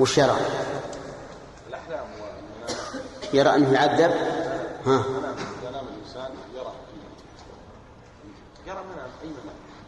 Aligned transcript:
وش 0.00 0.18
يرى؟ 0.18 0.36
يرى 3.32 3.54
أنه 3.54 3.72
يعذب؟ 3.72 4.10
ها. 4.86 5.04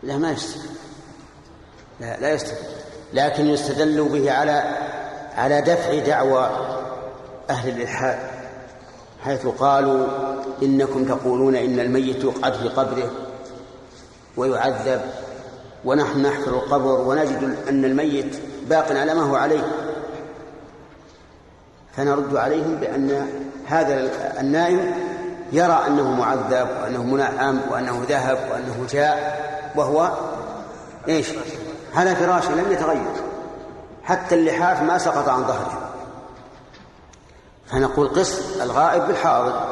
لا 0.03 0.17
ما 0.17 0.31
يستدل. 0.33 0.69
لا 2.01 2.21
لا 2.21 2.33
يستدل. 2.33 2.69
لكن 3.13 3.47
يستدل 3.47 4.09
به 4.09 4.33
على 4.33 4.79
على 5.37 5.61
دفع 5.61 5.99
دعوى 5.99 6.51
أهل 7.51 7.69
الإلحاد 7.69 8.19
حيث 9.25 9.47
قالوا 9.47 10.07
إنكم 10.63 11.05
تقولون 11.05 11.57
إن 11.57 11.81
الميت 11.81 12.25
يقعد 12.25 12.55
في 12.55 12.69
قبره 12.69 13.11
ويعذب 14.37 15.01
ونحن 15.85 16.23
نحفر 16.23 16.51
القبر 16.51 17.01
ونجد 17.01 17.57
أن 17.69 17.85
الميت 17.85 18.37
باق 18.69 18.93
على 18.93 19.15
ما 19.15 19.23
هو 19.23 19.37
عليه. 19.37 19.63
فنرد 21.97 22.37
عليهم 22.37 22.75
بأن 22.75 23.27
هذا 23.67 24.11
النائم 24.41 24.93
يرى 25.53 25.85
أنه 25.87 26.15
معذب 26.15 26.69
وأنه 26.83 27.05
منعم 27.05 27.61
وأنه 27.71 28.03
ذهب 28.09 28.39
وأنه 28.53 28.87
جاء 28.91 29.41
وهو 29.77 30.11
إيش؟ 31.09 31.29
على 31.95 32.17
فراشه 32.17 32.55
لم 32.55 32.73
يتغير. 32.73 33.13
حتى 34.03 34.35
اللحاف 34.35 34.83
ما 34.83 34.99
سقط 34.99 35.29
عن 35.29 35.47
ظهره. 35.47 35.91
فنقول 37.67 38.09
قس 38.09 38.61
الغائب 38.61 39.07
بالحاضر. 39.07 39.67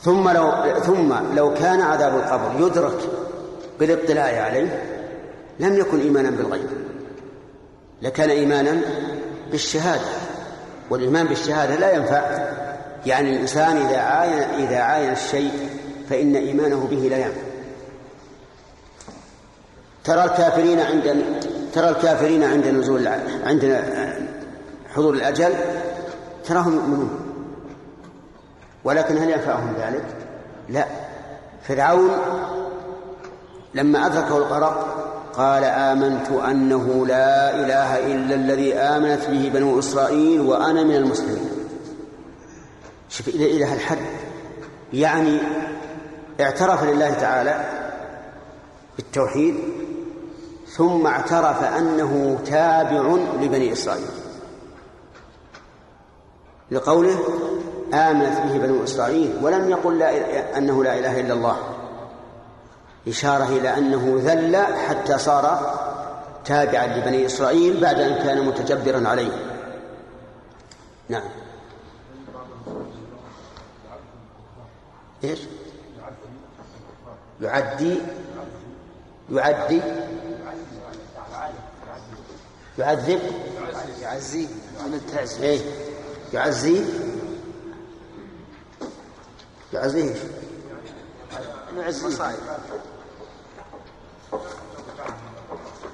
ثم 0.00 0.28
لو 0.28 0.52
ثم 0.80 1.34
لو 1.34 1.54
كان 1.54 1.80
عذاب 1.80 2.16
القبر 2.16 2.66
يدرك 2.66 2.98
بالاطلاع 3.80 4.44
عليه 4.44 4.82
لم 5.60 5.74
يكن 5.74 6.00
إيمانا 6.00 6.30
بالغيب. 6.30 6.68
لكان 8.02 8.30
إيمانا 8.30 8.80
بالشهادة. 9.50 10.17
والإيمان 10.90 11.26
بالشهادة 11.26 11.74
لا 11.74 11.92
ينفع. 11.92 12.48
يعني 13.06 13.30
الإنسان 13.30 13.76
إذا 13.76 13.98
عاين 13.98 14.38
إذا 14.38 14.78
عاين 14.78 15.12
الشيء 15.12 15.70
فإن 16.10 16.36
إيمانه 16.36 16.88
به 16.90 16.96
لا 16.96 17.16
ينفع. 17.16 17.40
ترى 20.04 20.24
الكافرين 20.24 20.80
عند 20.80 21.24
ترى 21.74 21.88
الكافرين 21.88 22.44
عند 22.44 22.66
نزول 22.66 23.08
عند 23.46 23.84
حضور 24.94 25.14
الأجل 25.14 25.54
تراهم 26.44 26.74
يؤمنون. 26.74 27.20
ولكن 28.84 29.16
هل 29.16 29.30
ينفعهم 29.30 29.74
ذلك؟ 29.80 30.04
لا. 30.68 30.86
فرعون 31.68 32.10
لما 33.74 34.06
أدركه 34.06 34.36
الغرق 34.36 35.07
قال 35.38 35.64
آمنت 35.64 36.30
أنه 36.30 37.06
لا 37.06 37.54
إله 37.54 38.06
إلا 38.14 38.34
الذي 38.34 38.74
آمنت 38.74 39.30
به 39.30 39.50
بنو 39.54 39.78
إسرائيل 39.78 40.40
وأنا 40.40 40.82
من 40.82 40.94
المسلمين. 40.94 41.50
شوف 43.08 43.28
إلى 43.28 43.56
إلى 43.56 43.74
الحد 43.74 43.98
يعني 44.92 45.38
اعترف 46.40 46.84
لله 46.84 47.10
تعالى 47.10 47.64
بالتوحيد 48.96 49.54
ثم 50.76 51.06
اعترف 51.06 51.64
أنه 51.64 52.38
تابع 52.46 53.16
لبني 53.40 53.72
إسرائيل. 53.72 54.06
لقوله 56.70 57.18
آمنت 57.94 58.38
به 58.38 58.58
بنو 58.58 58.84
إسرائيل 58.84 59.38
ولم 59.42 59.70
يقل 59.70 59.98
لا 59.98 60.58
أنه 60.58 60.84
لا 60.84 60.98
إله 60.98 61.20
إلا 61.20 61.34
الله. 61.34 61.77
إشارة 63.08 63.44
إلى 63.44 63.78
أنه 63.78 64.20
ذل 64.24 64.56
حتى 64.56 65.18
صار 65.18 65.74
تابعا 66.44 66.86
لبني 66.86 67.26
إسرائيل 67.26 67.80
بعد 67.80 68.00
أن 68.00 68.14
كان 68.14 68.46
متجبرا 68.46 69.08
عليه. 69.08 69.32
نعم. 71.08 71.28
إيش؟ 75.24 75.38
يعدي 77.40 77.98
يعدي 79.30 79.80
يعذب 82.78 83.20
يعزيه. 84.02 84.48
من 84.86 84.94
التعزية 84.94 85.44
إيه 85.44 85.60
يعزيه. 86.34 86.84
يعزيه. 89.72 90.14
إيش؟ 91.76 91.96
يعزيه 91.96 92.36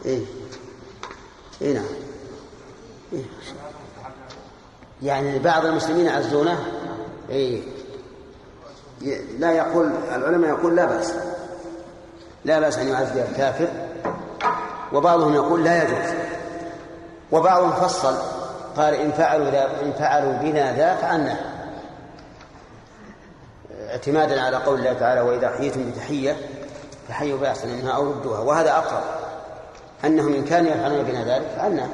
إيه. 0.05 0.25
إيه 1.63 1.75
نعم. 1.75 1.85
إيه. 3.13 3.25
يعني 5.03 5.39
بعض 5.39 5.67
المسلمين 5.67 6.07
يعزونه؟ 6.07 6.67
إيه. 7.31 7.63
لا 9.39 9.53
يقول 9.53 9.91
العلماء 10.15 10.51
يقول 10.51 10.77
لا 10.77 10.85
بأس. 10.85 11.15
لا 12.45 12.61
بأس 12.61 12.79
أن 12.79 12.89
يعزي 12.89 13.23
الكافر. 13.23 13.69
وبعضهم 14.93 15.35
يقول 15.35 15.65
لا 15.65 15.83
يجوز. 15.83 16.15
وبعضهم 17.33 17.73
فصل 17.73 18.17
قال 18.77 18.95
إن 18.95 19.13
فعلوا 19.13 19.83
إن 19.83 19.93
فعلوا 19.93 20.33
بنا 20.33 20.77
ذا 20.77 20.95
فعلنا 20.95 21.54
اعتمادا 23.95 24.43
على 24.43 24.57
قول 24.57 24.79
الله 24.79 24.93
تعالى 24.93 25.21
وإذا 25.21 25.51
حييتم 25.51 25.91
بتحية 25.91 26.37
فحيوا 27.09 27.39
بأحسن 27.39 27.69
منها 27.69 27.93
أو 27.93 28.11
ردوها 28.11 28.41
وهذا 28.41 28.71
أقرب. 28.73 29.03
أنهم 30.05 30.35
إن 30.35 30.45
كانوا 30.45 30.71
يفعلون 30.71 31.03
بنا 31.03 31.25
ذلك 31.25 31.47
فعلنا. 31.57 31.89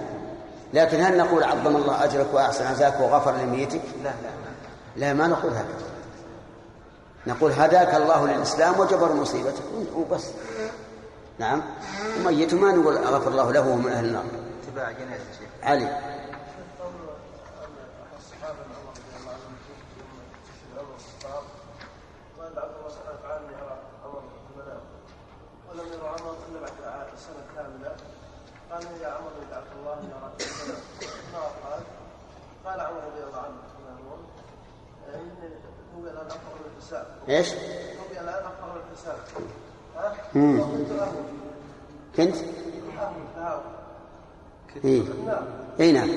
لكن 0.75 1.00
هل 1.00 1.16
نقول 1.16 1.44
عظم 1.44 1.77
الله 1.77 2.05
أجرك 2.05 2.27
وأحسن 2.33 2.66
عزاك 2.66 3.00
وغفر 3.00 3.37
لميتك 3.37 3.81
لا 4.05 4.11
لا 4.22 4.31
لا. 4.97 5.12
ما 5.15 5.27
نقول 5.27 5.53
هذا. 5.53 5.75
نقول 7.27 7.53
هداك 7.53 7.94
الله 7.94 8.27
للإسلام 8.27 8.81
وجبر 8.81 9.12
مصيبتك 9.12 9.62
وبس. 9.97 10.27
نعم. 11.38 11.62
وميت 12.19 12.55
ما 12.55 12.72
نقول 12.72 12.97
غفر 12.97 13.31
الله 13.31 13.53
له 13.53 13.61
وهو 13.61 13.77
من 13.77 13.93
أهل 13.93 14.05
النار. 14.05 14.25
اتباع 14.69 14.91
جنازة 14.91 15.25
علي 15.62 16.00
ولم 25.71 25.87
يرى 25.93 26.09
عمر 26.09 26.37
الا 26.49 26.61
بعد 26.61 27.06
سنه 27.17 27.43
كامله 27.56 27.97
قال 28.71 28.82
يا 29.03 29.09
عمر 29.09 29.31
يدعك 29.43 29.65
الله 29.78 29.93
اني 29.93 30.12
اراك 30.15 30.43
ما 31.32 31.41
قال 31.41 31.81
قال 32.65 32.81
عمر 32.81 33.03
رضي 33.05 33.22
الله 33.22 33.38
عنه 33.38 33.56
اني 33.88 34.03
هو 34.11 34.15
الان 35.06 35.27
افقر 35.27 35.34
من 35.34 35.47
الحساب 35.47 35.69
إيش؟ 35.71 35.97
هو 35.97 36.03
الان 36.03 36.27
افقر 36.27 36.55
من 36.55 36.67
الحساب 36.71 36.78
ها؟ 36.78 36.78
مم. 36.78 36.80
وكنت 40.37 40.91
له 40.91 41.12
كنت؟ 42.17 42.37
اهون 42.37 43.25
تهاون 43.37 43.62
إيه؟ 44.84 45.03
اي 45.81 45.93
نعم. 45.93 46.09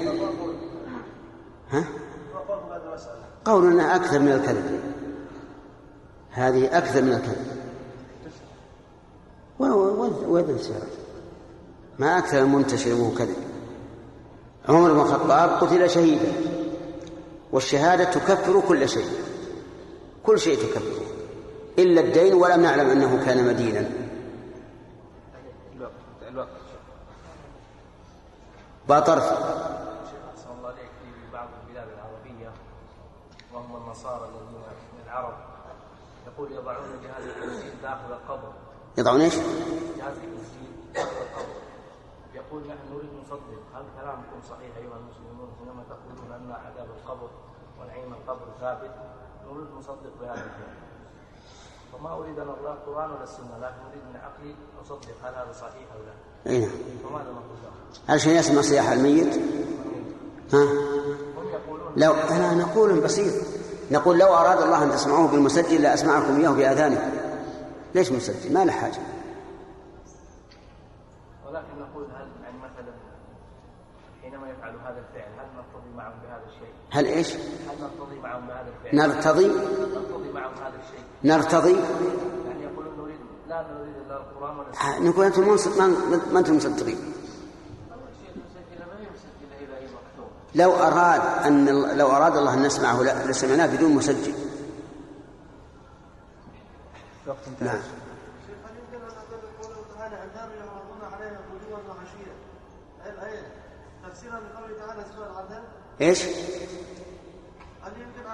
ها؟ 1.71 1.83
قولنا 3.45 3.95
أكثر 3.95 4.19
من 4.19 4.31
الكذب. 4.31 4.81
هذه 6.31 6.77
أكثر 6.77 7.01
من 7.01 7.13
الكذب. 7.13 7.63
وين 10.29 10.49
السيرة 10.49 10.87
ما 11.99 12.17
أكثر 12.17 12.39
المنتشر 12.39 12.93
وهو 12.93 13.11
كذب. 13.11 13.35
عمر 14.69 14.93
بن 14.93 14.99
الخطاب 14.99 15.49
قتل 15.49 15.89
شهيدا 15.89 16.31
والشهادة 17.51 18.03
تكفر 18.03 18.61
كل 18.67 18.89
شيء. 18.89 19.22
كل 20.25 20.39
شيء 20.39 20.57
تكفره 20.57 21.05
إلا 21.79 22.01
الدين 22.01 22.33
ولم 22.33 22.61
نعلم 22.61 22.89
أنه 22.89 23.25
كان 23.25 23.47
مدينا. 23.47 23.89
عليك 30.65 30.89
في 31.03 31.31
بعض 31.33 31.47
البلاد 31.63 31.87
العربية 31.87 32.51
وهم 33.53 33.75
النصارى 33.75 34.29
الذين 34.29 34.61
من 34.93 35.03
العرب 35.05 35.33
يقول 36.27 36.51
يضعون 36.51 37.01
جهاز 37.03 37.23
التسجيل 37.23 37.81
داخل 37.81 38.11
القبر. 38.13 38.51
يضعون 38.97 39.21
إيش؟ 39.21 39.35
جهاز 39.97 40.17
التسجيل 40.17 40.73
داخل 40.93 41.09
القبر. 41.09 41.55
يقول 42.33 42.61
نحن 42.61 42.93
نريد 42.93 43.09
نصدق. 43.21 43.61
هل 43.75 43.83
كلامكم 44.01 44.39
صحيح 44.49 44.71
أيها 44.77 44.97
المسلمون؟ 44.97 45.49
حينما 45.59 45.83
تقولون 45.89 46.31
أن 46.31 46.51
عذاب 46.51 46.87
القبر 46.97 47.29
ونعيم 47.81 48.13
القبر 48.13 48.45
ثابت 48.59 48.91
نريد 49.51 49.67
نصدق 49.79 50.13
بهذا 50.21 50.33
الكلام 50.33 50.83
وما 51.93 52.13
أريد 52.13 52.39
أن 52.39 52.47
أقرأ 52.47 52.73
القرآن 52.73 53.11
ولا 53.11 53.23
السنة 53.23 53.57
لكن 53.61 53.81
أريد 53.89 54.03
من 54.09 54.15
عقلي 54.15 54.55
أصدق 54.81 55.09
هل 55.23 55.35
هذا 55.35 55.51
صحيح 55.53 55.87
أو 55.95 55.99
لا 56.05 56.51
اي 56.51 56.59
نعم 56.59 56.69
فماذا 57.03 57.31
نقول؟ 57.31 57.57
هل 58.07 58.21
شيء 58.21 58.39
يسمع 58.39 58.61
صياح 58.61 58.89
الميت؟ 58.89 59.35
ها؟ 60.53 60.67
لو 61.97 62.13
أنا 62.13 62.53
نقول 62.53 62.99
بسيط 62.99 63.33
نقول 63.91 64.19
لو 64.19 64.27
أراد 64.27 64.61
الله 64.61 64.83
أن 64.83 64.91
تسمعوه 64.91 65.27
بالمسجل 65.27 65.81
لأسمعكم 65.81 66.39
إياه 66.39 66.49
بآذانكم 66.49 67.11
ليش 67.95 68.11
مسجل؟ 68.11 68.53
ما 68.53 68.65
له 68.65 68.71
حاجة 68.71 68.99
ولكن 71.47 71.79
نقول 71.79 72.03
هل 72.03 72.27
يعني 72.43 72.57
مثلا 72.57 72.93
حينما 74.21 74.49
يفعل 74.49 74.75
هذا 74.75 74.99
الفعل 74.99 75.31
هل 75.39 75.45
نرتضي 75.55 75.97
معهم 75.97 76.13
بهذا 76.23 76.43
الشيء؟ 76.47 76.73
هل 76.91 77.05
إيش 77.05 77.33
هل 77.35 77.81
نرتضي 77.81 78.12
معهم 78.33 78.47
بهذا 78.47 78.65
الفعل؟ 78.85 78.95
نرتضي؟ 79.09 79.47
نرتضي 79.47 80.31
معهم 80.33 80.53
هذا 80.53 80.73
الشيء. 80.83 81.03
نرتضي؟ 81.23 81.71
يعني 82.47 82.63
يقولون 82.63 82.93
نريد 82.99 83.17
لا 83.49 83.65
نريد 83.71 83.95
إلا 84.05 84.17
القرآن 84.17 84.57
ولا 84.57 84.99
نقول 85.09 85.25
أنتم 85.25 85.41
مو- 85.41 85.57
ما 85.77 85.93
ما 86.33 86.39
أنتم 86.39 86.57
مصدقين. 86.57 87.13
لو 90.55 90.71
أراد 90.75 91.21
أن 91.45 91.65
لو 91.97 92.07
أراد 92.07 92.37
الله 92.37 92.53
أن 92.53 92.63
نسمعه 92.63 93.01
لا- 93.03 93.25
لسمعناه 93.27 93.65
بدون 93.65 93.91
مسجل. 93.91 94.33
نعم. 97.61 97.77
شيخ 105.99 106.27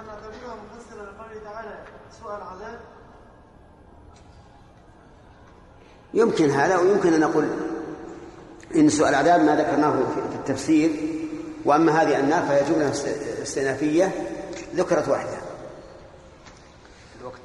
أن 0.00 0.06
نعتبرها 0.06 0.54
مفسرا 0.54 1.02
لقوله 1.02 1.40
تعالى 1.44 1.74
سوء 2.20 2.36
العذاب. 2.36 2.80
يمكن 6.14 6.50
هذا 6.50 6.78
ويمكن 6.78 7.12
أن 7.14 7.20
نقول 7.20 7.48
إن 8.76 8.88
سوء 8.88 9.08
العذاب 9.08 9.40
ما 9.40 9.56
ذكرناه 9.56 9.90
في 9.92 10.36
التفسير 10.38 10.90
وأما 11.64 12.02
هذه 12.02 12.20
النار 12.20 12.42
فهي 12.42 12.64
جملة 12.64 12.90
است- 12.90 13.38
استئنافية 13.42 14.12
ذكرت 14.74 15.08
وحدها 15.08 15.40
الوقت. 17.20 17.40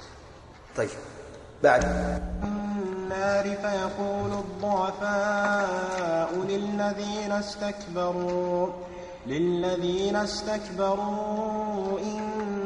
طيب 0.78 0.90
بعد. 1.64 1.84
النار 2.44 3.44
فيقول 3.44 4.32
الضعفاء 4.32 6.34
للذين 6.36 7.32
استكبروا 7.32 8.68
للذين 9.28 10.16
استكبروا 10.16 12.00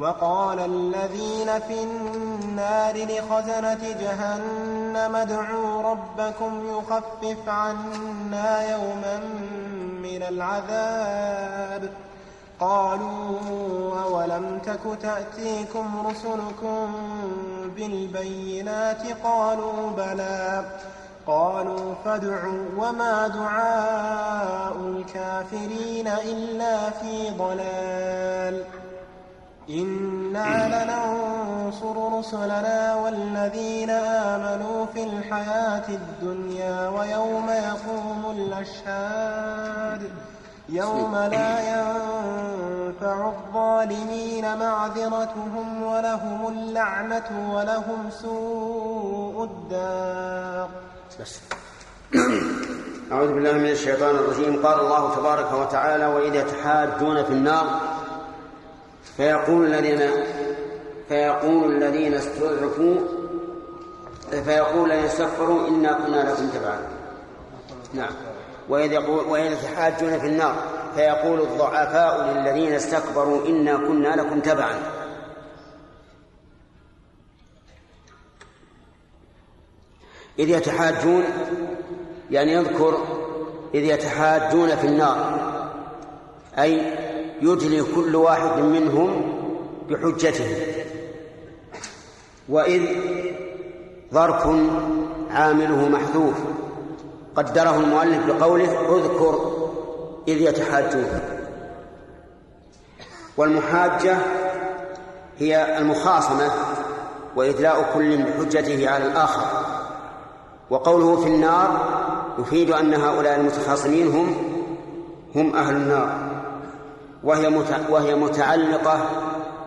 وقال 0.00 0.58
الذين 0.58 1.60
في 1.60 1.82
النار 1.82 2.94
لخزنة 2.94 3.78
جهنم 4.00 5.16
ادعوا 5.16 5.82
ربكم 5.82 6.78
يخفف 6.78 7.48
عنا 7.48 8.70
يوما 8.70 9.20
من 10.02 10.22
العذاب. 10.22 11.90
قالوا 12.60 13.38
أولم 14.02 14.58
تك 14.66 14.80
تأتيكم 15.02 16.06
رسلكم 16.06 16.92
بالبينات؟ 17.76 19.02
قالوا 19.24 19.90
بلى. 19.96 20.64
قالوا 21.26 21.94
فادعوا 22.04 22.68
وما 22.76 23.28
دعاء 23.28 24.76
الكافرين 24.76 26.08
إلا 26.08 26.90
في 26.90 27.30
ضلال. 27.30 28.64
إنا 29.70 30.50
لننصر 30.74 32.18
رسلنا 32.18 32.94
والذين 33.04 33.90
آمنوا 33.90 34.86
في 34.94 35.04
الحياة 35.04 35.88
الدنيا 35.88 36.88
ويوم 36.88 37.48
يقوم 37.48 38.22
الأشهاد 38.36 40.10
يوم 40.68 41.16
لا 41.16 41.60
ينفع 41.60 43.28
الظالمين 43.28 44.58
معذرتهم 44.58 45.82
ولهم 45.82 46.48
اللعنة 46.48 47.52
ولهم 47.54 48.10
سوء 48.10 49.44
الدار 49.44 50.68
بس. 51.20 51.40
أعوذ 53.12 53.32
بالله 53.34 53.52
من 53.52 53.70
الشيطان 53.70 54.14
الرجيم. 54.16 54.66
قال 54.66 54.80
الله 54.80 55.16
تبارك 55.16 55.52
وتعالى 55.52 56.06
وإذا 56.06 56.42
تحاجون 56.42 57.24
في 57.24 57.32
النار 57.32 57.97
فيقول 59.18 59.66
الذين 59.66 60.10
فيقول 61.08 61.72
الذين 61.72 62.14
استضعفوا 62.14 62.96
فيقول 64.44 64.92
الذين 64.92 65.04
استكبروا 65.04 65.68
إنا 65.68 65.92
كنا 65.92 66.30
لكم 66.30 66.48
تبعا. 66.48 66.80
نعم. 67.94 68.12
وإذ 68.68 68.92
يقول 68.92 69.24
وإذا 69.24 69.54
تحاجون 69.54 70.18
في 70.18 70.26
النار 70.26 70.54
فيقول 70.94 71.40
الضعفاء 71.40 72.32
للذين 72.32 72.72
استكبروا 72.72 73.46
إنا 73.46 73.76
كنا 73.76 74.08
لكم 74.08 74.40
تبعا. 74.40 74.74
إذ 80.38 80.48
يتحاجون 80.48 81.24
يعني 82.30 82.52
يذكر 82.52 83.04
إذ 83.74 83.84
يتحاجون 83.84 84.76
في 84.76 84.86
النار. 84.86 85.38
أي 86.58 87.07
يدلي 87.42 87.82
كل 87.94 88.16
واحد 88.16 88.58
منهم 88.62 89.32
بحجته. 89.90 90.56
وإذ 92.48 92.82
ظرف 94.14 94.46
عامله 95.30 95.88
محذوف 95.88 96.34
قدره 97.36 97.76
المؤلف 97.80 98.26
بقوله 98.26 98.96
اذكر 98.96 99.52
إذ 100.28 100.40
يتحاجون 100.40 101.20
والمحاجة 103.36 104.18
هي 105.38 105.78
المخاصمة 105.78 106.50
وإدلاء 107.36 107.90
كل 107.94 108.16
بحجته 108.16 108.90
على 108.90 109.06
الآخر. 109.06 109.46
وقوله 110.70 111.16
في 111.16 111.26
النار 111.26 111.98
يفيد 112.38 112.70
أن 112.70 112.94
هؤلاء 112.94 113.40
المتخاصمين 113.40 114.06
هم 114.06 114.36
هم 115.34 115.56
أهل 115.56 115.76
النار. 115.76 116.27
وهي 117.24 117.46
وهي 117.88 118.14
متعلقة 118.14 119.10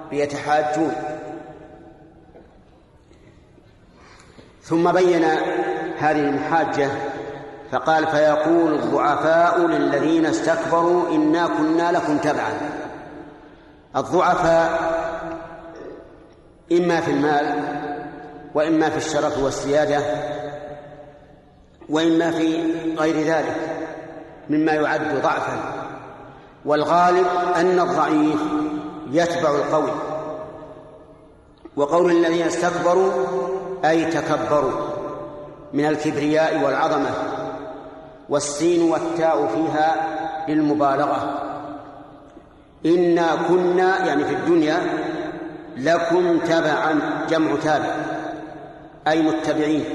بيتحاجون. 0.09 0.93
ثم 4.63 4.91
بين 4.91 5.23
هذه 5.97 6.19
المحاجة 6.19 6.89
فقال 7.71 8.07
فيقول 8.07 8.73
الضعفاء 8.73 9.59
للذين 9.67 10.25
استكبروا 10.25 11.09
إنا 11.09 11.47
كنا 11.47 11.91
لكم 11.91 12.17
تبعا. 12.17 12.53
الضعفاء 13.95 14.91
إما 16.71 17.01
في 17.01 17.11
المال 17.11 17.63
وإما 18.53 18.89
في 18.89 18.97
الشرف 18.97 19.43
والسيادة 19.43 20.01
وإما 21.89 22.31
في 22.31 22.73
غير 22.97 23.15
ذلك 23.15 23.55
مما 24.49 24.71
يعد 24.71 25.21
ضعفا. 25.21 25.80
والغالب 26.65 27.27
أن 27.55 27.79
الضعيف 27.79 28.41
يتبع 29.11 29.49
القوي. 29.49 29.91
وقول 31.75 32.11
الذين 32.11 32.41
استكبروا 32.41 33.11
أي 33.85 34.05
تكبروا 34.05 34.71
من 35.73 35.85
الكبرياء 35.85 36.63
والعظمة 36.65 37.09
والسين 38.29 38.91
والتاء 38.91 39.47
فيها 39.47 39.95
للمبالغة. 40.49 41.39
إنا 42.85 43.35
كنا 43.47 44.05
يعني 44.05 44.25
في 44.25 44.33
الدنيا 44.33 44.79
لكم 45.77 46.37
تبعا 46.39 46.99
جمع 47.29 47.55
تابع 47.63 47.95
أي 49.07 49.21
متبعين. 49.21 49.85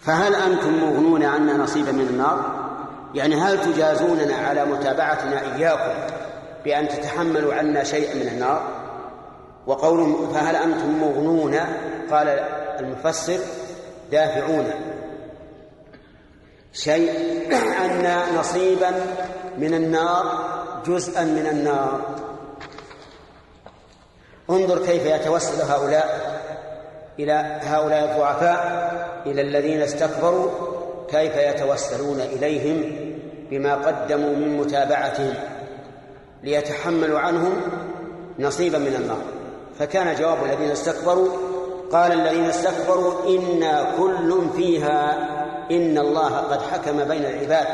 فهل 0.00 0.34
أنتم 0.34 0.74
مغنون 0.80 1.24
عنا 1.24 1.56
نصيبا 1.56 1.92
من 1.92 2.06
النار؟ 2.10 2.44
يعني 3.14 3.34
هل 3.34 3.72
تجازوننا 3.72 4.34
على 4.36 4.64
متابعتنا 4.64 5.56
إياكم 5.56 6.14
بأن 6.64 6.88
تتحملوا 6.88 7.54
عنا 7.54 7.84
شيئا 7.84 8.14
من 8.14 8.28
النار؟ 8.28 8.68
وقول 9.66 10.28
فهل 10.34 10.56
أنتم 10.56 11.00
مغنون؟ 11.00 11.54
قال 12.10 12.28
المفسر 12.80 13.38
دافعون. 14.12 14.70
شيء 16.72 17.12
عنا 17.80 18.38
نصيبا 18.38 18.90
من 19.58 19.74
النار 19.74 20.52
جزءا 20.86 21.24
من 21.24 21.46
النار. 21.46 22.00
انظر 24.50 24.86
كيف 24.86 25.06
يتوسل 25.06 25.62
هؤلاء 25.62 26.40
إلى 27.18 27.60
هؤلاء 27.62 28.04
الضعفاء 28.04 28.92
إلى 29.26 29.42
الذين 29.42 29.82
استكبروا 29.82 30.71
كيف 31.12 31.36
يتوسلون 31.36 32.20
إليهم 32.20 32.82
بما 33.50 33.74
قدموا 33.74 34.36
من 34.36 34.56
متابعتهم 34.56 35.34
ليتحملوا 36.42 37.18
عنهم 37.18 37.52
نصيبا 38.38 38.78
من 38.78 38.94
النار 38.94 39.22
فكان 39.78 40.14
جواب 40.14 40.44
الذين 40.44 40.70
استكبروا 40.70 41.28
قال 41.92 42.12
الذين 42.12 42.44
استكبروا 42.44 43.12
إنا 43.28 43.92
كل 43.98 44.42
فيها 44.56 45.28
إن 45.70 45.98
الله 45.98 46.36
قد 46.36 46.62
حكم 46.62 47.04
بين 47.04 47.24
العباد 47.24 47.66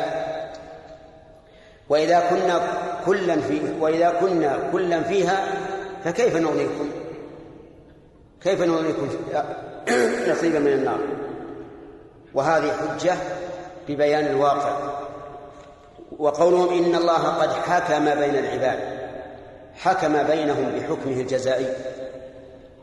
وإذا 1.88 2.20
كنا 2.30 2.60
كلا 3.06 3.40
في 3.40 3.60
وإذا 3.80 4.10
كنا 4.20 4.58
كلا 4.72 5.02
فيها 5.02 5.44
فكيف 6.04 6.36
نغنيكم؟ 6.36 6.90
كيف 8.42 8.62
نغنيكم 8.62 9.08
نصيبا 10.28 10.58
من 10.58 10.72
النار؟ 10.72 10.98
وهذه 12.34 12.72
حجة 12.72 13.16
ببيان 13.88 14.26
الواقع. 14.26 14.98
وقولهم 16.18 16.84
إن 16.84 16.94
الله 16.94 17.28
قد 17.28 17.52
حكم 17.52 18.04
بين 18.04 18.36
العباد 18.36 18.78
حكم 19.74 20.22
بينهم 20.22 20.72
بحكمه 20.72 21.20
الجزائي 21.20 21.66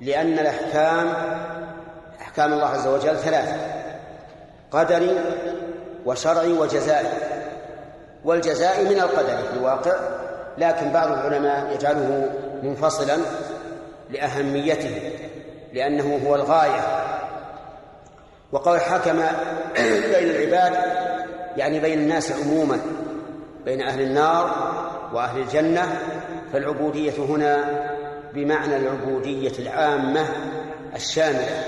لأن 0.01 0.39
الأحكام 0.39 1.13
أحكام 2.21 2.53
الله 2.53 2.65
عز 2.65 2.87
وجل 2.87 3.17
ثلاثة 3.17 3.57
قدري 4.71 5.19
وشرعي 6.05 6.53
وجزائي 6.53 7.07
والجزاء 8.25 8.83
من 8.83 8.99
القدر 8.99 9.37
في 9.37 9.53
الواقع 9.57 9.93
لكن 10.57 10.89
بعض 10.89 11.11
العلماء 11.11 11.73
يجعله 11.73 12.29
منفصلا 12.63 13.17
لأهميته 14.09 15.11
لأنه 15.73 16.21
هو 16.27 16.35
الغاية 16.35 17.05
وقول 18.55 18.81
حكم 18.81 19.17
بين 20.13 20.29
العباد 20.29 20.74
يعني 21.57 21.79
بين 21.79 22.00
الناس 22.00 22.31
عموما 22.31 22.79
بين 23.65 23.81
أهل 23.81 24.01
النار 24.01 24.45
وأهل 25.13 25.41
الجنة 25.41 26.00
فالعبودية 26.53 27.13
هنا 27.29 27.65
بمعنى 28.33 28.75
العبودية 28.75 29.51
العامة 29.59 30.25
الشاملة 30.95 31.63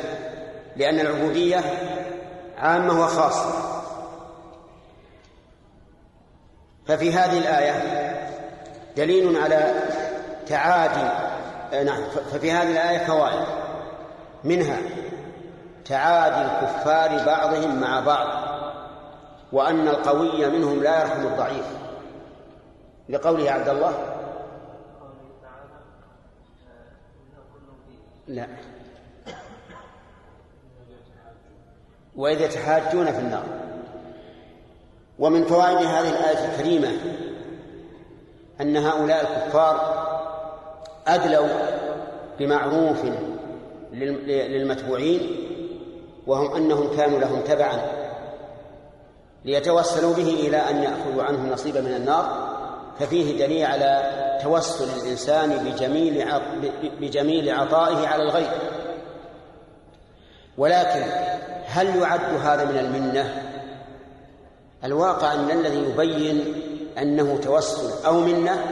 لأن 0.76 1.00
العبودية 1.00 1.64
عامة 2.58 3.02
وخاصة. 3.02 3.74
ففي 6.88 7.14
هذه 7.14 7.38
الآية 7.38 7.74
دليل 8.98 9.38
على 9.38 9.74
تعادي 10.48 11.10
نعم 11.86 12.04
ففي 12.32 12.52
هذه 12.52 12.72
الآية 12.72 13.06
فوائد. 13.06 13.46
منها 14.44 14.78
تعادي 15.88 16.42
الكفار 16.42 17.26
بعضهم 17.26 17.82
مع 17.82 18.00
بعض 18.00 18.28
وأن 19.52 19.88
القوي 19.88 20.48
منهم 20.48 20.84
لا 20.84 21.02
يرحم 21.02 21.28
الضعيف. 21.28 21.66
لقوله 23.10 23.52
عبد 23.52 23.70
الله؟ 23.70 23.94
لا. 28.28 28.48
وإذ 32.16 32.42
يتحاجون 32.42 33.12
في 33.12 33.20
النار. 33.20 33.44
ومن 35.20 35.46
فوائد 35.46 35.78
هذه 35.78 36.10
الآية 36.10 36.46
الكريمة 36.52 36.92
أن 38.62 38.78
هؤلاء 38.78 39.22
الكفار 39.22 40.08
أدلوا 41.08 41.48
بمعروف 42.40 43.06
للمتبوعين 43.94 45.47
وهم 46.28 46.56
أنهم 46.56 46.98
كانوا 46.98 47.20
لهم 47.20 47.42
تبعا 47.42 47.82
ليتوسلوا 49.46 50.14
به 50.14 50.30
إلى 50.30 50.58
أن 50.58 50.84
يأخذوا 50.84 51.24
عنهم 51.24 51.50
نصيبا 51.50 51.82
من 51.82 51.94
النار 51.94 52.48
ففيه 53.00 53.46
دليل 53.46 53.66
على 53.66 54.14
توسل 54.44 54.90
الإنسان 55.02 55.58
بجميل 55.58 56.26
بجميل 57.02 57.50
عطائه 57.50 58.08
على 58.08 58.24
الغير 58.24 58.52
ولكن 60.58 61.04
هل 61.66 61.96
يعد 61.96 62.40
هذا 62.44 62.66
من 62.66 62.78
المنة؟ 62.78 63.44
الواقع 64.84 65.34
أن 65.34 65.52
الذي 65.52 65.78
يبين 65.78 66.54
أنه 66.98 67.38
توسل 67.44 68.06
أو 68.06 68.20
منة 68.20 68.66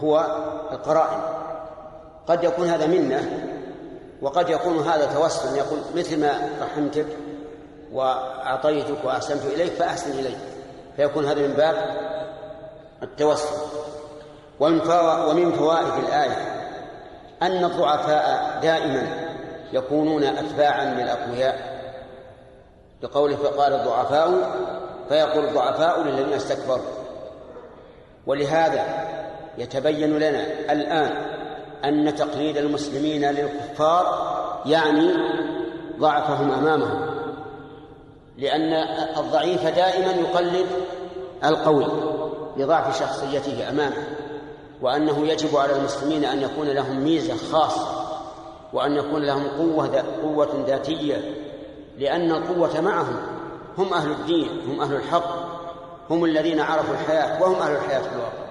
هو 0.00 0.36
القرائن 0.72 1.20
قد 2.26 2.44
يكون 2.44 2.68
هذا 2.68 2.86
منة 2.86 3.49
وقد 4.22 4.48
يكون 4.48 4.78
هذا 4.78 5.14
توسل 5.14 5.56
يقول 5.56 5.78
مثل 5.94 6.20
ما 6.20 6.48
رحمتك 6.62 7.06
وأعطيتك 7.92 9.04
وأحسنت 9.04 9.44
إليك 9.44 9.72
فأحسن 9.72 10.10
إليك. 10.10 10.38
فيكون 10.96 11.24
هذا 11.24 11.46
من 11.46 11.54
باب 11.54 11.76
التوسل. 13.02 13.56
ومن 14.60 15.52
فوائد 15.52 16.04
الآية 16.04 16.36
أن 17.42 17.64
الضعفاء 17.64 18.58
دائما 18.62 19.30
يكونون 19.72 20.24
أتباعا 20.24 20.84
للأقوياء 20.84 21.80
بقوله 23.02 23.36
فقال 23.36 23.72
الضعفاء 23.72 24.50
فيقول 25.08 25.44
الضعفاء 25.44 26.02
للذين 26.02 26.32
استكبروا. 26.32 26.84
ولهذا 28.26 28.84
يتبين 29.58 30.18
لنا 30.18 30.46
الآن 30.72 31.29
أن 31.84 32.14
تقليد 32.14 32.56
المسلمين 32.56 33.30
للكفار 33.30 34.30
يعني 34.66 35.10
ضعفهم 35.98 36.52
أمامهم 36.52 37.10
لأن 38.38 38.72
الضعيف 39.18 39.66
دائما 39.66 40.12
يقلد 40.12 40.66
القوي 41.44 41.86
لضعف 42.56 42.98
شخصيته 42.98 43.68
أمامه 43.68 44.06
وأنه 44.82 45.26
يجب 45.26 45.56
على 45.56 45.76
المسلمين 45.76 46.24
أن 46.24 46.42
يكون 46.42 46.68
لهم 46.68 47.04
ميزة 47.04 47.36
خاصة 47.52 47.86
وأن 48.72 48.96
يكون 48.96 49.22
لهم 49.22 49.48
قوة 49.48 50.04
قوة 50.22 50.64
ذاتية 50.66 51.34
لأن 51.98 52.30
القوة 52.30 52.80
معهم 52.80 53.16
هم 53.78 53.94
أهل 53.94 54.10
الدين 54.10 54.48
هم 54.68 54.80
أهل 54.80 54.94
الحق 54.94 55.60
هم 56.10 56.24
الذين 56.24 56.60
عرفوا 56.60 56.94
الحياة 56.94 57.42
وهم 57.42 57.54
أهل 57.54 57.72
الحياة 57.72 58.00
في 58.00 58.08
الواقع. 58.12 58.49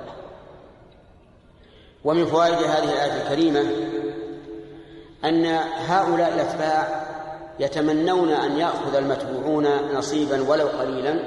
ومن 2.03 2.25
فوائد 2.25 2.53
هذه 2.53 2.93
الآية 2.93 3.21
الكريمة 3.21 3.61
أن 5.25 5.45
هؤلاء 5.87 6.33
الأتباع 6.33 7.05
يتمنون 7.59 8.29
أن 8.29 8.57
يأخذ 8.57 8.95
المتبوعون 8.95 9.67
نصيبا 9.95 10.49
ولو 10.49 10.67
قليلا 10.67 11.19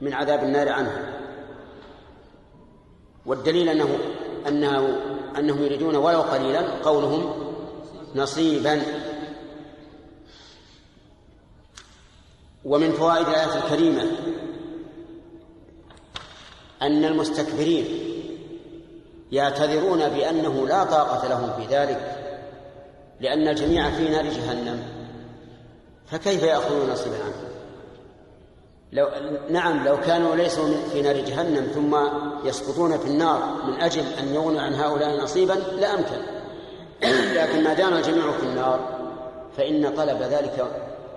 من 0.00 0.14
عذاب 0.14 0.42
النار 0.42 0.68
عنهم. 0.68 1.02
والدليل 3.26 3.68
أنه 3.68 3.98
أنه 4.48 5.00
أنهم 5.38 5.62
يريدون 5.62 5.96
ولو 5.96 6.20
قليلا 6.20 6.60
قولهم 6.60 7.52
نصيبا. 8.14 8.82
ومن 12.64 12.92
فوائد 12.92 13.26
الآية 13.26 13.64
الكريمة 13.64 14.02
أن 16.82 17.04
المستكبرين 17.04 18.09
يعتذرون 19.32 20.08
بأنه 20.08 20.66
لا 20.66 20.84
طاقة 20.84 21.28
لهم 21.28 21.50
في 21.56 21.76
ذلك 21.76 22.16
لأن 23.20 23.48
الجميع 23.48 23.90
في 23.90 24.08
نار 24.08 24.24
جهنم. 24.24 24.82
فكيف 26.06 26.42
يأخذون 26.42 26.90
نصيبا 26.90 27.16
عنه؟ 27.24 27.50
لو 28.92 29.08
نعم 29.50 29.84
لو 29.84 30.00
كانوا 30.00 30.36
ليسوا 30.36 30.68
في 30.92 31.02
نار 31.02 31.16
جهنم 31.16 31.66
ثم 31.74 31.96
يسقطون 32.48 32.98
في 32.98 33.06
النار 33.06 33.62
من 33.66 33.80
أجل 33.80 34.02
أن 34.18 34.34
يغنوا 34.34 34.60
عن 34.60 34.74
هؤلاء 34.74 35.22
نصيبا 35.22 35.52
لأمكن 35.52 36.22
لكن 37.34 37.64
ما 37.64 37.74
دام 37.74 37.94
الجميع 37.94 38.32
في 38.32 38.42
النار 38.42 38.80
فإن 39.56 39.94
طلب 39.94 40.22
ذلك 40.22 40.66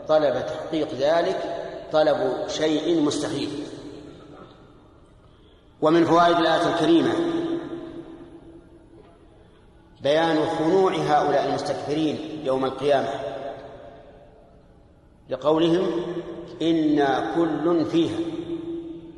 طلب 0.07 0.45
تحقيق 0.45 0.87
ذلك 0.99 1.37
طلب 1.91 2.47
شيء 2.47 3.01
مستحيل. 3.01 3.49
ومن 5.81 6.05
فوائد 6.05 6.37
الآية 6.37 6.73
الكريمة 6.73 7.13
بيان 10.03 10.45
خنوع 10.45 10.93
هؤلاء 10.93 11.45
المستكبرين 11.45 12.41
يوم 12.43 12.65
القيامة. 12.65 13.09
لقولهم 15.29 16.01
إنا 16.61 17.35
كل 17.35 17.85
فيها. 17.85 18.19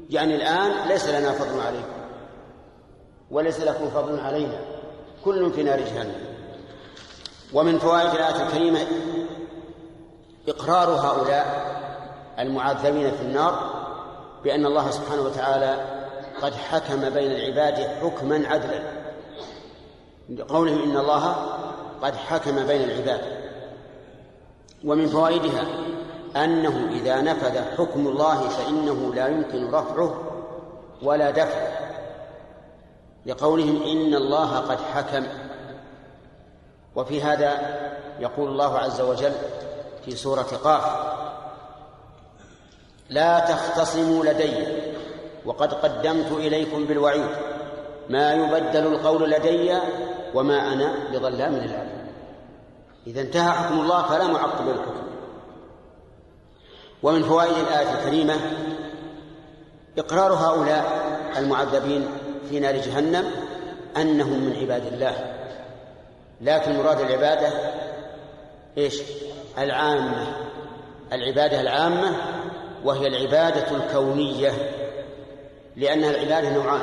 يعني 0.09 0.35
الآن 0.35 0.87
ليس 0.87 1.09
لنا 1.09 1.31
فضل 1.31 1.59
عليكم. 1.59 1.95
وليس 3.31 3.59
لكم 3.59 3.89
فضل 3.89 4.19
علينا. 4.19 4.59
كل 5.25 5.51
في 5.51 5.63
نار 5.63 5.79
جهنم. 5.79 6.15
ومن 7.53 7.79
فوائد 7.79 8.09
الآية 8.09 8.47
الكريمة 8.47 8.79
إقرار 10.47 10.89
هؤلاء 10.89 11.75
المعذبين 12.39 13.11
في 13.11 13.21
النار 13.21 13.85
بأن 14.43 14.65
الله 14.65 14.91
سبحانه 14.91 15.21
وتعالى 15.21 15.75
قد 16.41 16.53
حكم 16.53 17.09
بين 17.09 17.31
العباد 17.31 17.75
حكما 17.75 18.47
عدلا. 18.47 19.04
لقولهم 20.29 20.81
إن 20.81 20.97
الله 20.97 21.35
قد 22.01 22.15
حكم 22.15 22.65
بين 22.67 22.81
العباد. 22.83 23.21
ومن 24.83 25.07
فوائدها 25.07 25.65
أنه 26.35 26.89
إذا 26.91 27.21
نفذ 27.21 27.77
حكم 27.77 28.07
الله 28.07 28.49
فإنه 28.49 29.13
لا 29.13 29.27
يمكن 29.27 29.71
رفعه 29.71 30.23
ولا 31.01 31.31
دفعه. 31.31 31.95
لقولهم 33.25 33.83
إن 33.83 34.15
الله 34.15 34.57
قد 34.57 34.79
حكم. 34.93 35.25
وفي 36.95 37.21
هذا 37.21 37.79
يقول 38.19 38.49
الله 38.49 38.77
عز 38.77 39.01
وجل 39.01 39.33
في 40.05 40.11
سورة 40.11 40.59
قاف 40.63 41.15
لا 43.09 43.39
تختصموا 43.39 44.25
لدي 44.25 44.67
وقد 45.45 45.73
قدمت 45.73 46.31
إليكم 46.31 46.85
بالوعيد. 46.85 47.54
ما 48.09 48.33
يبدل 48.33 48.87
القول 48.87 49.31
لدي 49.31 49.77
وما 50.33 50.73
أنا 50.73 50.93
بظلام 51.13 51.53
للعبيد 51.53 52.05
إذا 53.07 53.21
انتهى 53.21 53.51
حكم 53.51 53.79
الله 53.79 54.03
فلا 54.03 54.27
معقب 54.27 54.67
للحكم 54.67 55.05
ومن 57.03 57.23
فوائد 57.23 57.57
الآية 57.57 57.93
الكريمة 57.93 58.35
إقرار 59.97 60.33
هؤلاء 60.33 60.85
المعذبين 61.37 62.07
في 62.49 62.59
نار 62.59 62.75
جهنم 62.75 63.31
أنهم 63.97 64.39
من 64.39 64.55
عباد 64.61 64.85
الله. 64.93 65.33
لكن 66.41 66.77
مراد 66.77 66.99
العبادة 66.99 67.49
إيش؟ 68.77 69.01
العامة. 69.57 70.27
العبادة 71.13 71.61
العامة 71.61 72.15
وهي 72.83 73.07
العبادة 73.07 73.71
الكونية 73.71 74.51
لأنها 75.75 76.09
العبادة 76.09 76.53
نوعان. 76.53 76.81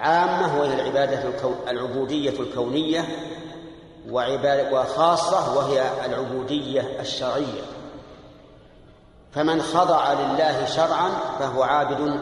عامة 0.00 0.60
وهي 0.60 0.74
العبادة 0.74 1.28
الكو... 1.28 1.52
العبودية 1.68 2.40
الكونية 2.40 3.04
وعبادة 4.10 4.80
وخاصة 4.80 5.56
وهي 5.58 6.06
العبودية 6.06 7.00
الشرعية. 7.00 7.62
فمن 9.32 9.62
خضع 9.62 10.12
لله 10.12 10.64
شرعا 10.64 11.10
فهو 11.38 11.62
عابد 11.62 12.20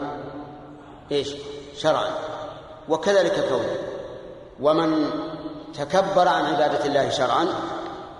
إيش؟ 1.11 1.33
شرعا. 1.77 2.09
وكذلك 2.89 3.45
كونه. 3.49 3.75
ومن 4.61 5.09
تكبر 5.73 6.27
عن 6.27 6.45
عبادة 6.45 6.85
الله 6.85 7.09
شرعا 7.09 7.47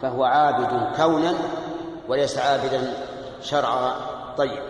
فهو 0.02 0.24
عابد 0.24 0.96
كونا 0.98 1.34
وليس 2.08 2.38
عابدا 2.38 2.94
شرعا. 3.42 3.96
طيب. 4.38 4.69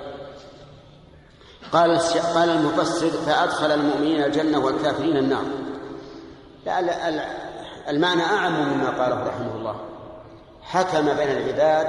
قال 1.74 2.00
قال 2.36 2.50
المفسر 2.50 3.10
فأدخل 3.10 3.72
المؤمنين 3.72 4.24
الجنة 4.24 4.66
والكافرين 4.66 5.18
النار. 5.18 5.44
المعنى 7.90 8.22
أعم 8.22 8.54
مما 8.54 8.90
قاله 8.90 9.24
رحمه 9.24 9.56
الله. 9.56 9.76
حكم 10.62 11.06
بين 11.06 11.32
العباد 11.32 11.88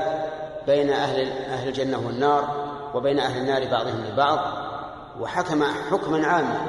بين 0.66 0.90
أهل 0.90 1.32
أهل 1.32 1.68
الجنة 1.68 2.06
والنار 2.06 2.70
وبين 2.94 3.18
أهل 3.18 3.40
النار 3.40 3.70
بعضهم 3.70 4.04
لبعض 4.12 4.38
وحكم 5.20 5.64
حكما 5.90 6.26
عاما. 6.26 6.66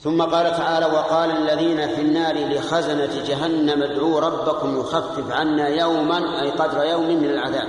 ثم 0.00 0.22
قال 0.22 0.56
تعالى 0.56 0.86
وقال 0.86 1.30
الذين 1.30 1.88
في 1.88 2.00
النار 2.00 2.34
لخزنة 2.34 3.22
جهنم 3.26 3.82
ادعوا 3.82 4.20
ربكم 4.20 4.80
يخفف 4.80 5.32
عنا 5.32 5.68
يوما 5.68 6.42
أي 6.42 6.50
قدر 6.50 6.84
يوم 6.84 7.06
من 7.06 7.30
العذاب. 7.30 7.68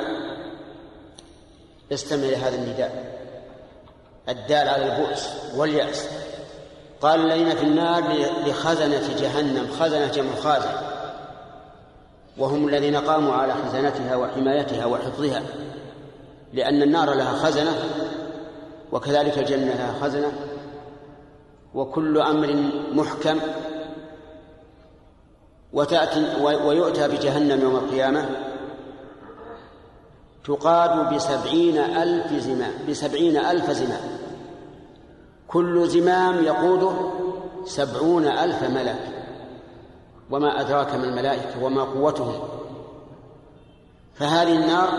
استمع 1.91 2.27
لهذا 2.27 2.55
النداء. 2.55 3.16
الدال 4.29 4.67
على 4.69 4.86
البؤس 4.86 5.29
واليأس. 5.55 6.07
قال 7.01 7.19
الذين 7.19 7.55
في 7.55 7.63
النار 7.63 8.03
لخزنة 8.48 9.15
جهنم 9.19 9.67
خزنة 9.79 10.07
جمع 10.07 10.36
خازن. 10.36 10.72
وهم 12.38 12.67
الذين 12.67 12.96
قاموا 12.96 13.34
على 13.34 13.53
خزنتها 13.53 14.15
وحمايتها 14.15 14.86
وحفظها. 14.86 15.41
لأن 16.53 16.81
النار 16.81 17.13
لها 17.13 17.34
خزنة 17.34 17.84
وكذلك 18.91 19.38
الجنة 19.38 19.74
لها 19.74 19.93
خزنة. 20.01 20.31
وكل 21.74 22.22
أمر 22.22 22.72
محكم. 22.93 23.39
وتأتي 25.74 26.25
ويؤتى 26.41 27.07
بجهنم 27.07 27.62
يوم 27.62 27.75
القيامة. 27.75 28.29
تقاد 30.46 31.13
بسبعين 31.13 31.78
ألف 31.78 32.34
زمام 32.34 32.71
بسبعين 32.89 33.38
ألف 33.38 33.71
زمام 33.71 34.01
كل 35.47 35.88
زمام 35.88 36.43
يقوده 36.43 36.91
سبعون 37.65 38.25
ألف 38.25 38.63
ملك 38.63 38.99
وما 40.31 40.62
أدراك 40.62 40.95
ما 40.95 41.03
الملائكة 41.03 41.63
وما 41.63 41.83
قوتهم. 41.83 42.39
فهذه 44.15 44.55
النار 44.55 44.89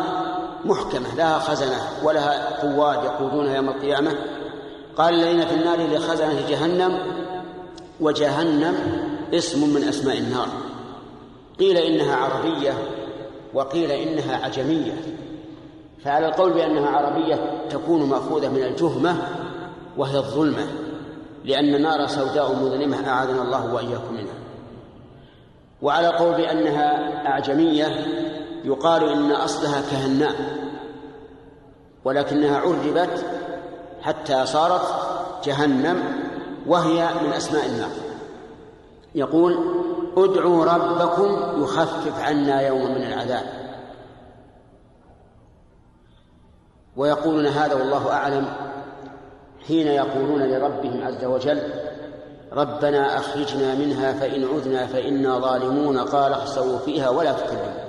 محكمة 0.65 1.15
لها 1.17 1.39
خزنة 1.39 1.79
ولها 2.05 2.61
قواد 2.63 3.05
يقودونها 3.05 3.57
يوم 3.57 3.69
القيامة. 3.69 4.15
قال 4.97 5.15
الذين 5.15 5.47
في 5.47 5.55
النار 5.55 5.79
لخزنة 5.79 6.49
جهنم 6.49 6.99
وجهنم 8.01 8.75
اسم 9.35 9.75
من 9.75 9.83
أسماء 9.83 10.19
النار. 10.19 10.49
قيل 11.59 11.77
إنها 11.77 12.17
عربية 12.17 12.73
وقيل 13.55 13.91
إنها 13.91 14.45
عجمية. 14.45 14.93
فعلى 16.05 16.29
القول 16.29 16.53
بأنها 16.53 16.89
عربية 16.89 17.69
تكون 17.71 18.09
مأخوذة 18.09 18.49
من 18.49 18.63
الجهمة 18.63 19.17
وهي 19.99 20.17
الظلمة 20.17 20.67
لأن 21.45 21.83
نار 21.83 22.07
سوداء 22.07 22.53
مظلمة 22.53 23.09
أعاذنا 23.09 23.43
الله 23.43 23.75
وإياكم 23.75 24.15
منها. 24.15 24.35
وعلى 25.83 26.09
القول 26.09 26.35
بأنها 26.35 27.27
أعجمية 27.27 27.87
يقال 28.65 29.05
إن 29.05 29.33
أصلها 29.33 29.81
كهناء 29.91 30.35
ولكنها 32.05 32.59
عربت 32.59 33.25
حتى 34.03 34.47
صارت 34.47 34.83
جهنم 35.45 36.03
وهي 36.67 37.09
من 37.23 37.33
أسماء 37.33 37.67
النار. 37.67 37.91
يقول 39.15 39.59
ادعوا 40.17 40.65
ربكم 40.65 41.63
يخفف 41.63 42.23
عنا 42.23 42.61
يوما 42.61 42.89
من 42.89 43.03
العذاب 43.07 43.45
ويقولون 46.97 47.47
هذا 47.47 47.75
والله 47.75 48.13
أعلم 48.13 48.68
حين 49.69 49.87
يقولون 49.87 50.43
لربهم 50.43 51.07
عز 51.07 51.25
وجل 51.25 51.63
ربنا 52.53 53.19
أخرجنا 53.19 53.75
منها 53.75 54.13
فإن 54.13 54.45
عذنا 54.45 54.87
فإنا 54.87 55.39
ظالمون 55.39 55.99
قال 55.99 56.33
اخسروا 56.33 56.79
فيها 56.79 57.09
ولا 57.09 57.33
تكلموا. 57.33 57.89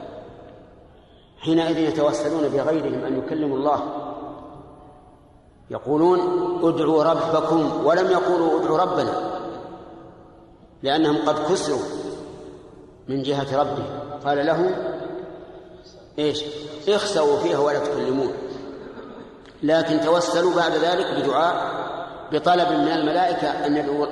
حينئذ 1.38 1.78
يتوسلون 1.78 2.48
بغيرهم 2.48 3.04
أن 3.04 3.18
يكلموا 3.18 3.58
الله. 3.58 3.82
يقولون 5.70 6.20
ادعوا 6.63 7.04
ربكم 7.04 7.86
ولم 7.86 8.12
يقولوا 8.12 8.60
ادعوا 8.60 8.78
ربنا 8.78 9.39
لأنهم 10.84 11.18
قد 11.26 11.52
كسروا 11.52 11.80
من 13.08 13.24
جهة 13.24 13.62
ربهم. 13.62 14.00
قال 14.26 14.46
لهم 14.46 14.72
إيش؟ 16.20 16.44
اخسوا 16.89 17.39
فيها 17.39 17.60
ولا 17.60 17.80
تكلمون. 17.80 18.34
لكن 19.63 20.02
توسلوا 20.02 20.56
بعد 20.56 20.72
ذلك 20.72 21.06
بدعاء 21.17 21.56
بطلب 22.32 22.67
من 22.72 22.88
الملائكة 22.88 23.48
أن 23.65 23.78
يدعوا 23.78 24.06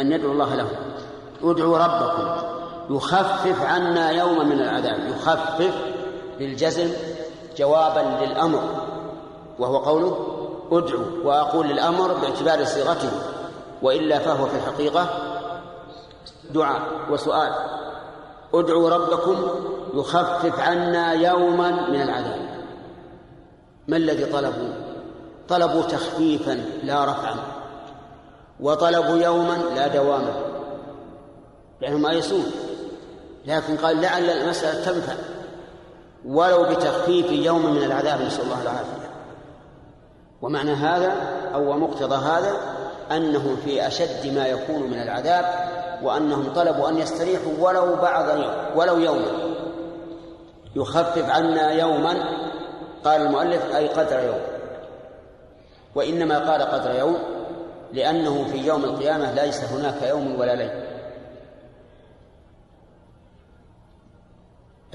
أن 0.00 0.12
يدعوا 0.12 0.32
الله 0.32 0.54
لهم. 0.54 0.70
ادعوا 1.42 1.78
ربكم. 1.78 2.46
يخفف 2.96 3.62
عنا 3.62 4.10
يوما 4.10 4.44
من 4.44 4.60
العذاب. 4.60 4.98
يخفف 5.08 5.74
للجزم 6.40 6.88
جوابا 7.58 8.24
للأمر. 8.24 8.62
وهو 9.58 9.76
قوله 9.76 10.26
ادعوا. 10.72 11.04
وأقول 11.24 11.66
للأمر 11.66 12.12
باعتبار 12.12 12.64
صيغته. 12.64 13.10
وإلا 13.82 14.18
فهو 14.18 14.46
في 14.46 14.56
الحقيقة 14.56 15.06
دعاء 16.50 16.80
وسؤال. 17.10 17.52
ادعوا 18.54 18.90
ربكم 18.90 19.36
يخفف 19.94 20.60
عنا 20.60 21.12
يوما 21.12 21.70
من 21.70 22.02
العذاب. 22.02 22.45
ما 23.88 23.96
الذي 23.96 24.24
طلبوا 24.24 24.72
طلبوا 25.48 25.82
تخفيفا 25.82 26.64
لا 26.82 27.04
رفعا 27.04 27.36
وطلبوا 28.60 29.16
يوما 29.16 29.56
لا 29.74 29.86
دواما 29.86 30.34
لأنهم 31.80 32.06
آيسون 32.06 32.44
لكن 33.46 33.76
قال 33.76 34.00
لعل 34.00 34.30
المسألة 34.30 34.84
تنفع 34.84 35.12
ولو 36.26 36.62
بتخفيف 36.62 37.32
يوم 37.32 37.74
من 37.74 37.82
العذاب 37.82 38.20
نسأل 38.20 38.44
الله 38.44 38.62
العافية. 38.62 39.10
ومعنى 40.42 40.72
هذا 40.72 41.12
أو 41.54 41.72
مقتضى 41.72 42.14
هذا 42.14 42.52
أنهم 43.10 43.56
في 43.64 43.86
أشد 43.86 44.34
ما 44.34 44.46
يكون 44.46 44.82
من 44.82 45.02
العذاب 45.02 45.44
وأنهم 46.02 46.52
طلبوا 46.54 46.88
أن 46.88 46.98
يستريحوا 46.98 47.52
ولو 47.60 47.96
بعض 47.96 48.28
يوم 48.28 48.50
ولو 48.76 48.98
يوما. 48.98 49.56
يخفف 50.76 51.30
عنا 51.30 51.72
يوما 51.72 52.45
قال 53.06 53.20
المؤلف 53.20 53.76
أي 53.76 53.88
قدر 53.88 54.20
يوم. 54.20 54.40
وإنما 55.94 56.50
قال 56.50 56.62
قدر 56.62 56.94
يوم 56.94 57.18
لأنه 57.92 58.44
في 58.44 58.58
يوم 58.58 58.84
القيامة 58.84 59.32
ليس 59.32 59.64
هناك 59.64 60.02
يوم 60.02 60.40
ولا 60.40 60.54
ليل. 60.54 60.70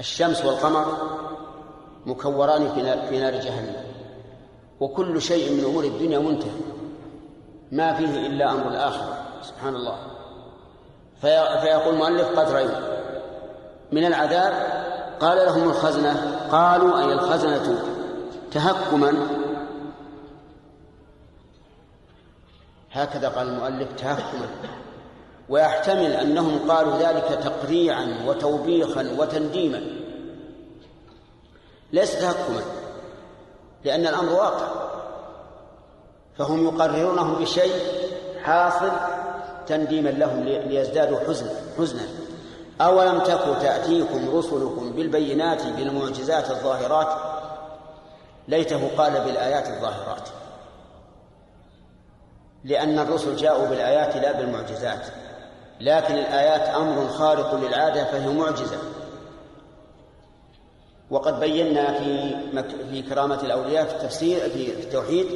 الشمس 0.00 0.44
والقمر 0.44 0.86
مكوران 2.06 2.68
في 3.08 3.20
نار 3.20 3.34
جهنم. 3.34 3.76
وكل 4.80 5.22
شيء 5.22 5.52
من 5.52 5.64
أمور 5.64 5.84
الدنيا 5.84 6.18
منتهي. 6.18 6.60
ما 7.72 7.94
فيه 7.94 8.26
إلا 8.26 8.50
أمر 8.50 8.68
الآخرة. 8.68 9.18
سبحان 9.42 9.74
الله. 9.76 9.96
فيقول 11.20 11.94
المؤلف 11.94 12.38
قدر 12.38 12.58
يوم. 12.58 12.82
من 13.92 14.04
العذاب 14.04 14.52
قال 15.20 15.46
لهم 15.46 15.68
الخزنة. 15.68 16.38
قالوا 16.52 16.98
أي 16.98 17.12
الخزنة 17.12 17.91
تهكما. 18.52 19.28
هكذا 22.92 23.28
قال 23.28 23.48
المؤلف 23.48 23.92
تهكما. 23.92 24.48
ويحتمل 25.48 26.12
أنهم 26.12 26.70
قالوا 26.70 26.96
ذلك 26.96 27.40
تقريعا 27.44 28.24
وتوبيخا 28.26 29.16
وتنديما. 29.18 29.82
ليس 31.92 32.20
تهكما 32.20 32.60
لأن 33.84 34.06
الأمر 34.06 34.32
واقع. 34.32 34.68
فهم 36.38 36.64
يقررونهم 36.64 37.34
بشيء 37.34 37.74
حاصل 38.42 38.90
تنديما 39.66 40.08
لهم 40.08 40.42
ليزدادوا 40.44 41.18
حزنا 41.20 41.50
حزنا. 41.78 42.02
أولم 42.80 43.18
تك 43.18 43.44
تأتيكم 43.62 44.36
رسلكم 44.36 44.92
بالبينات 44.92 45.66
بالمعجزات 45.66 46.50
الظاهرات 46.50 47.31
ليته 48.48 48.90
قال 48.96 49.12
بالآيات 49.12 49.68
الظاهرات. 49.68 50.28
لأن 52.64 52.98
الرسل 52.98 53.36
جاءوا 53.36 53.66
بالآيات 53.66 54.16
لا 54.16 54.32
بالمعجزات. 54.32 55.06
لكن 55.80 56.14
الآيات 56.14 56.68
أمر 56.68 57.08
خارق 57.08 57.54
للعادة 57.54 58.04
فهي 58.04 58.28
معجزة. 58.28 58.78
وقد 61.10 61.40
بينا 61.40 61.92
في 61.92 62.34
في 62.90 63.02
كرامة 63.02 63.42
الأولياء 63.42 63.84
في 63.84 63.94
التفسير 63.94 64.40
في 64.40 64.72
التوحيد 64.80 65.26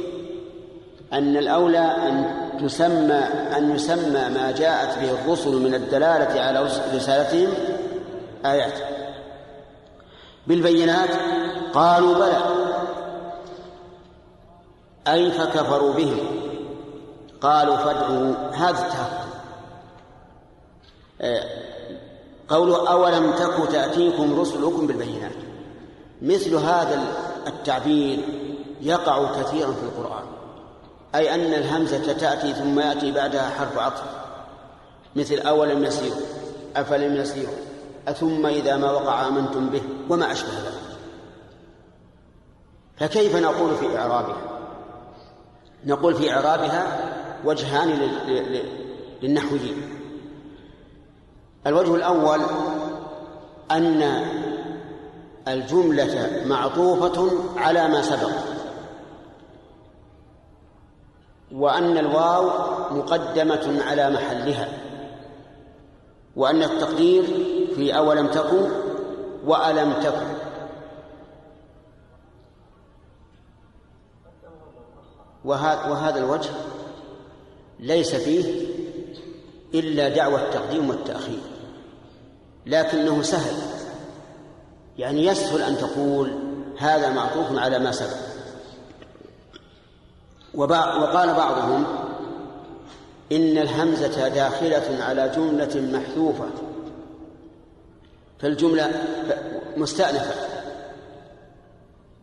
أن 1.13 1.37
الأولى 1.37 1.79
أن 1.79 2.35
تسمى 2.63 3.25
أن 3.57 3.75
يسمى 3.75 4.29
ما 4.29 4.55
جاءت 4.57 4.99
به 4.99 5.11
الرسل 5.11 5.51
من 5.51 5.75
الدلالة 5.75 6.41
على 6.41 6.69
رسالتهم 6.95 7.49
آيات. 8.47 8.73
بالبينات 10.47 11.11
قالوا 11.75 12.15
بلى. 12.15 12.56
أي 15.09 15.31
فكفروا 15.31 15.93
بهم 15.93 16.19
قالوا 17.41 17.77
فادعوا 17.77 18.35
هذا. 18.53 18.79
التهكم 18.79 19.27
قوله 22.49 22.93
أولم 22.93 23.33
تك 23.33 23.73
تأتيكم 23.73 24.41
رسلكم 24.41 24.87
بالبينات. 24.87 25.33
مثل 26.23 26.55
هذا 26.55 27.03
التعبير 27.47 28.19
يقع 28.81 29.43
كثيرا 29.43 29.73
في 29.73 29.83
القرآن. 29.83 30.25
أي 31.15 31.35
أن 31.35 31.55
الهمزة 31.55 32.13
تأتي 32.13 32.55
ثم 32.55 32.81
يأتي 32.81 33.13
بعدها 33.13 33.51
حرف 33.51 33.79
عطف. 33.79 34.03
مثل 35.17 35.39
أولم 35.39 35.85
يسيروا 35.85 36.21
أفلم 36.77 37.17
يسيروا 37.17 37.55
أثم 38.09 38.47
إذا 38.47 38.77
ما 38.77 38.91
وقع 38.91 39.29
آمنتم 39.29 39.69
به 39.69 39.83
وما 40.11 40.33
أشبه 40.33 40.49
ذلك. 40.49 40.99
فكيف 42.97 43.37
نقول 43.37 43.75
في 43.75 43.99
إعرابها؟ 43.99 44.56
نقول 45.87 46.15
في 46.15 46.33
إعرابها 46.33 46.99
وجهان 47.45 47.89
للنحويين. 49.23 49.83
الوجه 51.67 51.95
الأول 51.95 52.41
أن 53.71 54.03
الجملة 55.49 56.43
معطوفة 56.47 57.31
على 57.57 57.89
ما 57.89 58.03
سبق 58.03 58.31
وأن 61.53 61.99
الواو 61.99 62.51
مقدمة 62.91 63.83
على 63.87 64.11
محلها 64.11 64.69
وأن 66.37 66.63
التقدير 66.63 67.25
في 67.77 67.97
أولم 67.97 68.27
تكن 68.27 68.71
وألم 69.47 69.93
تكن. 69.93 70.36
وهذا 75.47 76.19
الوجه 76.19 76.51
ليس 77.81 78.15
فيه 78.15 78.67
إلا 79.75 80.09
دعوى 80.09 80.43
التقديم 80.43 80.89
والتأخير 80.89 81.41
لكنه 82.67 83.23
سهل. 83.23 83.57
يعني 84.99 85.27
يسهل 85.27 85.63
أن 85.63 85.79
تقول 85.79 86.33
هذا 86.79 87.11
معطوف 87.11 87.59
على 87.59 87.79
ما 87.79 87.93
سبق. 87.93 88.17
وقال 90.55 91.35
بعضهم 91.35 91.85
إن 93.33 93.59
الهمزة 93.59 94.29
داخلة 94.29 95.05
على 95.05 95.33
جملة 95.37 95.99
محذوفة 95.99 96.49
فالجملة 98.39 99.05
مستأنفة. 99.77 100.35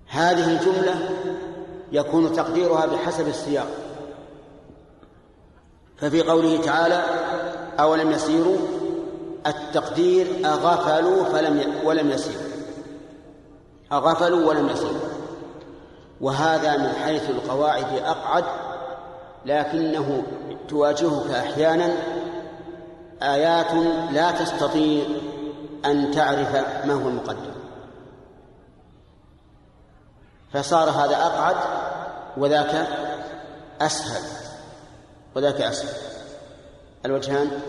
هذه 0.08 0.52
الجملة 0.52 1.10
يكون 1.94 2.34
تقديرها 2.34 2.86
بحسب 2.86 3.28
السياق. 3.28 3.68
ففي 5.98 6.22
قوله 6.22 6.62
تعالى 6.62 7.04
أولم 7.80 8.12
يسيروا؟ 8.12 8.58
التقدير 9.48 10.28
أغفلوا 10.46 11.24
فلم 11.24 11.74
ولم 11.86 12.10
يسيروا. 12.10 12.48
أغفلوا 13.92 14.50
ولم 14.50 14.70
يسيروا. 14.70 15.00
وهذا 16.22 16.78
من 16.78 16.90
حيث 16.90 17.30
القواعد 17.30 17.94
أقعد 18.06 18.44
لكنه 19.46 20.24
تواجهك 20.70 21.32
أحيانا. 21.32 21.94
آيات 23.22 23.74
لا 24.12 24.32
تستطيع 24.32 25.06
أن 25.86 26.12
تعرف 26.12 26.56
ما 26.86 26.94
هو 26.94 27.08
المقدم 27.08 27.54
فصار 30.54 30.90
هذا 30.90 31.16
أقعد 31.16 31.56
وذاك 32.38 32.88
أسهل 33.82 34.22
وذاك 35.36 35.62
أسهل. 35.62 36.14
الوجهان؟ 37.06 37.62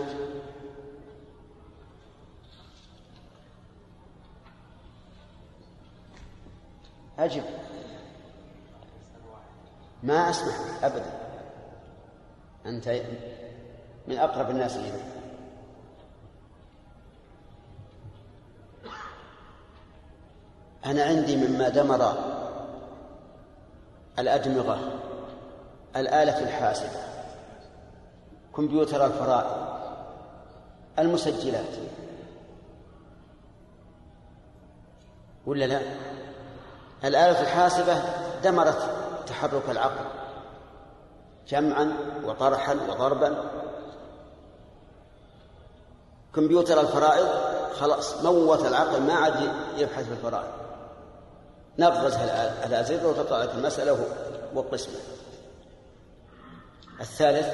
أجب. 7.19 7.43
ما 10.03 10.29
أسمح 10.29 10.55
أبدا. 10.83 11.11
أنت 12.65 13.01
من 14.07 14.17
أقرب 14.17 14.49
الناس 14.49 14.75
إلي 14.75 14.91
أنا 20.85 21.03
عندي 21.03 21.35
مما 21.35 21.69
دمر 21.69 22.35
الأدمغة 24.19 24.79
الآلة 25.95 26.39
الحاسبة 26.39 26.99
كمبيوتر 28.55 29.05
الفرائض 29.05 29.67
المسجلات. 30.99 31.75
ولا 35.45 35.65
لا؟ 35.65 35.81
الآلة 37.03 37.41
الحاسبة 37.41 38.01
دمرت 38.43 38.89
تحرك 39.27 39.69
العقل 39.69 40.05
جمعا 41.47 41.93
وطرحا 42.23 42.73
وضربا. 42.73 43.43
كمبيوتر 46.35 46.81
الفرائض 46.81 47.27
خلاص 47.73 48.23
موت 48.23 48.65
العقل 48.65 49.01
ما 49.01 49.13
عاد 49.13 49.53
يبحث 49.77 50.05
في 50.05 50.11
الفرائض. 50.11 50.64
نغزها 51.79 52.65
الأزرة 52.65 53.07
وتطلع 53.07 53.43
لك 53.43 53.49
المسألة 53.55 54.05
والقسمة. 54.53 54.95
الثالث 57.01 57.47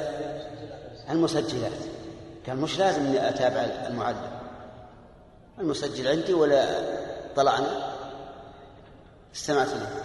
المسجلات. 1.09 1.71
كان 2.45 2.57
مش 2.57 2.79
لازم 2.79 3.01
اني 3.01 3.29
أتابع 3.29 3.59
المعلم. 3.87 4.31
المسجل 5.59 6.07
عندي 6.07 6.33
ولا 6.33 6.65
طلعنا؟ 7.35 7.93
استمعت 9.35 9.67
له 9.67 10.03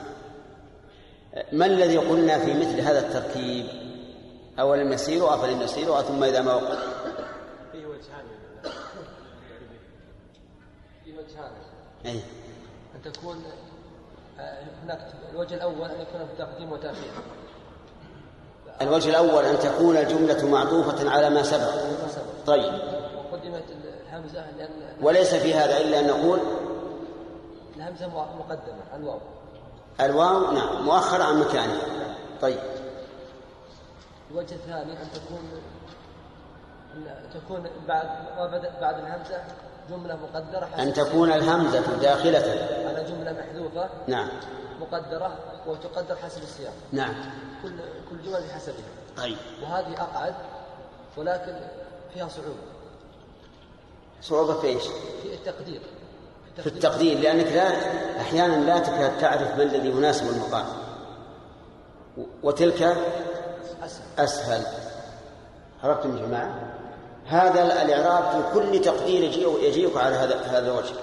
ما 1.52 1.66
الذي 1.66 1.96
قلنا 1.96 2.38
في 2.38 2.54
مثل 2.54 2.80
هذا 2.80 2.98
التركيب؟ 2.98 3.66
أولم 4.60 4.92
يسيروا 4.92 5.34
أفلم 5.34 5.62
يسيروا 5.62 6.02
ثم 6.02 6.24
إذا 6.24 6.40
ما 6.40 6.54
وقع. 6.54 6.76
في 7.72 7.86
وجهان 7.86 8.24
في 11.04 11.12
وجهان 11.12 11.50
أي 12.06 12.20
أن 12.94 13.12
تكون 13.12 13.44
هناك 14.84 14.98
الوجه 15.32 15.54
الأول 15.54 15.90
أن 15.90 16.00
يكون 16.00 16.28
تقديم 16.38 16.72
وتأخير. 16.72 17.10
الوجه 18.82 19.08
الأول 19.08 19.44
أن 19.44 19.58
تكون 19.58 19.96
الجملة 19.96 20.46
معطوفة 20.46 21.10
على 21.10 21.30
ما 21.30 21.42
سبق. 21.42 21.72
طيب. 22.46 22.72
وقدمت 23.16 23.64
الهمزة 24.06 24.50
لأن 24.58 24.70
وليس 25.02 25.34
في 25.34 25.54
هذا 25.54 25.78
إلا 25.78 26.00
أن 26.00 26.06
نقول 26.06 26.40
الهمزة 27.76 28.06
مقدمة 28.08 28.96
الواو. 28.96 29.18
الواو 30.00 30.52
نعم 30.52 30.84
مؤخرة 30.84 31.24
عن 31.24 31.40
مكانها. 31.40 31.80
طيب. 32.42 32.58
الوجه 34.30 34.54
الثاني 34.54 34.92
أن 34.92 35.08
تكون 35.14 35.60
أن 36.96 37.30
تكون 37.34 37.70
بعد 37.88 38.08
بعد 38.80 38.98
الهمزة 38.98 39.44
جملة 39.90 40.16
مقدرة 40.16 40.68
أن 40.78 40.92
تكون 40.92 41.32
الهمزة 41.32 41.96
داخلة. 41.96 42.68
على 42.88 43.04
جملة 43.04 43.32
محذوفة. 43.32 43.88
نعم. 44.06 44.28
مقدرة 44.80 45.38
وتقدر 45.66 46.16
حسب 46.16 46.42
السياق. 46.42 46.72
نعم. 46.92 47.14
كل 47.62 47.70
كل 48.10 48.22
جمل 48.22 48.40
بحسبها. 48.48 48.84
طيب. 49.16 49.36
وهذه 49.62 50.00
أقعد 50.00 50.34
ولكن 51.16 51.56
فيها 52.14 52.28
صعوبة. 52.28 52.66
صعوبة 54.22 54.60
في 54.60 54.66
إيش؟ 54.66 54.82
في 55.22 55.34
التقدير. 55.34 55.80
في 56.56 56.66
التقدير. 56.66 57.18
لأنك 57.18 57.46
لا 57.46 57.68
أحيانا 58.20 58.64
لا 58.64 58.78
تكاد 58.78 59.18
تعرف 59.18 59.56
ما 59.56 59.62
الذي 59.62 59.88
يناسب 59.88 60.26
المقام. 60.26 60.66
وتلك 62.42 62.82
أسهل. 63.82 64.02
أسهل. 64.18 64.62
عرفتم 65.84 66.16
يا 66.16 66.26
جماعة؟ 66.26 66.75
هذا 67.28 67.82
الإعراب 67.82 68.24
في 68.30 68.54
كل 68.54 68.80
تقدير 68.80 69.22
يجيك 69.62 69.96
على 69.96 70.16
هذا 70.16 70.40
هذا 70.40 70.72
الوجه. 70.72 70.94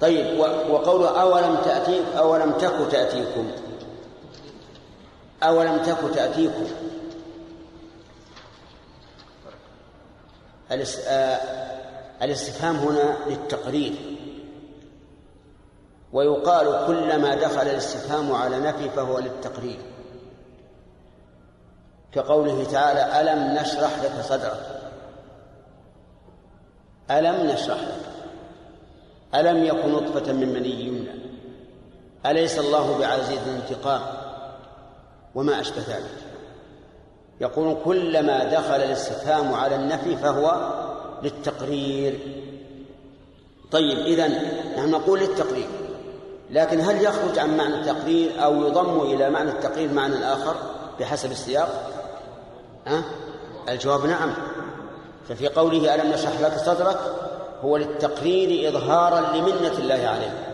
طيب 0.00 0.40
وقوله 0.70 1.20
أولم 1.22 1.56
تأتي 1.64 2.02
أولم 2.18 2.52
تك 2.52 2.74
تأتيكم؟ 2.90 3.50
أولم 5.42 5.78
تك 5.82 6.14
تأتيكم؟ 6.14 6.66
آه، 11.08 11.40
الاستفهام 12.22 12.76
هنا 12.76 13.16
للتقرير. 13.26 13.94
ويقال 16.12 16.86
كلما 16.86 17.34
دخل 17.34 17.62
الاستفهام 17.62 18.32
على 18.32 18.58
نفي 18.58 18.90
فهو 18.90 19.18
للتقرير. 19.18 19.78
كقوله 22.14 22.64
تعالى 22.64 23.20
ألم 23.20 23.54
نشرح 23.54 23.90
لك 24.02 24.24
صدرك؟ 24.24 24.80
ألم 27.10 27.50
نشرح 27.50 27.80
لك؟ 27.80 28.00
ألم 29.34 29.64
يكن 29.64 29.92
نطفة 29.92 30.32
من 30.32 30.52
مني 30.52 30.84
يمنى؟ 30.86 31.10
أليس 32.26 32.58
الله 32.58 32.98
بعزيز 32.98 33.38
الانتقام 33.48 34.00
وما 35.34 35.60
أشبه 35.60 35.82
ذلك. 35.88 36.24
يقول 37.40 37.76
كلما 37.84 38.44
دخل 38.44 38.74
الاستفهام 38.74 39.54
على 39.54 39.76
النفي 39.76 40.16
فهو 40.16 40.72
للتقرير. 41.22 42.18
طيب 43.70 43.98
إذا 43.98 44.28
نحن 44.76 44.90
نقول 44.90 45.20
للتقرير. 45.20 45.68
لكن 46.50 46.80
هل 46.80 47.02
يخرج 47.04 47.38
عن 47.38 47.56
معنى 47.56 47.74
التقرير 47.74 48.44
أو 48.44 48.66
يضم 48.66 49.00
إلى 49.00 49.30
معنى 49.30 49.50
التقرير 49.50 49.92
معنى 49.92 50.16
آخر 50.32 50.56
بحسب 51.00 51.30
السياق؟ 51.30 51.93
ها؟ 52.86 53.04
الجواب 53.68 54.06
نعم. 54.06 54.34
ففي 55.28 55.48
قوله 55.48 55.94
ألم 55.94 56.12
نشرح 56.12 56.40
لك 56.40 56.58
صدرك؟ 56.58 56.98
هو 57.62 57.76
للتقرير 57.76 58.68
إظهارا 58.68 59.36
لمنة 59.36 59.78
الله 59.78 60.08
عليه 60.08 60.44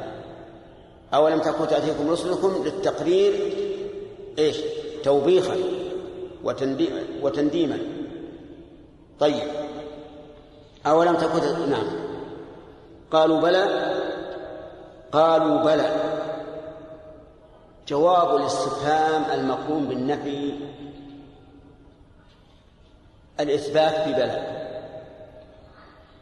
أولم 1.15 1.41
تكن 1.41 1.69
تأتيكم 1.69 2.11
رسلكم 2.11 2.63
للتقرير 2.65 3.53
إيش؟ 4.39 4.57
توبيخا 5.05 5.57
وتندي 6.45 6.89
وتنديما. 7.23 7.79
طيب. 9.21 9.49
أولم 10.87 11.17
تكن 11.17 11.71
نعم. 11.71 11.87
قالوا 13.11 13.41
بلى. 13.41 13.95
قالوا 15.13 15.63
بلى. 15.63 15.97
جواب 17.89 18.37
الاستفهام 18.37 19.41
المقرون 19.41 19.85
بالنفي 19.85 20.53
الإثبات 23.41 24.09
ببلى 24.09 24.61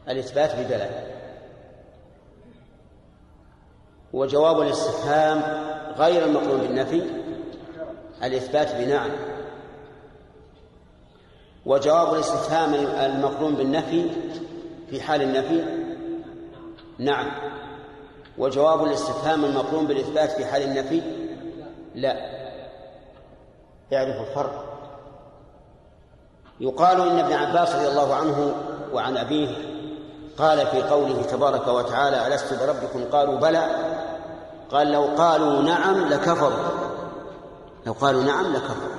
الإثبات 0.09 0.57
ببلى 0.57 1.09
وجواب 4.13 4.61
الاستفهام 4.61 5.43
غير 5.97 6.25
المقرون 6.25 6.61
بالنفي. 6.61 7.03
الإثبات 8.23 8.75
بنعم 8.75 9.11
وجواب 11.67 12.15
الاستفهام 12.15 12.75
المقرون 12.75 13.55
بالنفي 13.55 14.11
في 14.91 15.01
حال 15.01 15.23
النفي. 15.23 15.65
نعم. 16.99 17.31
وجواب 18.39 18.85
الاستفهام 18.85 19.45
المقرون 19.45 19.87
بالإثبات 19.87 20.31
في 20.31 20.47
حال 20.47 20.63
النفي. 20.63 21.03
لا. 21.95 22.17
يعرف 23.91 24.29
الفرق. 24.29 24.68
يقال 26.61 27.01
إن 27.01 27.19
ابن 27.19 27.33
عباس 27.33 27.75
رضي 27.75 27.89
الله 27.89 28.15
عنه 28.15 28.55
وعن 28.93 29.17
أبيه 29.17 29.57
قال 30.39 30.67
في 30.67 30.83
قوله 30.83 31.23
تبارك 31.23 31.69
وتعالى 31.69 32.27
ألست 32.27 32.63
بربكم؟ 32.63 33.05
قالوا 33.05 33.39
بلى. 33.39 33.95
قال 34.71 34.93
لو 34.93 35.05
قالوا 35.05 35.63
نعم 35.63 36.09
لكفروا. 36.09 36.69
لو 37.87 37.93
قالوا 37.93 38.23
نعم 38.23 38.53
لكفروا. 38.53 38.99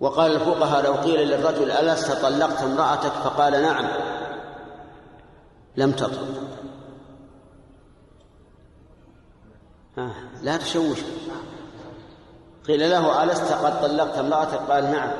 وقال 0.00 0.32
الفقهاء 0.32 0.84
لو 0.84 0.92
قيل 0.92 1.28
للرجل 1.28 1.70
ألست 1.70 2.12
طلقت 2.12 2.62
امرأتك؟ 2.62 3.12
فقال 3.12 3.62
نعم. 3.62 3.88
لم 5.76 5.92
تطلق. 5.92 6.42
آه 9.98 10.14
لا 10.42 10.56
تشوش. 10.56 10.98
قيل 12.68 12.90
له 12.90 13.24
ألست 13.24 13.52
قد 13.52 13.80
طلقت 13.82 14.18
امرأتك؟ 14.18 14.58
قال 14.70 14.92
نعم. 14.92 15.10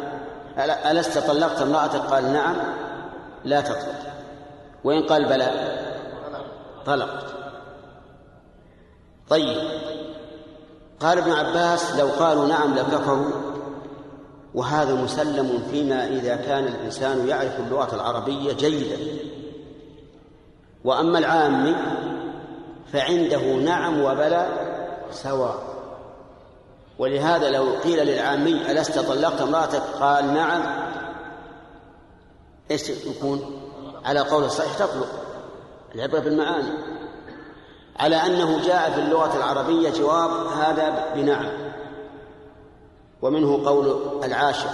ألست 0.90 1.18
طلقت 1.18 1.62
امرأتك؟ 1.62 2.00
قال 2.00 2.32
نعم. 2.32 2.56
لا 3.44 3.60
تطلق. 3.60 3.94
وإن 4.84 5.02
قال 5.02 5.24
بلى. 5.24 5.78
طلقت. 6.86 7.24
طيب. 9.28 9.62
قال 11.00 11.18
ابن 11.18 11.32
عباس 11.32 11.96
لو 11.98 12.06
قالوا 12.06 12.46
نعم 12.46 12.74
لكفروا. 12.74 13.30
وهذا 14.54 14.94
مسلم 14.94 15.62
فيما 15.70 16.06
إذا 16.06 16.36
كان 16.36 16.64
الإنسان 16.64 17.28
يعرف 17.28 17.60
اللغة 17.60 17.94
العربية 17.94 18.52
جيدا. 18.52 18.96
وأما 20.84 21.18
العامي 21.18 21.76
فعنده 22.92 23.42
نعم 23.42 24.00
وبلى 24.00 24.46
سواء. 25.10 25.67
ولهذا 26.98 27.50
لو 27.50 27.72
قيل 27.84 28.06
للعامي 28.06 28.70
ألست 28.70 28.98
طلقت 28.98 29.40
امرأتك؟ 29.40 29.82
قال 30.00 30.34
نعم. 30.34 30.62
إيش 32.70 32.90
يكون؟ 32.90 33.60
على 34.04 34.20
قول 34.20 34.44
الصحيح 34.44 34.74
تطلق. 34.74 35.08
العبرة 35.94 36.20
بالمعاني 36.20 36.72
على 37.96 38.16
أنه 38.16 38.66
جاء 38.66 38.90
في 38.90 39.00
اللغة 39.00 39.36
العربية 39.36 39.90
جواب 39.90 40.46
هذا 40.46 41.12
بنعم. 41.14 41.48
ومنه 43.22 43.66
قول 43.66 44.00
العاشر 44.24 44.70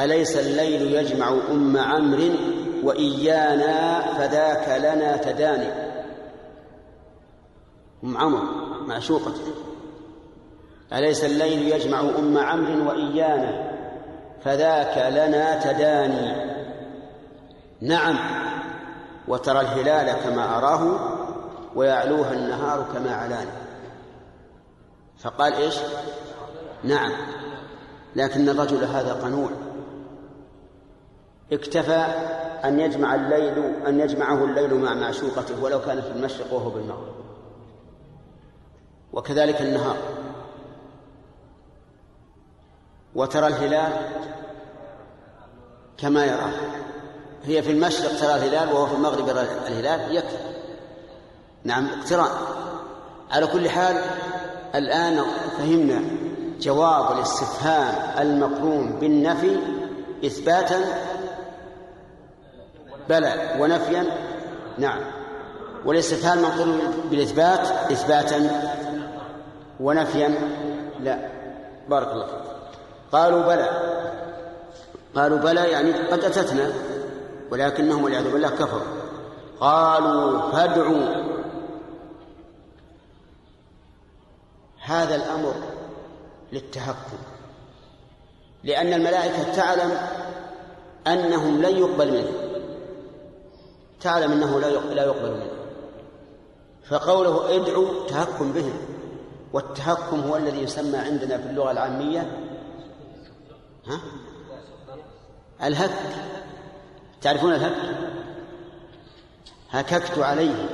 أليس 0.00 0.36
الليل 0.36 0.94
يجمع 0.94 1.28
أم 1.28 1.76
عمرو 1.76 2.30
وإيانا 2.82 4.00
فذاك 4.18 4.78
لنا 4.78 5.16
تداني؟ 5.16 5.68
أم 8.04 8.16
عمرو 8.16 8.46
معشوقته 8.86 9.63
أليس 10.94 11.24
الليل 11.24 11.72
يجمع 11.72 12.00
أم 12.00 12.38
عمرو 12.38 12.88
وإيانا؟ 12.88 13.74
فذاك 14.44 15.12
لنا 15.12 15.60
تداني. 15.60 16.54
نعم 17.80 18.18
وترى 19.28 19.60
الهلال 19.60 20.16
كما 20.24 20.58
أراه 20.58 20.98
ويعلوها 21.74 22.32
النهار 22.32 22.86
كما 22.94 23.14
علاني 23.14 23.50
فقال 25.18 25.52
إيش؟ 25.52 25.74
نعم 26.84 27.12
لكن 28.16 28.48
الرجل 28.48 28.84
هذا 28.84 29.12
قنوع. 29.12 29.50
اكتفى 31.52 32.06
أن 32.64 32.80
يجمع 32.80 33.14
الليل 33.14 33.58
أن 33.86 34.00
يجمعه 34.00 34.44
الليل 34.44 34.74
مع 34.74 34.94
معشوقته 34.94 35.62
ولو 35.62 35.80
كان 35.80 36.00
في 36.00 36.10
المشرق 36.10 36.52
وهو 36.52 36.70
بالمغرب. 36.70 37.14
وكذلك 39.12 39.62
النهار. 39.62 39.96
وترى 43.14 43.46
الهلال 43.46 43.92
كما 45.98 46.24
يراه. 46.24 46.52
هي 47.44 47.62
في 47.62 47.70
المشرق 47.70 48.20
ترى 48.20 48.34
الهلال 48.34 48.72
وهو 48.72 48.86
في 48.86 48.94
المغرب 48.94 49.28
يرى 49.28 49.40
الهلال 49.40 50.16
يكفي. 50.16 50.36
نعم 51.64 51.86
اقتران. 51.86 52.30
على 53.30 53.46
كل 53.46 53.70
حال 53.70 53.96
الآن 54.74 55.24
فهمنا 55.58 56.02
جواب 56.60 57.16
الاستفهام 57.16 57.94
المقرون 58.18 58.92
بالنفي 59.00 59.56
إثباتا. 60.26 60.80
بلى 63.08 63.56
ونفيا. 63.60 64.04
نعم. 64.78 65.00
والاستفهام 65.84 66.38
المقرون 66.38 66.80
بالإثبات 67.10 67.68
إثباتا. 67.92 68.70
ونفيا. 69.80 70.34
لا. 71.00 71.28
بارك 71.88 72.12
الله 72.12 72.26
فيك. 72.26 72.43
قالوا 73.14 73.42
بلى. 73.42 73.68
قالوا 75.14 75.38
بلى 75.38 75.70
يعني 75.70 75.92
قد 75.92 76.24
أتتنا 76.24 76.72
ولكنهم 77.50 78.04
والعياذ 78.04 78.32
بالله 78.32 78.48
كفروا. 78.48 78.94
قالوا 79.60 80.50
فادعوا. 80.50 81.34
هذا 84.80 85.14
الأمر 85.14 85.54
للتهكم 86.52 87.18
لأن 88.64 88.92
الملائكة 88.92 89.54
تعلم 89.56 89.98
أنهم 91.06 91.62
لن 91.62 91.76
يقبل 91.76 92.12
منه. 92.12 92.32
تعلم 94.00 94.32
أنه 94.32 94.60
لا 94.94 95.04
يقبل 95.04 95.30
منه. 95.30 95.50
فقوله 96.88 97.56
ادعوا 97.56 98.06
تهكم 98.08 98.52
بهم 98.52 98.78
والتهكم 99.52 100.20
هو 100.20 100.36
الذي 100.36 100.62
يسمى 100.62 100.98
عندنا 100.98 101.38
في 101.38 101.46
اللغة 101.46 101.70
العامية 101.70 102.43
ها؟ 103.86 104.00
الهك. 105.66 105.90
تعرفون 107.22 107.54
الهك؟ 107.54 107.76
هككت 109.70 110.18
عليه. 110.18 110.68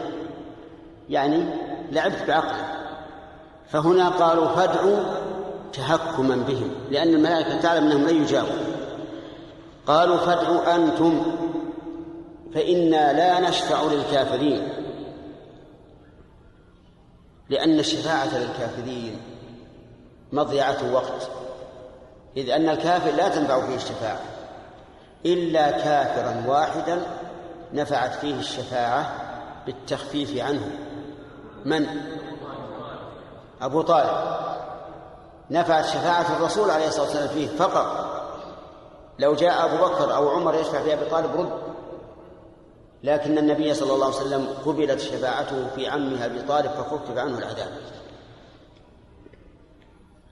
يعني 1.09 1.45
لعبت 1.93 2.23
بعقله. 2.29 2.81
فهنا 3.69 4.09
قالوا 4.09 4.49
فادعوا 4.49 5.01
تهكما 5.73 6.37
بهم 6.37 6.71
لأن 6.91 7.09
الملائكة 7.09 7.61
تعلم 7.61 7.85
أنهم 7.85 8.09
لن 8.09 8.23
يجابوا 8.23 8.71
قالوا 9.87 10.17
فادعوا 10.17 10.77
أنتم 10.77 11.23
فإنا 12.55 13.13
لا 13.13 13.49
نشفع 13.49 13.83
للكافرين. 13.83 14.69
لأن 17.51 17.79
الشفاعة 17.79 18.39
للكافرين 18.39 19.19
مضيعة 20.33 20.93
وقت. 20.93 21.31
إذ 22.37 22.51
أن 22.51 22.69
الكافر 22.69 23.11
لا 23.11 23.29
تنفع 23.29 23.67
فيه 23.67 23.77
الشفاعة. 23.77 24.21
إلا 25.27 25.71
كافرا 25.71 26.45
واحدا 26.47 27.01
نفعت 27.73 28.15
فيه 28.15 28.35
الشفاعة 28.35 29.13
بالتخفيف 29.67 30.45
عنه. 30.45 30.71
من؟ 31.65 31.87
أبو 33.63 33.83
طالب. 33.83 34.41
نفعت 35.51 35.85
شفاعة 35.85 36.37
الرسول 36.37 36.71
عليه 36.71 36.89
الصلاة 36.89 37.05
والسلام 37.05 37.29
فيه 37.29 37.49
فقط. 37.49 38.11
لو 39.19 39.35
جاء 39.35 39.65
أبو 39.65 39.77
بكر 39.77 40.15
أو 40.15 40.29
عمر 40.29 40.55
يشفع 40.55 40.83
في 40.83 40.95
أبي 40.95 41.05
طالب 41.05 41.41
رد. 41.41 41.53
لكن 43.05 43.39
النبي 43.39 43.75
صلى 43.75 43.93
الله 43.93 44.07
عليه 44.07 44.17
وسلم 44.17 44.49
قبلت 44.67 45.01
شفاعته 45.01 45.69
في 45.75 45.89
عمه 45.89 46.25
أبي 46.25 46.43
طالب 46.43 46.71
فخفف 46.71 47.19
عنه 47.19 47.39
العذاب. 47.39 47.73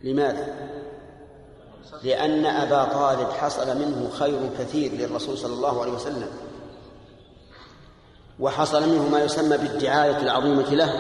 لماذا؟ 0.02 0.54
لأن 2.02 2.46
أبا 2.46 2.84
طالب 2.84 3.28
حصل 3.28 3.78
منه 3.78 4.10
خير 4.18 4.38
كثير 4.58 4.92
للرسول 4.92 5.38
صلى 5.38 5.52
الله 5.52 5.82
عليه 5.82 5.92
وسلم. 5.92 6.28
وحصل 8.40 8.88
منه 8.88 9.08
ما 9.08 9.20
يسمى 9.20 9.56
بالدعاية 9.56 10.22
العظيمة 10.22 10.74
له 10.74 10.92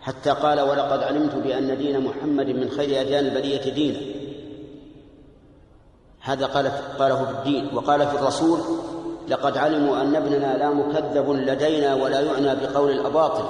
حتى 0.00 0.30
قال 0.30 0.60
ولقد 0.60 1.02
علمت 1.02 1.34
بأن 1.34 1.78
دين 1.78 2.00
محمد 2.00 2.46
من 2.46 2.70
خير 2.70 3.00
أديان 3.00 3.26
البرية 3.26 3.72
دينا 3.74 4.00
هذا 6.20 6.46
قال 6.46 6.68
قاله 6.98 7.24
في 7.24 7.30
الدين. 7.30 7.76
وقال 7.76 8.06
في 8.06 8.14
الرسول 8.16 8.60
لقد 9.28 9.56
علموا 9.56 10.02
أن 10.02 10.16
ابننا 10.16 10.56
لا 10.56 10.70
مكذب 10.70 11.30
لدينا 11.30 11.94
ولا 11.94 12.20
يعنى 12.20 12.66
بقول 12.66 12.90
الأباطل 12.90 13.44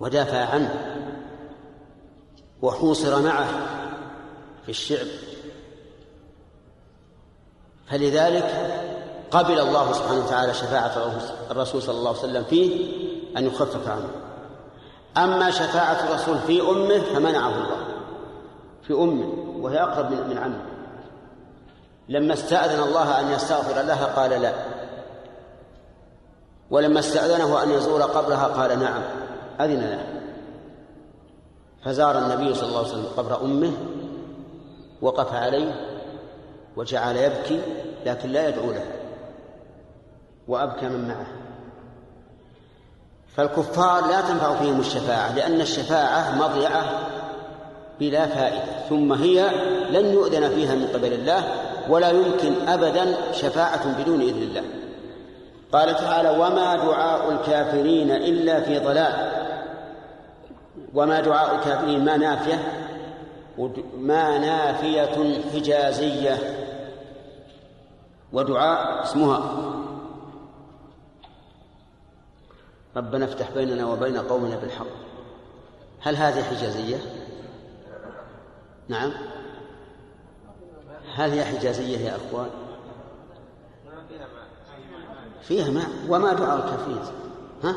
ودافع 0.00 0.38
عنه. 0.38 0.93
وحوصر 2.62 3.22
معه 3.22 3.48
في 4.64 4.68
الشعب 4.68 5.06
فلذلك 7.90 8.80
قبل 9.30 9.58
الله 9.60 9.92
سبحانه 9.92 10.24
وتعالى 10.24 10.54
شفاعة 10.54 10.92
الرسول 11.50 11.82
صلى 11.82 11.98
الله 11.98 12.08
عليه 12.08 12.18
وسلم 12.18 12.44
فيه 12.44 12.94
أن 13.36 13.46
يخفف 13.46 13.88
عنه. 13.88 14.08
أما 15.16 15.50
شفاعة 15.50 16.08
الرسول 16.08 16.38
في 16.38 16.60
أمه 16.60 16.98
فمنعه 16.98 17.48
الله. 17.48 17.86
في 18.82 18.92
أمه 18.92 19.34
وهي 19.60 19.82
أقرب 19.82 20.10
من 20.10 20.38
عمه. 20.38 20.64
لما 22.08 22.34
استأذن 22.34 22.82
الله 22.82 23.20
أن 23.20 23.30
يستغفر 23.30 23.82
لها 23.82 24.06
قال 24.06 24.30
لا. 24.30 24.52
ولما 26.70 26.98
استأذنه 26.98 27.62
أن 27.62 27.70
يزور 27.70 28.02
قبرها 28.02 28.46
قال 28.46 28.78
نعم 28.78 29.02
أذن 29.60 29.80
له. 29.80 30.13
فزار 31.84 32.18
النبي 32.18 32.54
صلى 32.54 32.68
الله 32.68 32.78
عليه 32.78 32.88
وسلم 32.88 33.06
قبر 33.16 33.42
أمه 33.44 33.72
وقف 35.02 35.34
عليه 35.34 35.74
وجعل 36.76 37.16
يبكي 37.16 37.60
لكن 38.06 38.28
لا 38.28 38.48
يدعو 38.48 38.70
له 38.70 38.84
وأبكى 40.48 40.88
من 40.88 41.08
معه. 41.08 41.26
فالكفار 43.36 44.06
لا 44.06 44.20
تنفع 44.20 44.54
فيهم 44.54 44.80
الشفاعة 44.80 45.34
لأن 45.34 45.60
الشفاعة 45.60 46.38
مضيعة 46.38 46.84
بلا 48.00 48.26
فائدة 48.26 48.88
ثم 48.88 49.12
هي 49.12 49.50
لن 49.90 50.12
يؤذن 50.12 50.48
فيها 50.48 50.74
من 50.74 50.86
قبل 50.86 51.12
الله 51.12 51.44
ولا 51.88 52.10
يمكن 52.10 52.68
أبدا 52.68 53.32
شفاعة 53.32 54.02
بدون 54.02 54.20
إذن 54.20 54.42
الله. 54.42 54.62
قال 55.72 55.96
تعالى 55.96 56.30
وما 56.30 56.76
دعاء 56.76 57.32
الكافرين 57.32 58.10
إلا 58.10 58.60
في 58.60 58.78
ضلال. 58.78 59.33
وما 60.94 61.20
دعاء 61.20 61.54
الكافرين 61.54 62.04
ما 62.04 62.16
نافية 62.16 62.84
ما 63.98 64.38
نافية 64.38 65.42
حجازية. 65.52 66.38
ودعاء 68.32 69.02
اسمها. 69.02 69.70
ربنا 72.96 73.24
افتح 73.24 73.50
بيننا 73.50 73.86
وبين 73.86 74.16
قومنا 74.16 74.56
بالحق. 74.56 74.86
هل 76.00 76.16
هذه 76.16 76.42
حجازية؟ 76.42 76.96
نعم. 78.88 79.12
هل 81.14 81.30
هي 81.30 81.44
حجازية 81.44 81.98
يا 81.98 82.16
أخوان؟ 82.16 82.50
فيها 85.42 85.70
ماء 85.70 85.88
وما 86.08 86.32
دعاء 86.32 86.56
الكافرين 86.56 86.98
ها؟ 87.64 87.74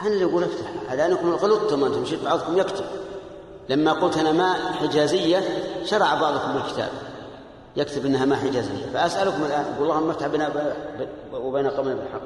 أنا 0.00 0.08
اللي 0.08 0.24
أقول 0.24 0.44
أفتح. 0.44 0.66
على 0.88 1.06
أنكم 1.06 1.34
غلطتم 1.34 1.84
أنتم 1.84 2.04
شئت 2.04 2.24
بعضكم 2.24 2.58
يكتب. 2.58 2.84
لما 3.68 3.92
قلت 3.92 4.18
أنا 4.18 4.32
ما 4.32 4.54
حجازية 4.54 5.64
شرع 5.84 6.14
بعضكم 6.14 6.56
الكتاب. 6.56 6.90
يكتب 7.76 8.06
أنها 8.06 8.24
ما 8.24 8.36
حجازية. 8.36 8.86
فأسألكم 8.94 9.44
الآن 9.44 9.74
أقول 9.74 9.90
اللهم 9.90 10.10
افتح 10.10 10.26
بنا 10.26 10.74
وبين 11.32 11.66
قومنا 11.66 11.94
بالحق. 11.94 12.20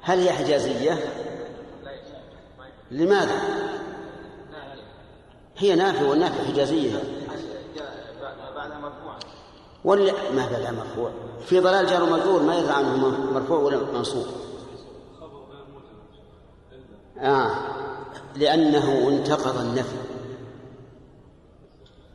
هل 0.00 0.18
هي 0.18 0.32
حجازية؟ 0.32 0.98
لماذا؟ 2.90 3.40
هي 5.58 5.74
نافية 5.74 6.08
والنافية 6.08 6.52
حجازية. 6.52 7.02
ولا 9.84 10.12
ما 10.34 10.48
بعدها 10.52 10.70
مرفوع. 10.70 11.10
في 11.46 11.60
ضلال 11.60 11.86
جار 11.86 12.02
ومجرور 12.02 12.42
ما 12.42 12.58
يدرى 12.58 12.72
عنه 12.72 13.16
مرفوع 13.34 13.58
ولا 13.58 13.78
منصوب. 13.94 14.26
آه. 17.20 17.50
لأنه 18.36 19.08
انتقض 19.08 19.60
النفي. 19.60 19.96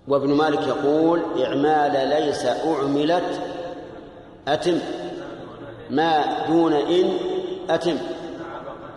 وابن 0.07 0.29
مالك 0.29 0.67
يقول 0.67 1.21
إعمال 1.43 2.09
ليس 2.09 2.45
أعملت 2.45 3.41
أتم. 4.47 4.79
ما 5.89 6.45
دون 6.47 6.73
إن 6.73 7.17
أتم. 7.69 7.97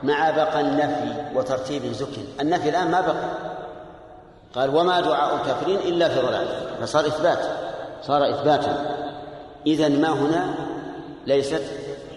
مع 0.03 0.31
بقى 0.31 0.61
النفي 0.61 1.39
وترتيب 1.39 1.93
زكن 1.93 2.23
النفي 2.41 2.69
الآن 2.69 2.91
ما 2.91 3.01
بقى. 3.01 3.31
قال 4.55 4.77
وما 4.77 5.01
دعاء 5.01 5.35
الكافرين 5.35 5.79
إلا 5.79 6.09
في 6.09 6.21
ضلال. 6.21 6.49
فصار 6.81 7.07
إثبات. 7.07 7.39
صار 8.03 8.31
إثباتا. 8.31 8.97
إذا 9.67 9.89
ما 9.89 10.09
هنا؟ 10.09 10.55
ليست 11.27 11.63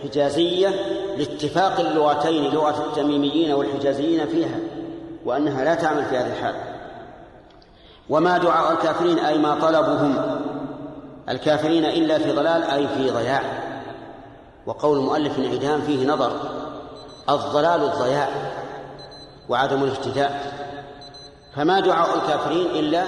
حجازية 0.04 0.70
لاتفاق 1.18 1.80
اللغتين 1.80 2.52
لغة 2.52 2.86
التميميين 2.86 3.52
والحجازيين 3.54 4.28
فيها 4.28 4.60
وأنها 5.26 5.64
لا 5.64 5.76
تعمل 5.76 6.06
في 6.06 6.18
هذه 6.18 6.28
الحال. 6.28 6.56
وما 8.10 8.38
دعاء 8.38 8.72
الكافرين 8.72 9.20
أي 9.20 9.38
ما 9.38 9.60
طلبهم 9.62 10.40
الكافرين 11.30 11.86
إلا 11.86 12.18
في 12.18 12.32
ضلال 12.32 12.64
أي 12.64 12.88
في 12.88 13.10
ضياع. 13.10 13.42
وقول 14.66 14.98
المؤلف 14.98 15.40
انعدام 15.40 15.82
فيه 15.82 16.08
نظر 16.08 16.32
الضلال 17.30 17.84
الضياع 17.84 18.30
وعدم 19.50 19.84
الاهتداء. 19.84 20.54
فما 21.56 21.80
دعاء 21.80 22.16
الكافرين 22.16 22.66
إلا 22.66 23.04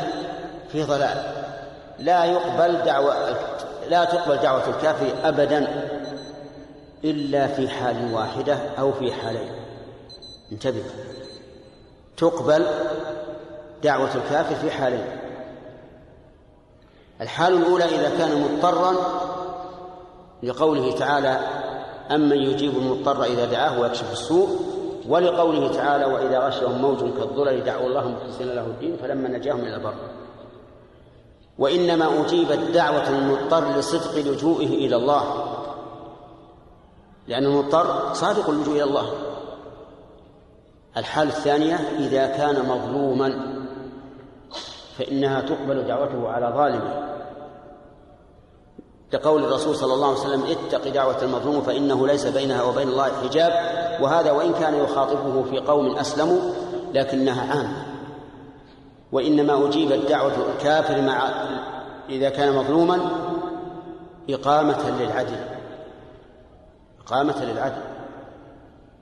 في 0.71 0.83
ضلال. 0.83 1.17
لا 1.99 2.25
يقبل 2.25 2.85
دعوة 2.85 3.15
لا 3.89 4.05
تقبل 4.05 4.37
دعوة 4.37 4.69
الكافر 4.69 5.13
أبدا. 5.23 5.89
إلا 7.05 7.47
في 7.47 7.69
حال 7.69 8.13
واحدة 8.13 8.53
أو 8.53 8.91
في 8.91 9.11
حالين. 9.11 9.51
انتبه. 10.51 10.83
تقبل 12.17 12.65
دعوة 13.83 14.15
الكافر 14.15 14.55
في 14.55 14.71
حالين. 14.71 15.05
الحال 17.21 17.53
الأولى 17.53 17.83
إذا 17.83 18.17
كان 18.17 18.41
مضطرا 18.41 18.95
لقوله 20.43 20.91
تعالى 20.91 21.39
أمن 22.11 22.37
يجيب 22.37 22.77
المضطر 22.77 23.23
إذا 23.23 23.45
دعاه 23.45 23.79
ويكشف 23.79 24.11
السوء 24.11 24.47
ولقوله 25.07 25.73
تعالى 25.73 26.05
وإذا 26.05 26.39
غشهم 26.39 26.81
موج 26.81 26.99
كالظلل 26.99 27.63
دعوا 27.63 27.87
الله 27.87 28.07
مخلصين 28.07 28.47
له 28.47 28.65
الدين 28.65 28.97
فلما 28.97 29.29
نجاهم 29.29 29.59
إلى 29.59 29.75
البر. 29.75 29.93
وإنما 31.59 32.21
أجيبت 32.21 32.59
دعوة 32.73 33.09
المضطر 33.09 33.77
لصدق 33.77 34.15
لجوئه 34.15 34.67
إلى 34.67 34.95
الله. 34.95 35.54
لأن 37.27 37.45
المضطر 37.45 38.13
صادق 38.13 38.49
اللجوء 38.49 38.75
إلى 38.75 38.83
الله. 38.83 39.09
الحالة 40.97 41.29
الثانية 41.29 41.75
إذا 41.75 42.27
كان 42.27 42.69
مظلوما 42.69 43.55
فإنها 44.97 45.41
تقبل 45.41 45.83
دعوته 45.83 46.29
على 46.29 46.53
ظالمه. 46.55 47.05
كقول 49.11 49.45
الرسول 49.45 49.75
صلى 49.75 49.93
الله 49.93 50.07
عليه 50.07 50.19
وسلم 50.19 50.43
اتق 50.43 50.87
دعوة 50.87 51.23
المظلوم 51.23 51.61
فإنه 51.61 52.07
ليس 52.07 52.25
بينها 52.25 52.63
وبين 52.63 52.87
الله 52.87 53.11
حجاب. 53.23 53.51
وهذا 54.01 54.31
وإن 54.31 54.53
كان 54.53 54.73
يخاطبه 54.73 55.43
في 55.43 55.59
قوم 55.59 55.95
أسلموا 55.95 56.39
لكنها 56.93 57.53
عامة. 57.53 57.85
وإنما 59.11 59.67
أجيبت 59.67 60.09
دعوة 60.09 60.33
الكافر 60.49 61.01
مع 61.01 61.29
إذا 62.09 62.29
كان 62.29 62.55
مظلوما 62.55 62.99
إقامة 64.29 64.99
للعدل. 64.99 65.54
إقامة 67.05 67.45
للعدل. 67.45 67.81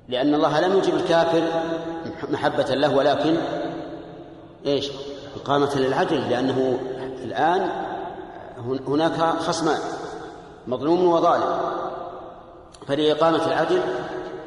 لأن 0.10 0.34
الله 0.36 0.60
لم 0.60 0.78
يجب 0.78 0.96
الكافر 0.96 1.44
محبة 2.30 2.64
له 2.64 2.96
ولكن 2.96 3.38
إيش؟ 4.66 4.92
إقامة 5.36 5.76
للعدل 5.76 6.30
لأنه 6.30 6.80
الآن 7.24 7.70
هناك 8.88 9.40
خصمان 9.40 9.80
مظلوم 10.68 11.08
وظالم. 11.08 11.60
فلإقامة 12.88 13.48
العدل 13.48 13.82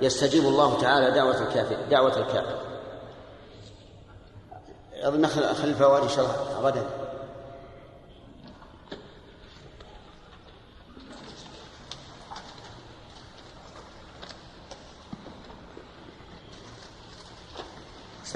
يستجيب 0.03 0.45
الله 0.45 0.81
تعالى 0.81 1.11
دعوة 1.11 1.43
الكافر 1.43 1.77
دعوة 1.91 2.17
الكافر. 2.17 2.57
أظن 5.03 5.21
نخل 5.21 5.43
الفوائد 5.65 6.03
إن 6.03 6.09
شاء 6.09 6.25
الله 6.25 6.69
غدا. 6.69 6.83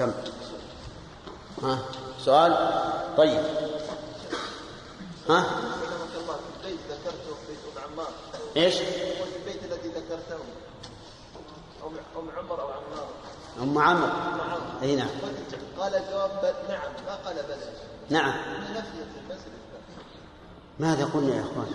سم 0.01 0.11
ها؟ 1.63 1.79
سؤال؟ 2.25 2.51
طيب. 3.17 3.43
ها؟ 5.29 5.45
إيش؟ 8.57 8.75
البيت 8.75 9.63
الذي 9.63 9.89
ذكرته 9.89 10.35
أم 11.85 11.93
ام 12.17 12.29
عمر 12.37 12.61
أو 12.61 12.67
عمار 12.67 13.07
ام 13.61 13.73
نعم 13.73 14.03
أي 14.81 14.95
نعم. 14.95 15.07
قال 15.79 15.95
الجواب 15.95 16.55
نعم. 16.69 16.79
ما 17.07 17.15
قال 17.25 17.35
بلى 17.35 17.69
نعم 18.09 18.33
ماذا 20.79 21.05
قلنا 21.05 21.35
يا 21.35 21.41
إخوان؟ 21.41 21.67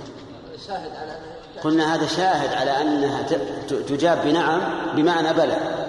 شاهد 0.66 0.96
على 0.96 1.18
قلنا 1.62 1.94
هذا 1.94 2.06
شاهد 2.06 2.52
على 2.52 2.80
أنها 2.80 3.22
تجاب 3.68 4.22
بنعم 4.24 4.60
بمعنى 4.96 5.32
بلى. 5.32 5.86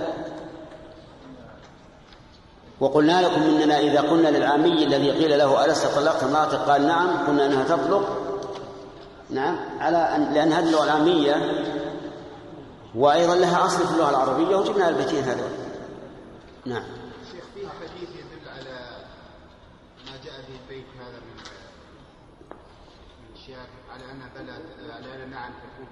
وقلنا 2.79 3.21
لكم 3.21 3.41
إننا 3.41 3.79
إذا 3.79 4.01
قلنا 4.01 4.27
للعامي 4.27 4.83
الذي 4.83 5.11
قيل 5.11 5.37
له 5.37 5.65
ألست 5.65 5.87
طلقت 5.95 6.23
امراتك 6.23 6.57
قال 6.57 6.87
نعم 6.87 7.27
قلنا 7.27 7.45
إنها 7.45 7.63
تطلق. 7.63 8.23
نعم 9.29 9.59
على 9.79 9.97
أن 9.97 10.33
لأن 10.33 10.53
هذه 10.53 10.65
اللغة 10.65 10.83
العامية 10.83 11.35
وأيضا 12.95 13.35
لها 13.35 13.65
أصل 13.65 13.87
في 13.87 13.93
اللغة 13.93 14.09
العربية 14.09 14.55
وجبنا 14.55 14.89
البيتين 14.89 15.23
هذول. 15.23 15.49
نعم. 16.65 16.83
شيخ 17.31 17.43
فيه 17.55 17.67
حديث 17.67 18.09
يدل 18.09 18.49
على 18.49 18.79
ما 20.05 20.11
جاء 20.25 20.33
به 20.33 20.55
البيت 20.63 20.87
هذا 20.99 21.19
من 21.19 21.43
من 23.19 23.35
الشيخ 23.35 23.57
على 23.93 24.11
أن 24.11 24.21
بلى 24.35 24.51
على 24.93 25.23
أن 25.23 25.29
نعم 25.29 25.49
تكون 25.49 25.87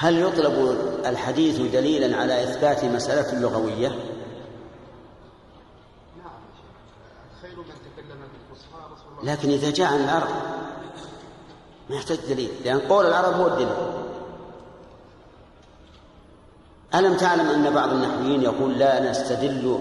هل 0.00 0.18
يطلب 0.18 0.78
الحديث 1.06 1.72
دليلا 1.72 2.16
على 2.16 2.42
إثبات 2.42 2.84
مسألة 2.84 3.40
لغويه 3.40 3.88
نعم 6.18 6.40
يا 6.48 6.54
شيخ 6.56 7.42
خير 7.42 7.56
من 7.56 7.64
تكلم 7.64 8.28
بالفصحى 8.32 8.78
رسول 8.92 9.06
الله 9.06 9.07
لكن 9.22 9.50
إذا 9.50 9.70
جاء 9.70 9.92
عن 9.92 10.04
العرب 10.04 10.28
ما 11.90 11.96
يحتاج 11.96 12.18
دليل 12.28 12.50
لأن 12.64 12.78
قول 12.78 13.06
العرب 13.06 13.34
هو 13.34 13.46
الدليل. 13.46 13.68
ألم 16.94 17.16
تعلم 17.16 17.48
أن 17.48 17.74
بعض 17.74 17.92
النحويين 17.92 18.42
يقول 18.42 18.78
لا 18.78 19.10
نستدل 19.10 19.78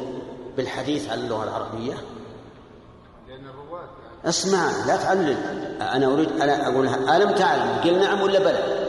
بالحديث 0.57 1.09
على 1.09 1.21
اللغة 1.21 1.43
العربية؟ 1.43 1.93
الرواة 3.29 3.79
يعني. 3.79 4.29
اسمع 4.29 4.85
لا 4.87 4.95
تعلل. 4.97 5.37
أنا 5.81 6.05
أريد 6.13 6.41
أنا 6.41 6.67
أقول 6.67 6.87
ألم 6.87 7.31
تعلم؟ 7.31 7.81
قل 7.83 7.99
نعم 7.99 8.21
ولا 8.21 8.39
بلى؟ 8.39 8.87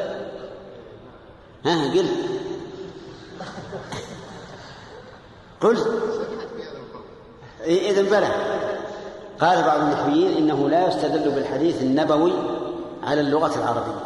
ها 1.65 1.93
قل. 1.95 2.07
قل. 5.61 5.79
إذا 7.65 8.03
بلى. 8.03 8.29
قال 9.41 9.63
بعض 9.63 9.81
النحويين 9.81 10.37
إنه 10.37 10.69
لا 10.69 10.89
يستدل 10.89 11.31
بالحديث 11.31 11.83
النبوي 11.83 12.33
على 13.03 13.21
اللغة 13.21 13.59
العربية. 13.59 14.01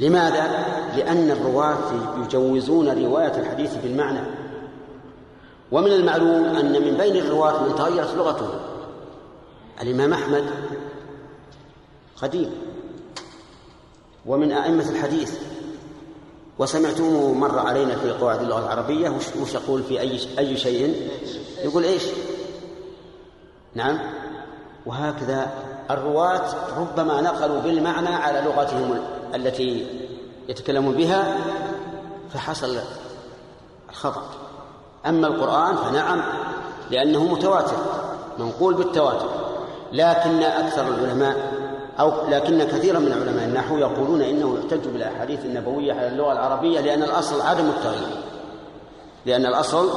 لماذا؟ 0.00 0.66
لأن 0.96 1.30
الرواة 1.30 1.78
يجوزون 2.18 3.04
رواية 3.04 3.36
الحديث 3.36 3.74
بالمعنى. 3.82 4.20
ومن 5.72 5.92
المعلوم 5.92 6.44
أن 6.44 6.72
من 6.72 6.96
بين 6.96 7.16
الرواة 7.16 7.62
من 7.62 7.74
تغيرت 7.74 8.14
لغته. 8.14 8.48
الإمام 9.82 10.12
أحمد 10.12 10.44
قديم. 12.22 12.50
ومن 14.26 14.52
أئمة 14.52 14.90
الحديث. 14.90 15.38
وسمعتموه 16.58 17.34
مر 17.34 17.58
علينا 17.58 17.96
في 17.96 18.10
قواعد 18.10 18.42
اللغة 18.42 18.58
العربية 18.58 19.10
وش, 19.10 19.24
وش 19.42 19.54
يقول 19.54 19.82
في 19.82 20.00
أي 20.00 20.20
أي 20.38 20.56
شيء؟ 20.56 21.10
يقول 21.64 21.84
إيش؟ 21.84 22.02
نعم. 23.74 23.98
وهكذا 24.86 25.50
الرواة 25.90 26.44
ربما 26.78 27.20
نقلوا 27.20 27.60
بالمعنى 27.60 28.08
على 28.08 28.40
لغتهم 28.40 28.98
التي 29.34 29.86
يتكلمون 30.48 30.94
بها 30.94 31.36
فحصل 32.34 32.78
الخطأ. 33.90 34.22
أما 35.06 35.26
القرآن 35.26 35.76
فنعم 35.76 36.22
لأنه 36.90 37.24
متواتر 37.24 37.76
منقول 38.38 38.74
بالتواتر. 38.74 39.28
لكن 39.92 40.42
أكثر 40.42 40.88
العلماء 40.88 41.52
أو 42.00 42.28
لكن 42.28 42.64
كثيرا 42.64 42.98
من 42.98 43.12
علماء 43.12 43.44
النحو 43.44 43.78
يقولون 43.78 44.22
إنه 44.22 44.58
يحتج 44.58 44.88
بالأحاديث 44.88 45.44
النبوية 45.44 45.92
على 45.92 46.08
اللغة 46.08 46.32
العربية 46.32 46.80
لأن 46.80 47.02
الأصل 47.02 47.40
عدم 47.40 47.68
التغيير. 47.68 48.22
لأن 49.26 49.46
الأصل 49.46 49.90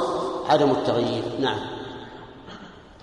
عدم 0.49 0.71
التغيير. 0.71 1.23
نعم. 1.39 1.74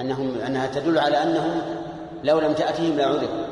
انهم 0.00 0.40
أنها 0.46 0.66
تدل 0.66 0.98
على 0.98 1.22
أنهم 1.22 1.60
لو 2.24 2.40
لم 2.40 2.52
تاتهم 2.52 2.96
لعذروا 2.96 3.44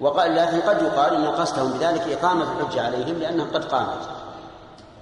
وقال 0.00 0.36
لكن 0.36 0.60
قد 0.60 0.82
يقال 0.82 1.14
إن 1.14 1.26
قصدهم 1.26 1.72
بذلك 1.72 2.00
إقامة 2.00 2.44
الحجة 2.52 2.82
عليهم 2.82 3.18
لانها 3.18 3.46
قد 3.54 3.64
قامت. 3.64 4.08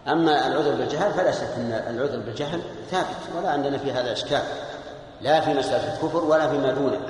أما 0.09 0.47
العذر 0.47 0.75
بالجهل 0.75 1.13
فلا 1.13 1.33
شك 1.33 1.49
أن 1.57 1.95
العذر 1.95 2.19
بالجهل 2.19 2.61
ثابت 2.91 3.17
ولا 3.37 3.51
عندنا 3.51 3.79
في 3.79 3.93
هذا 3.93 4.13
إشكال. 4.13 4.43
لا 5.21 5.41
في 5.41 5.55
مسألة 5.55 5.95
الكفر 5.95 6.25
ولا 6.25 6.49
فيما 6.49 6.73
دونه. 6.73 7.01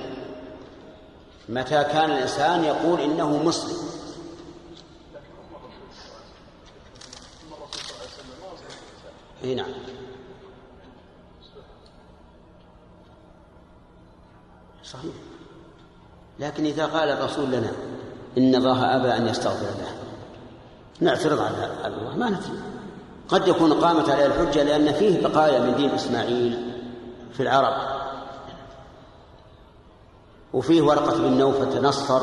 متى 1.49 1.85
كان 1.85 2.11
الإنسان 2.11 2.65
يقول 2.65 3.01
إنه 3.01 3.43
مسلم؟ 3.43 3.77
اي 9.45 9.55
نعم. 9.55 9.73
صحيح. 14.93 15.15
لكن 16.39 16.65
إذا 16.65 16.87
قال 16.87 17.09
الرسول 17.09 17.47
لنا 17.51 17.73
إن 18.39 18.55
الله 18.55 18.97
أبى 18.97 19.17
أن 19.17 19.29
يستغفر 19.29 19.67
له 19.67 19.97
نعترض 21.01 21.41
على 21.41 21.87
الله 21.87 22.17
ما 22.17 22.31
ندري. 22.31 22.61
قد 23.29 23.49
يكون 23.49 23.73
قامت 23.73 24.09
عليه 24.09 24.27
الحجة 24.27 24.63
لأن 24.63 24.93
فيه 24.93 25.29
بقايا 25.29 25.61
من 25.61 25.77
دين 25.77 25.91
إسماعيل 25.91 26.73
في 27.33 27.43
العرب. 27.43 27.97
وفيه 30.53 30.83
ورقة 30.83 31.19
بن 31.19 31.39
نوفل 31.39 31.71
تنصر. 31.71 32.23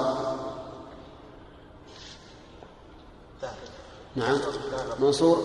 نعم. 4.16 4.38
منصور 5.00 5.38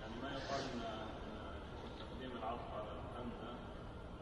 يعني 0.00 0.14
ما 0.22 0.28
يقال 0.28 0.60
ان 0.60 0.92
تقديم 1.98 2.30
العطف 2.38 2.68
على 2.74 2.90
الهمزه 2.96 3.50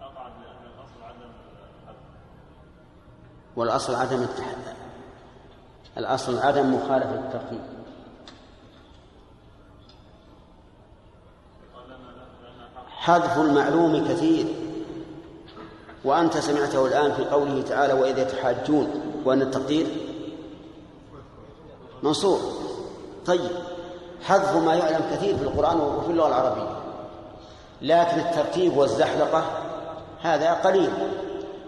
اقعد 0.00 0.32
لأن 0.32 0.64
الاصل 0.74 1.02
عدم 1.02 1.30
الحذف 1.82 1.96
والأصل 3.64 3.94
عدم 3.94 4.22
التح... 4.22 4.44
الأصل 5.98 6.38
عدم 6.38 6.74
مخالفة 6.74 7.14
الترتيب. 7.14 7.60
حذف 12.88 13.38
المعلوم 13.38 14.08
كثير 14.08 14.46
وأنت 16.04 16.38
سمعته 16.38 16.86
الآن 16.86 17.12
في 17.12 17.24
قوله 17.24 17.62
تعالى 17.62 17.92
وإذا 17.92 18.22
يتحاجون. 18.22 18.88
وأن 19.24 19.42
التقدير 19.42 19.86
منصور 22.02 22.40
طيب 23.26 23.50
حذف 24.22 24.56
ما 24.56 24.74
يعلم 24.74 25.10
كثير 25.12 25.36
في 25.36 25.42
القرآن 25.42 25.80
وفي 25.80 26.10
اللغة 26.10 26.28
العربية 26.28 26.76
لكن 27.82 28.20
الترتيب 28.20 28.76
والزحلقة 28.76 29.44
هذا 30.22 30.52
قليل. 30.52 30.90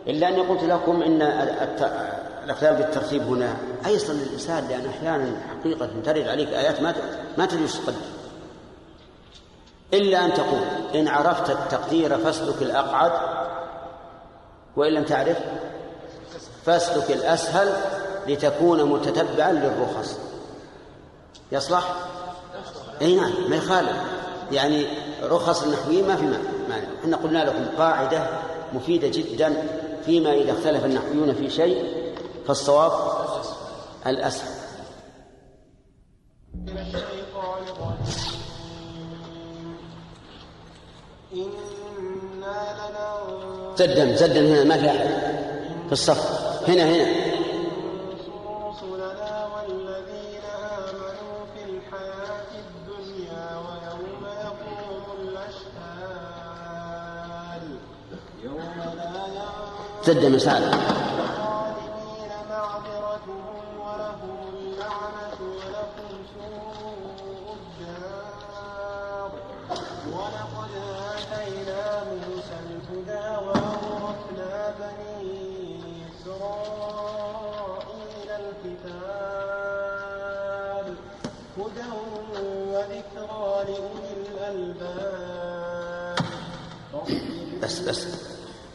إلا 0.08 0.28
أني 0.28 0.40
قلت 0.40 0.62
لكم 0.62 1.02
إن 1.02 1.22
الإقلال 1.22 2.76
بالترتيب 2.76 3.22
هنا 3.22 3.56
أيسر 3.86 4.12
للإنسان 4.12 4.68
لأن 4.68 4.86
أحيانا 4.86 5.36
حقيقة 5.60 5.90
ترد 6.04 6.28
عليك 6.28 6.48
آيات 6.48 6.82
ما 6.82 6.94
ما 7.38 7.46
تدري 7.46 7.68
تقدر 7.68 7.94
إلا 9.94 10.24
أن 10.24 10.34
تقول 10.34 10.62
إن 10.94 11.08
عرفت 11.08 11.50
التقدير 11.50 12.18
فاسلك 12.18 12.62
الأقعد 12.62 13.12
وإن 14.76 14.92
لم 14.92 15.04
تعرف 15.04 15.36
فاسلك 16.64 17.10
الأسهل 17.10 17.72
لتكون 18.28 18.84
متتبعا 18.84 19.52
للرخص. 19.52 20.18
يصلح؟ 21.52 21.94
إي 23.02 23.16
نعم 23.16 23.32
ما 23.48 23.56
يخالف. 23.56 23.96
يعني 24.52 24.86
رخص 25.22 25.62
النحويين 25.62 26.08
ما 26.08 26.16
في 26.16 26.22
مانع. 26.68 26.88
إحنا 27.04 27.16
قلنا 27.16 27.44
لكم 27.44 27.66
قاعدة 27.78 28.28
مفيدة 28.72 29.08
جدا. 29.08 29.54
فيما 30.06 30.32
إذا 30.32 30.52
اختلف 30.52 30.84
النحويون 30.84 31.34
في 31.34 31.50
شيء 31.50 31.84
فالصواب 32.46 32.92
لننصر 34.06 34.44
زدن 43.78 44.16
زدن 44.16 44.46
هنا 44.46 44.64
ما 44.64 44.76
في 44.76 44.86
احد 44.86 45.08
في 45.86 45.92
الصف. 45.92 46.20
هنا 46.68 46.84
هنا. 46.84 47.25
زدن 60.06 60.32
مساعد 60.32 60.95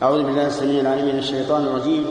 أعوذ 0.03 0.23
بالله 0.23 0.47
السميع 0.47 0.81
العليم 0.81 1.05
من 1.05 1.19
الشيطان 1.19 1.63
الرجيم. 1.63 2.05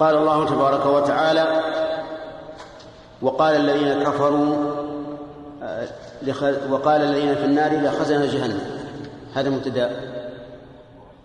قال 0.00 0.16
الله 0.16 0.46
تبارك 0.46 0.86
وتعالى 0.86 1.60
وقال 3.22 3.56
الذين 3.56 4.02
كفروا 4.02 4.56
آه، 5.62 5.88
وقال 6.70 7.02
الذين 7.02 7.34
في 7.34 7.44
النار 7.44 7.72
لخزنة 7.72 8.26
جهنم. 8.26 8.60
هذا 9.34 9.50
مبتدا. 9.50 9.90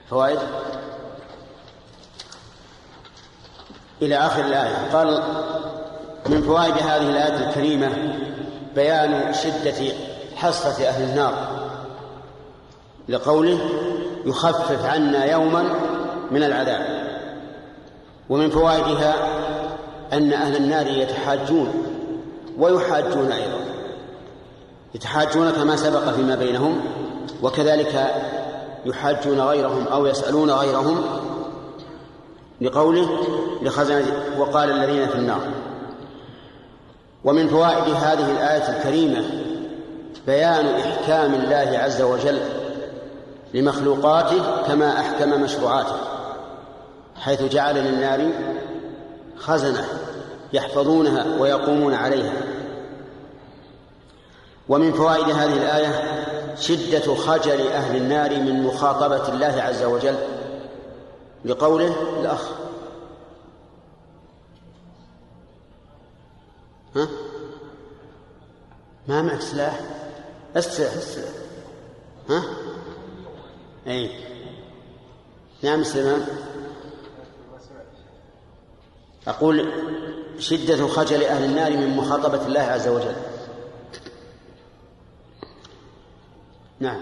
فوائد؟ 0.09 0.39
إلى 4.01 4.17
آخر 4.17 4.45
الآية. 4.45 4.91
قال 4.93 5.23
من 6.29 6.41
فوائد 6.41 6.73
هذه 6.73 7.09
الآية 7.09 7.49
الكريمة 7.49 8.17
بيان 8.75 9.33
شدة 9.33 9.93
حسرة 10.35 10.87
أهل 10.87 11.03
النار 11.03 11.61
لقوله 13.09 13.59
يخفف 14.25 14.85
عنا 14.85 15.25
يوما 15.25 15.63
من 16.31 16.43
العذاب. 16.43 17.01
ومن 18.29 18.49
فوائدها 18.49 19.15
أن 20.13 20.33
أهل 20.33 20.55
النار 20.55 20.87
يتحاجون 20.87 21.73
ويحاجون 22.57 23.31
أيضا. 23.31 23.59
يتحاجون 24.95 25.51
كما 25.51 25.75
سبق 25.75 26.09
فيما 26.09 26.35
بينهم 26.35 26.81
وكذلك 27.43 28.11
يحاجون 28.85 29.41
غيرهم 29.41 29.87
أو 29.87 30.05
يسألون 30.05 30.51
غيرهم 30.51 31.01
لقوله 32.61 33.09
لخزنة 33.61 34.05
وقال 34.37 34.71
الذين 34.71 35.07
في 35.07 35.15
النار. 35.15 35.41
ومن 37.23 37.47
فوائد 37.47 37.93
هذه 37.93 38.31
الآية 38.31 38.77
الكريمة 38.77 39.23
بيان 40.27 40.65
إحكام 40.65 41.33
الله 41.33 41.79
عز 41.79 42.01
وجل 42.01 42.39
لمخلوقاته 43.53 44.61
كما 44.67 44.99
أحكم 44.99 45.41
مشروعاته 45.41 45.95
حيث 47.15 47.41
جعل 47.41 47.75
للنار 47.75 48.31
خزنة 49.37 49.87
يحفظونها 50.53 51.25
ويقومون 51.39 51.93
عليها. 51.93 52.33
ومن 54.69 54.93
فوائد 54.93 55.29
هذه 55.29 55.53
الآية 55.53 56.25
شدة 56.55 57.15
خجل 57.15 57.67
أهل 57.67 57.95
النار 57.95 58.29
من 58.29 58.63
مخاطبة 58.63 59.29
الله 59.29 59.61
عز 59.61 59.83
وجل 59.83 60.15
لقوله 61.45 61.95
الأخ. 62.19 62.49
ها؟ 66.95 67.07
ما 69.07 69.21
معك 69.21 69.41
سلاح؟ 69.41 69.79
السلاح 70.55 70.93
السلاح 70.93 71.33
ها؟ 72.29 72.43
أي. 73.87 74.11
نعم 75.63 75.83
سليمان. 75.83 76.27
أقول 79.27 79.71
شدة 80.39 80.87
خجل 80.87 81.23
أهل 81.23 81.43
النار 81.43 81.71
من 81.71 81.97
مخاطبة 81.97 82.45
الله 82.45 82.61
عز 82.61 82.87
وجل. 82.87 83.15
نعم. 86.79 87.01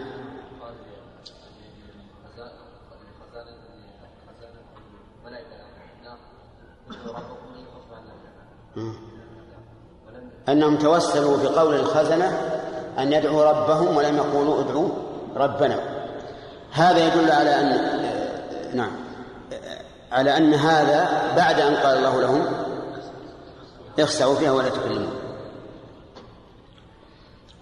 أنهم 10.50 10.78
توسلوا 10.78 11.38
بقول 11.38 11.76
الخزنة 11.76 12.26
أن 13.00 13.14
يدعوا 13.14 13.44
ربهم 13.44 13.98
ولم 13.98 14.18
يقولوا 14.18 14.60
ادعوا 14.60 14.90
ربنا. 15.36 15.99
هذا 16.72 17.08
يدل 17.08 17.32
على 17.32 17.60
أن 17.60 18.00
نعم 18.74 18.92
على 20.12 20.38
أن 20.38 20.54
هذا 20.54 21.34
بعد 21.36 21.60
أن 21.60 21.76
قال 21.76 21.98
الله 21.98 22.22
لهم 22.22 22.46
اخسعوا 24.00 24.36
فيها 24.36 24.52
ولا 24.52 24.70
تكلمون. 24.70 25.14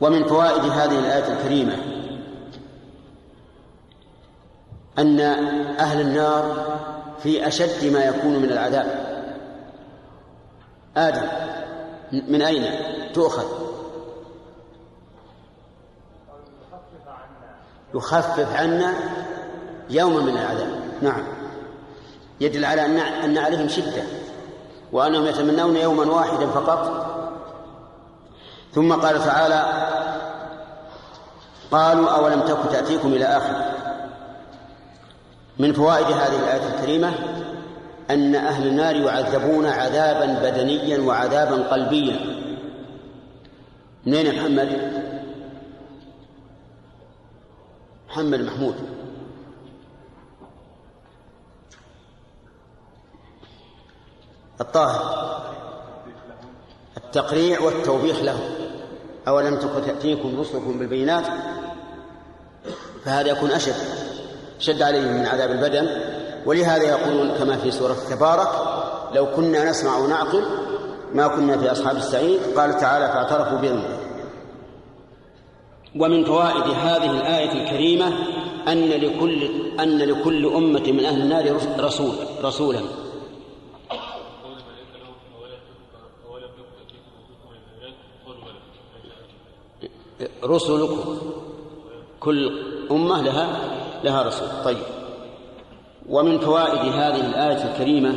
ومن 0.02 0.28
فوائد 0.28 0.64
هذه 0.64 1.00
الآية 1.00 1.34
الكريمة 1.34 1.74
أن 5.00 5.20
أهل 5.80 6.02
النار 6.02 6.66
في 7.24 7.48
أشد 7.48 7.94
ما 7.94 8.06
يكون 8.06 8.34
من 8.34 8.52
العذاب. 8.52 9.08
آدم 10.98 11.28
من 12.12 12.42
أين 12.42 12.64
تؤخذ؟ 13.14 13.67
يخفف 17.96 18.56
عنا 18.56 18.94
يوما 19.90 20.22
من 20.22 20.38
العذاب. 20.38 20.80
نعم. 21.02 21.24
يدل 22.42 22.66
على 22.66 22.86
أن 23.26 23.38
عليهم 23.38 23.68
شدة 23.68 24.04
وأنهم 24.92 25.26
يتمنون 25.26 25.76
يوما 25.76 26.06
واحدا 26.06 26.48
فقط. 26.48 27.08
ثم 28.74 28.94
قال 28.94 29.24
تعالى 29.24 29.88
قالوا 31.72 32.10
أولم 32.10 32.42
تك 32.42 32.58
تأتيكم 32.72 33.14
إلى 33.14 33.26
آخر؟ 33.26 33.56
من 35.60 35.74
فوائد 35.74 36.06
هذه 36.06 36.40
الآية 36.40 36.76
الكريمة 36.76 37.14
أن 38.10 38.36
أهل 38.36 38.68
النار 38.68 38.96
يعذبون 38.96 39.66
عذابا 39.66 40.26
بدنيا 40.26 41.00
وعذابا 41.00 41.64
قلبيا. 41.64 42.20
منين 44.06 44.26
يا 44.26 44.32
محمد؟ 44.32 45.07
محمد 48.18 48.42
محمود. 48.42 48.76
الطاهر. 54.62 55.02
التقريع 56.98 57.62
والتوبيخ 57.62 58.20
له. 58.20 58.40
أولم 59.28 59.56
تأتيكم 59.58 60.40
رسلكم 60.40 60.80
بالبينات؟ 60.80 61.26
فهذا 63.06 63.28
يكون 63.28 63.52
أشد. 63.52 63.76
شد 64.60 64.82
عليهم 64.82 65.14
من 65.14 65.26
عذاب 65.26 65.52
البدن. 65.52 65.88
ولهذا 66.46 66.84
يقولون 66.84 67.38
كما 67.38 67.58
في 67.58 67.72
سورة 67.72 67.98
تبارك 68.10 68.50
لو 69.14 69.36
كنا 69.36 69.70
نسمع 69.70 69.98
ونعقل 69.98 70.46
ما 71.14 71.28
كنا 71.28 71.58
في 71.58 71.72
أصحاب 71.72 71.98
السعير 71.98 72.40
قال 72.58 72.78
تعالى 72.78 73.08
فاعترفوا 73.08 73.58
بذنبهم 73.58 74.07
ومن 76.00 76.24
فوائد 76.24 76.64
هذه 76.64 77.12
الآية 77.12 77.52
الكريمة 77.52 78.08
أن 78.68 78.90
لكل 78.90 79.50
أن 79.80 79.98
لكل 79.98 80.46
أمة 80.46 80.92
من 80.92 81.06
أهل 81.06 81.22
النار 81.22 81.60
رسول 81.80 82.14
رسولا. 82.44 82.80
رسلكم. 90.44 91.18
كل 92.20 92.60
أمة 92.92 93.22
لها 93.22 93.48
لها 94.04 94.24
رسول. 94.24 94.48
طيب. 94.66 94.84
ومن 96.10 96.40
فوائد 96.40 96.94
هذه 96.94 97.28
الآية 97.30 97.72
الكريمة 97.72 98.10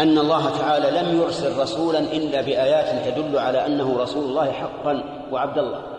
أن 0.00 0.18
الله 0.18 0.50
تعالى 0.50 1.00
لم 1.00 1.20
يرسل 1.20 1.58
رسولا 1.58 1.98
إلا 1.98 2.40
بآيات 2.40 3.14
تدل 3.14 3.38
على 3.38 3.66
أنه 3.66 3.98
رسول 3.98 4.24
الله 4.24 4.52
حقا 4.52 5.24
وعبد 5.32 5.58
الله. 5.58 5.91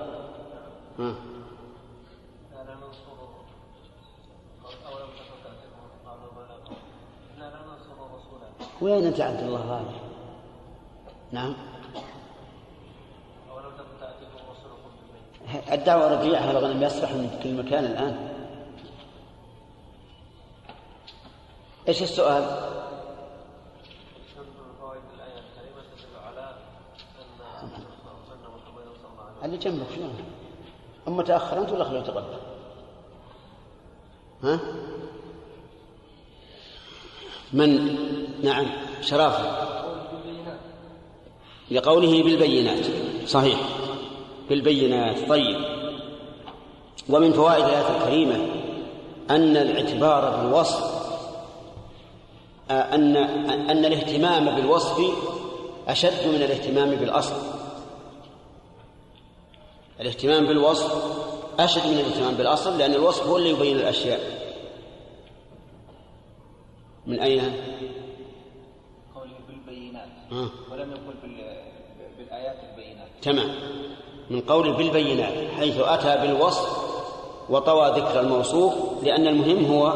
وين 8.82 9.06
أنت 9.06 9.22
عبد 9.22 9.40
الله 9.40 9.60
هذا 9.60 9.94
نعم 11.32 11.56
الدعوة 15.72 16.20
رجيعة 16.22 16.42
هذا 16.42 16.60
الغنم 16.60 16.84
يسرح 16.84 17.12
من 17.12 17.40
كل 17.44 17.54
مكان 17.54 17.86
الآن 17.86 18.34
إيش 21.88 22.04
السؤال؟ 22.04 22.44
اللي 29.44 29.58
جنبك 29.58 29.90
شنو؟ 29.96 30.10
أما 31.08 31.24
تأخر 31.24 31.58
أنت 31.58 31.72
ولا 31.72 31.84
خلوه 31.84 32.02
يتقدم؟ 32.02 32.38
ها؟ 34.44 34.60
من؟ 37.54 37.96
نعم. 38.44 38.66
شرافة. 39.02 39.68
لقوله 41.72 42.24
بالبينات. 42.24 42.86
صحيح. 43.28 43.60
بالبينات. 44.50 45.30
طيب. 45.30 45.58
ومن 47.10 47.34
فوائد 47.34 47.66
الآية 47.66 47.98
الكريمة 47.98 48.36
أن 49.30 49.58
الاعتبار 49.58 50.38
بالوصف 50.38 51.04
أن 52.72 53.16
أن 53.70 53.86
الاهتمام 53.86 54.56
بالوصف 54.56 55.02
أشد 55.88 56.28
من 56.28 56.36
الاهتمام 56.36 56.90
بالأصل. 56.90 57.53
الاهتمام 60.00 60.46
بالوصف 60.46 60.94
أشد 61.60 61.88
من 61.88 61.94
الاهتمام 62.00 62.34
بالأصل 62.34 62.78
لأن 62.78 62.94
الوصف 62.94 63.28
هو 63.28 63.38
اللي 63.38 63.50
يبين 63.50 63.76
الأشياء. 63.78 64.20
من 67.08 67.20
أين؟ 67.20 67.42
قوله 69.16 69.32
بالبينات 69.48 70.08
آه. 70.32 70.50
ولم 70.72 70.92
يقل 70.92 71.14
بال- 71.24 71.62
بالآيات 72.18 72.58
البينات. 72.72 73.08
تمام. 73.22 73.56
من 74.30 74.42
قوله 74.42 74.72
بالبينات 74.78 75.52
حيث 75.58 75.80
أتى 75.80 76.28
بالوصف 76.28 76.94
وطوى 77.50 77.90
ذكر 77.90 78.20
الموصوف 78.20 78.74
لأن 79.04 79.28
المهم 79.28 79.66
هو 79.66 79.94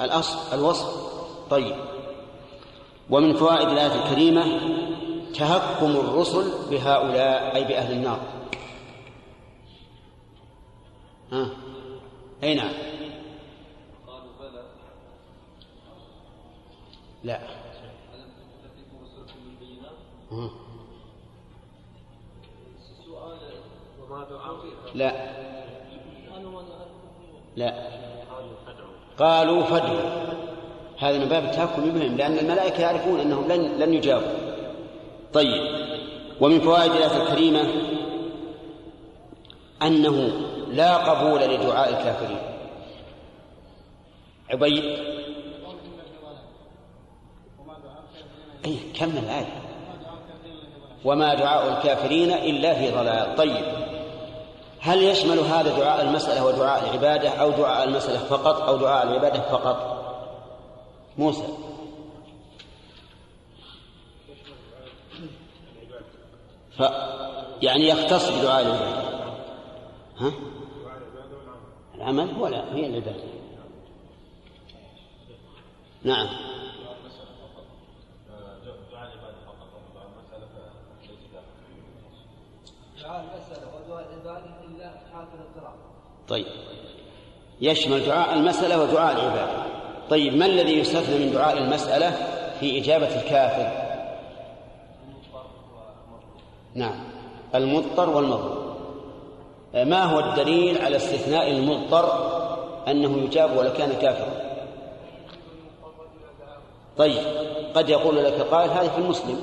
الأصل 0.00 0.38
الوصف. 0.58 0.88
طيب. 1.50 1.76
ومن 3.10 3.34
فوائد 3.34 3.68
الآية 3.68 4.04
الكريمة 4.04 4.44
تهكم 5.34 5.90
الرسل 5.90 6.70
بهؤلاء 6.70 7.56
أي 7.56 7.64
بأهل 7.64 7.92
النار. 7.92 8.20
ها؟ 11.32 11.50
أي 12.42 12.54
نعم 12.54 12.72
لا. 17.24 17.40
لا. 24.94 25.12
لا. 27.56 27.88
قالوا 29.18 29.62
فادعوا. 29.62 30.24
هذا 30.98 31.18
من 31.18 31.28
باب 31.28 31.44
التهكم 31.44 31.82
بهم 31.82 32.16
لأن 32.16 32.38
الملائكة 32.38 32.80
يعرفون 32.80 33.20
أنهم 33.20 33.48
لن 33.48 33.78
لن 33.78 33.94
يجابوا 33.94 34.53
طيب. 35.34 35.84
ومن 36.40 36.60
فوائد 36.60 36.92
الآية 36.92 37.22
الكريمة 37.22 37.64
أنه 39.82 40.32
لا 40.68 40.96
قبول 40.96 41.40
لدعاء 41.40 41.88
الكافرين. 41.88 42.38
عبيد. 44.50 44.84
أي 48.64 48.76
كمل 48.94 49.18
الآية 49.18 49.62
وما 51.04 51.34
دعاء 51.34 51.68
الكافرين 51.68 52.32
إلا 52.32 52.74
في 52.74 52.90
ضلال. 52.90 53.36
طيب. 53.36 53.84
هل 54.80 55.02
يشمل 55.02 55.38
هذا 55.38 55.78
دعاء 55.78 56.02
المسألة 56.02 56.46
ودعاء 56.46 56.84
العبادة 56.84 57.28
أو 57.28 57.50
دعاء 57.50 57.84
المسألة 57.84 58.18
فقط 58.18 58.60
أو 58.60 58.76
دعاء 58.76 59.06
العبادة 59.06 59.40
فقط؟ 59.40 60.04
موسى. 61.18 61.63
ف 66.78 66.82
يعني 67.62 67.88
يختص 67.88 68.30
بدعاء 68.30 68.62
العبادة 68.62 69.04
ها؟ 70.18 70.32
العمل 71.94 72.30
هو 72.30 72.46
هي 72.46 72.86
العبادة. 72.86 73.24
نعم. 76.02 76.26
طيب. 86.28 86.46
يشمل 87.60 88.06
دعاء 88.06 88.34
المسألة 88.34 88.82
ودعاء 88.82 89.14
العبادة. 89.14 89.64
طيب 90.10 90.36
ما 90.36 90.46
الذي 90.46 90.78
يستثنى 90.78 91.18
من 91.18 91.32
دعاء 91.32 91.58
المسألة 91.58 92.10
في 92.60 92.78
إجابة 92.78 93.22
الكافر؟ 93.22 93.83
نعم. 96.74 96.94
المضطر 97.54 98.10
والمظلوم 98.10 98.64
ما 99.74 100.04
هو 100.04 100.20
الدليل 100.20 100.82
على 100.82 100.96
استثناء 100.96 101.50
المضطر 101.50 102.34
أنه 102.88 103.18
يجاب 103.18 103.56
ولو 103.56 103.72
كان 103.72 103.92
كافرا؟ 103.92 104.44
طيب 106.96 107.22
قد 107.74 107.88
يقول 107.88 108.24
لك 108.24 108.40
قائل 108.40 108.70
هذه 108.70 108.88
في 108.88 108.98
المسلم. 108.98 109.42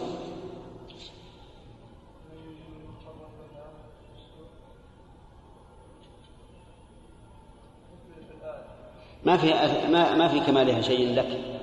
ما 9.25 9.37
في 9.37 9.53
ما 9.91 10.15
ما 10.15 10.27
في 10.27 10.39
كمالها 10.39 10.81
شيء 10.81 11.15
لك؟ 11.15 11.60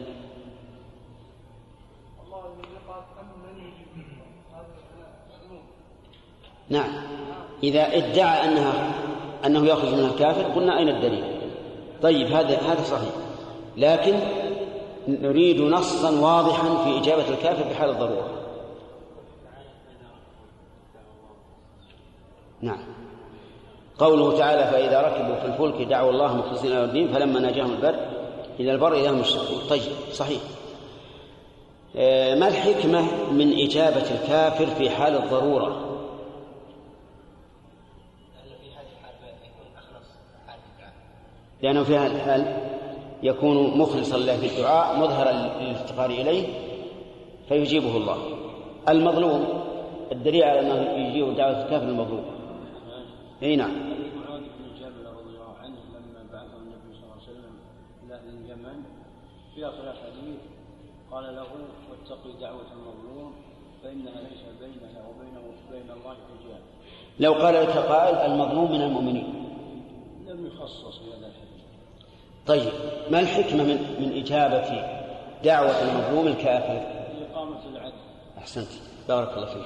نعم. 6.71 6.91
إذا 7.63 7.97
ادعى 7.97 8.45
أنها 8.45 8.93
أنه 9.47 9.67
يخرج 9.67 9.95
من 9.95 10.05
الكافر 10.05 10.43
قلنا 10.43 10.79
أين 10.79 10.89
الدليل؟ 10.89 11.25
طيب 12.03 12.27
هذا 12.27 12.59
هذا 12.59 12.83
صحيح. 12.83 13.11
لكن 13.77 14.19
نريد 15.09 15.61
نصا 15.61 16.11
واضحا 16.21 16.85
في 16.85 16.99
إجابة 16.99 17.29
الكافر 17.29 17.65
بحال 17.71 17.91
الضرورة. 17.91 18.29
نعم. 22.63 22.79
قوله 23.99 24.39
تعالى 24.39 24.65
فإذا 24.65 25.01
ركبوا 25.01 25.35
في 25.35 25.47
الفلك 25.47 25.89
دعوا 25.89 26.11
الله 26.11 26.37
مخلصين 26.37 26.71
له 26.71 26.85
الدين 26.85 27.09
فلما 27.09 27.41
نجاهم 27.41 27.71
البر 27.71 27.95
إلى 28.61 28.73
البر 28.73 28.95
إذا 28.95 29.11
هم 29.11 29.21
يشركون 29.21 29.59
طيب 29.71 29.83
صحيح. 30.13 30.41
آه، 31.97 32.35
ما 32.35 32.49
الحكمة 32.49 33.03
من 33.33 33.53
إجابة 33.53 34.05
الكافر 34.11 34.67
في 34.67 34.91
حال 34.91 35.17
الضرورة؟ 35.17 35.88
لأنه 41.63 41.83
في 41.83 41.97
هذا 41.97 42.17
الحال 42.17 42.57
يكون 43.23 43.79
مخلصا 43.79 44.19
له 44.19 44.37
في 44.37 44.47
الدعاء 44.47 44.99
مظهرا 44.99 45.33
للافتقار 45.33 46.11
إليه 46.11 46.47
فيجيبه 47.49 47.97
الله. 47.97 48.19
المظلوم 48.89 49.45
الدليل 50.13 50.43
على 50.45 50.61
أنه 50.61 51.09
يجيب 51.09 51.37
دعوة 51.37 51.65
الكافر 51.65 51.89
المظلوم. 51.89 52.25
أي 53.43 53.57
نعم. 53.57 53.99
في 59.59 59.67
اخر 59.67 59.91
الحديث 59.91 60.41
قال 61.11 61.37
له 61.37 61.47
واتقي 61.91 62.33
دعوه 62.41 62.67
المظلوم 62.73 63.33
فانها 63.83 64.21
ليس 64.21 64.43
بينها 64.61 65.09
وبينه 65.09 65.41
وبين 65.41 65.91
الله 65.91 66.15
حجاب 66.15 66.61
لو 67.21 67.33
قال 67.33 67.55
لك 67.55 67.69
قائل 67.69 68.33
المظلوم 68.33 68.73
من 68.73 68.83
المؤمنين. 68.83 69.35
لم 70.27 70.47
يخصص 70.47 70.99
في 70.99 71.11
هذا 71.11 71.27
الحديث. 71.27 71.48
طيب 72.49 72.73
ما 73.11 73.21
الحكمة 73.21 73.65
من 73.65 73.97
من 74.01 74.23
إجابة 74.23 74.85
دعوة 75.45 75.83
المظلوم 75.83 76.27
الكافر؟ 76.27 76.83
لإقامة 77.21 77.59
العدل. 77.73 77.93
أحسنت. 78.39 78.69
بارك 79.09 79.37
الله 79.37 79.47
فيك. 79.47 79.63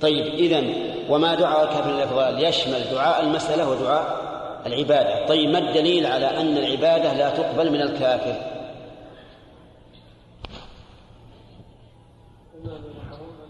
طيب 0.00 0.26
إذا 0.26 0.62
وما 1.08 1.34
دعاء 1.34 1.64
الكافر 1.64 1.90
الأفضل 1.90 2.44
يشمل 2.44 2.84
دعاء 2.92 3.22
المسألة 3.22 3.70
ودعاء 3.70 4.24
العبادة. 4.66 5.26
طيب 5.26 5.50
ما 5.50 5.58
الدليل 5.58 6.06
على 6.06 6.26
أن 6.26 6.56
العبادة 6.56 7.12
لا 7.12 7.30
تقبل 7.30 7.72
من 7.72 7.80
الكافر؟ 7.80 8.34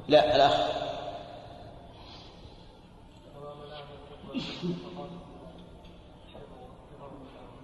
لا 0.08 0.36
الأخ 0.36 0.54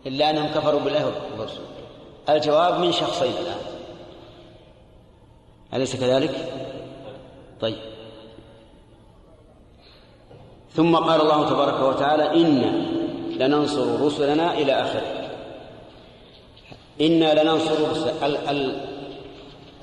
إلا 0.06 0.30
أنهم 0.30 0.46
كفروا 0.46 0.80
بالله 0.80 1.12
ورسوله 1.38 1.66
الجواب 2.28 2.80
من 2.80 2.92
شخصين 2.92 3.32
الآن. 3.32 3.60
أليس 5.74 5.96
كذلك؟ 5.96 6.52
طيب. 7.60 7.76
ثم 10.74 10.96
قال 10.96 11.20
الله 11.20 11.48
تبارك 11.50 11.80
وتعالى 11.82 12.42
إنا 12.42 12.72
لننصر 13.46 14.00
رسلنا 14.06 14.52
إلى 14.54 14.72
آخره. 14.72 15.30
إنا 17.00 17.42
لننصر 17.42 17.90
رسل 17.90 18.10
ال- 18.24 18.48
ال- 18.48 18.80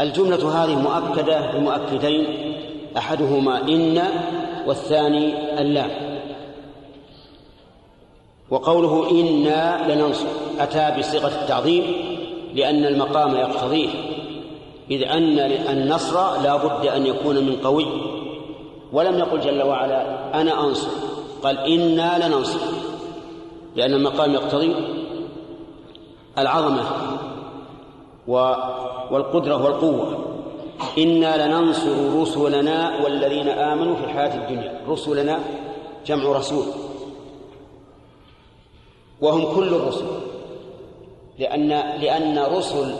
الجملة 0.01 0.63
هذه 0.63 0.75
مؤكدة 0.75 1.51
بمؤكدين. 1.51 2.53
أحدهما 2.97 3.61
إن 3.61 4.03
والثاني 4.67 5.59
اللام 5.61 6.06
وقوله 8.51 9.11
إنا 9.11 9.93
لننصر 9.93 10.25
أتى 10.59 10.99
بصيغة 10.99 11.41
التعظيم 11.41 11.83
لأن 12.53 12.85
المقام 12.85 13.35
يقتضيه 13.35 13.89
إذ 14.91 15.03
أن 15.03 15.39
النصر 15.69 16.41
لا 16.41 16.55
بد 16.55 16.85
أن 16.85 17.05
يكون 17.05 17.35
من 17.35 17.55
قوي. 17.55 17.87
ولم 18.93 19.19
يقل 19.19 19.39
جل 19.39 19.63
وعلا 19.63 20.41
أنا 20.41 20.67
أنصر 20.67 20.87
قال 21.43 21.57
إنا 21.57 22.27
لننصر 22.27 22.59
لأن 23.75 23.93
المقام 23.93 24.33
يقتضي 24.33 24.75
العظمة 26.37 26.83
والقدرة 29.11 29.63
والقوة. 29.63 30.25
إنا 30.97 31.47
لننصر 31.47 32.21
رسلنا 32.21 33.03
والذين 33.03 33.49
آمنوا 33.49 33.95
في 33.95 34.03
الحياة 34.03 34.35
الدنيا 34.35 34.81
رسلنا 34.89 35.39
جمع 36.05 36.37
رسول. 36.37 36.65
وهم 39.21 39.55
كل 39.55 39.67
الرسل. 39.67 40.05
لأن 41.39 41.69
لأن 42.01 42.39
رسل 42.39 42.95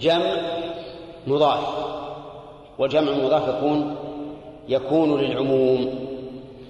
جمع 0.00 0.36
مضاف 1.26 1.60
والجمع 2.78 3.12
المضاف 3.12 3.48
يكون 3.48 3.96
يكون 4.68 5.20
للعموم. 5.20 6.08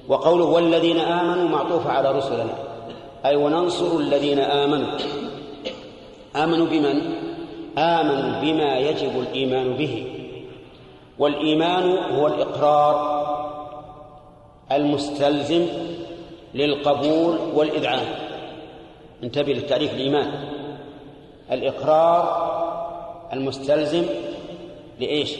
وقوله 0.08 0.44
والذين 0.44 0.98
آمنوا 0.98 1.48
معطوف 1.48 1.86
على 1.86 2.12
رسلنا 2.12 2.54
أي 3.26 3.36
وننصر 3.36 3.96
الذين 3.96 4.38
آمنوا. 4.38 4.98
آمنوا 6.36 6.66
بمن؟ 6.66 7.12
آمنوا 7.78 8.40
بما 8.40 8.78
يجب 8.78 9.20
الإيمان 9.20 9.76
به. 9.76 10.06
والإيمان 11.18 12.14
هو 12.14 12.26
الإقرار 12.26 13.28
المستلزم 14.72 15.66
للقبول 16.54 17.38
والإذعان. 17.54 18.27
انتبه 19.22 19.52
للتعريف 19.52 19.94
الإيمان 19.94 20.48
الإقرار 21.52 22.48
المستلزم 23.32 24.04
لإيش؟ 25.00 25.36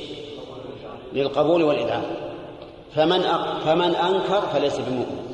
للقبول 1.13 1.63
والإذعان 1.63 2.05
فمن. 2.95 3.23
فمن 3.65 3.95
أنكر 3.95 4.41
فليس 4.41 4.79
بمؤمن 4.79 5.29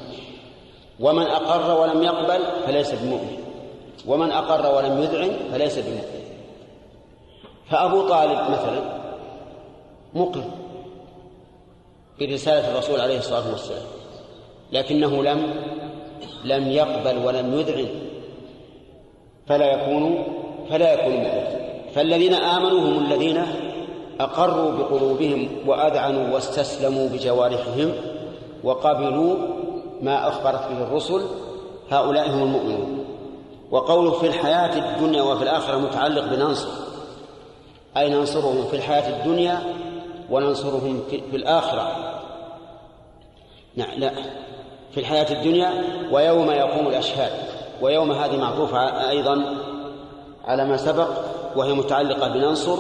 ومن 1.01 1.23
أقر 1.23 1.81
ولم 1.81 2.03
يقبل 2.03 2.41
فليس 2.67 2.95
بمؤمن 2.95 3.37
ومن 4.07 4.31
أقر 4.31 4.77
ولم 4.77 5.03
يذعن 5.03 5.37
فليس 5.53 5.79
بمؤمن 5.79 6.25
فأبو 7.71 8.09
طالب 8.09 8.51
مثلا 8.51 8.81
مقر 10.15 10.45
برسالة 12.21 12.71
الرسول 12.73 13.01
عليه 13.01 13.19
الصلاة 13.19 13.51
والسلام 13.51 13.87
لكنه 14.73 15.23
لم 15.23 15.55
لم 16.45 16.71
يقبل 16.71 17.19
ولم 17.27 17.59
يذعن 17.59 17.89
فلا 19.47 19.73
يكون 19.73 20.25
فلا 20.71 20.93
يكون 20.93 21.13
مؤمنا 21.15 21.65
فالذين 21.95 22.35
آمنوا 22.35 22.81
هم 22.81 23.05
الذين 23.05 23.43
أقروا 24.21 24.71
بقلوبهم 24.71 25.49
وأذعنوا 25.67 26.35
واستسلموا 26.35 27.09
بجوارحهم 27.09 27.93
وقبلوا 28.65 29.37
ما 30.03 30.29
أخبرت 30.29 30.69
به 30.71 30.83
الرسل. 30.83 31.23
هؤلاء 31.91 32.31
هم 32.31 32.43
المؤمنون. 32.43 33.05
وقوله 33.71 34.11
في 34.11 34.27
الحياة 34.27 34.79
الدنيا 34.79 35.23
وفي 35.23 35.43
الآخرة 35.43 35.79
متعلق 35.79 36.25
بننصر. 36.25 36.69
أي 37.97 38.11
ننصرهم 38.11 38.65
في 38.71 38.77
الحياة 38.77 39.09
الدنيا 39.09 39.59
وننصرهم 40.31 41.03
في, 41.11 41.21
في 41.31 41.37
الآخرة. 41.37 42.21
نعم 43.77 43.99
لا. 43.99 44.11
في 44.93 45.01
الحياة 45.01 45.33
الدنيا 45.33 45.85
ويوم 46.13 46.51
يقوم 46.51 46.87
الأشهاد. 46.87 47.54
ويوم 47.83 48.13
هذه 48.13 48.37
معطوفة 48.37 49.11
أيضا 49.11 49.57
على 50.45 50.65
ما 50.65 50.77
سبق 50.77 51.09
وهي 51.57 51.73
متعلقة 51.73 52.29
بننصر 52.29 52.79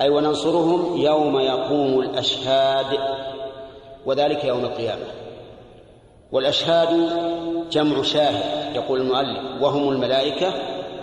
أي 0.00 0.10
وننصرهم 0.10 0.96
يوم 0.96 1.38
يقوم 1.40 2.00
الأشهاد 2.00 2.98
وذلك 4.06 4.44
يوم 4.44 4.64
القيامة. 4.64 5.04
والأشهاد 6.32 6.88
جمع 7.70 8.02
شاهد 8.02 8.76
يقول 8.76 9.00
المؤلف 9.00 9.62
وهم 9.62 9.88
الملائكة 9.88 10.52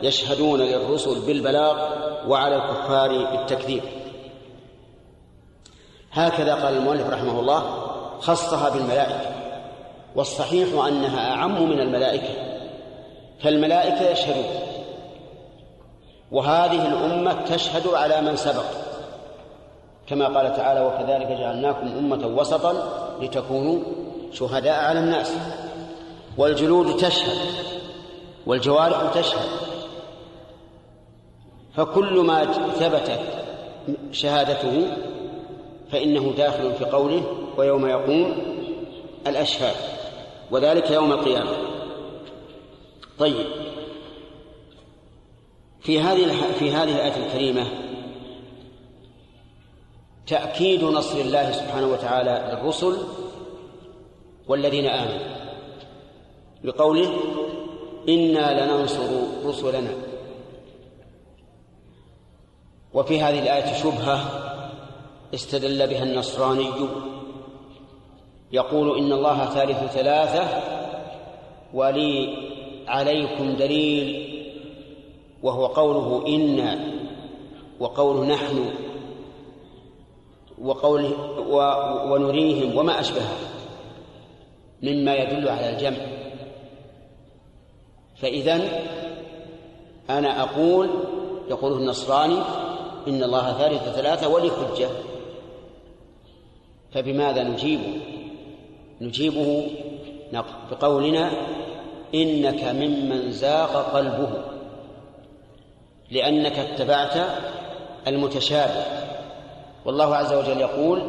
يشهدون 0.03 0.59
للرسل 0.59 1.19
بالبلاغ 1.19 1.89
وعلى 2.27 2.55
الكفار 2.55 3.25
بالتكذيب. 3.31 3.83
هكذا 6.11 6.55
قال 6.55 6.77
المؤلف 6.77 7.09
رحمه 7.09 7.39
الله 7.39 7.63
خصها 8.19 8.69
بالملائكة. 8.69 9.33
والصحيح 10.15 10.85
أنها 10.85 11.31
أعم 11.35 11.69
من 11.69 11.79
الملائكة. 11.79 12.52
فالملائكة 13.39 14.09
يشهدون. 14.09 14.45
وهذه 16.31 16.87
الأمة 16.87 17.41
تشهد 17.41 17.87
على 17.87 18.21
من 18.21 18.35
سبق. 18.35 18.65
كما 20.07 20.25
قال 20.25 20.55
تعالى 20.55 20.81
وكذلك 20.81 21.27
جعلناكم 21.27 21.87
أمة 21.87 22.27
وسطا 22.27 22.73
لتكونوا 23.21 23.79
شهداء 24.31 24.83
على 24.83 24.99
الناس. 24.99 25.33
والجلود 26.37 26.97
تشهد. 26.97 27.37
والجوارح 28.45 29.13
تشهد. 29.13 29.49
فكل 31.75 32.19
ما 32.19 32.45
ثبتت 32.79 33.19
شهادته 34.11 34.87
فإنه 35.91 36.33
داخل 36.37 36.73
في 36.73 36.85
قوله 36.85 37.23
ويوم 37.57 37.85
يقوم 37.85 38.37
الأشهاد. 39.27 39.75
وذلك 40.51 40.91
يوم 40.91 41.11
القيامة. 41.11 41.72
طيب. 43.19 43.45
في 45.81 45.99
هذه 45.99 46.53
في 46.59 46.71
هذه 46.71 46.95
الآية 46.95 47.25
الكريمة 47.25 47.67
تأكيد 50.27 50.83
نصر 50.83 51.17
الله 51.17 51.51
سبحانه 51.51 51.87
وتعالى 51.87 52.51
للرسل 52.51 52.97
والذين 54.47 54.85
آمنوا 54.85 55.33
بقوله 56.63 57.19
إنا 58.09 58.65
لننصر 58.65 59.09
رسلنا. 59.45 59.93
وفي 62.93 63.21
هذه 63.21 63.39
الآية 63.39 63.73
شبهة 63.73 64.43
استدل 65.33 65.87
بها 65.87 66.03
النصراني 66.03 66.69
يقول 68.51 68.97
إن 68.97 69.11
الله 69.11 69.45
ثالث 69.45 69.93
ثلاثة 69.93 70.61
ولي 71.73 72.37
عليكم 72.87 73.55
دليل 73.55 74.33
وهو 75.43 75.65
قوله 75.65 76.27
إنا 76.27 76.79
وقوله 77.79 78.25
نحن 78.25 78.73
وقوله 80.61 81.39
و 81.49 81.57
ونريهم 82.13 82.77
وما 82.77 82.99
أشبهه 82.99 83.37
مما 84.83 85.15
يدل 85.15 85.49
على 85.49 85.69
الجمع. 85.69 85.97
فإذا 88.15 88.61
أنا 90.09 90.43
أقول 90.43 90.89
يقوله 91.49 91.77
النصراني 91.77 92.37
إن 93.07 93.23
الله 93.23 93.53
ثالث 93.53 93.83
ثلاثة 93.95 94.27
ولي 94.27 94.51
حجة 94.51 94.89
فبماذا 96.91 97.43
نجيبه؟ 97.43 97.99
نجيبه 99.01 99.67
بقولنا 100.71 101.31
إنك 102.13 102.63
ممن 102.63 103.31
زاغ 103.31 103.81
قلبه 103.81 104.29
لأنك 106.11 106.59
اتبعت 106.59 107.13
المتشابه. 108.07 108.85
والله 109.85 110.15
عز 110.15 110.33
وجل 110.33 110.61
يقول 110.61 111.03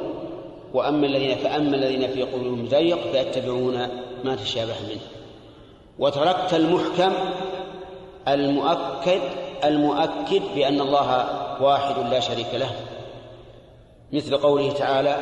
وأما 0.74 1.06
الذين 1.06 1.36
فأما 1.36 1.76
الذين 1.76 2.08
في 2.08 2.22
قلوبهم 2.22 2.66
زيغ 2.66 2.96
فيتبعون 3.12 3.88
ما 4.24 4.36
تشابه 4.36 4.74
منه. 4.88 5.00
وتركت 5.98 6.54
المحكم 6.54 7.12
المؤكد 8.28 9.20
المؤكد 9.64 10.42
بأن 10.54 10.80
الله 10.80 11.28
واحد 11.62 11.98
لا 12.10 12.20
شريك 12.20 12.54
له. 12.54 12.70
مثل 14.12 14.36
قوله 14.36 14.72
تعالى 14.72 15.16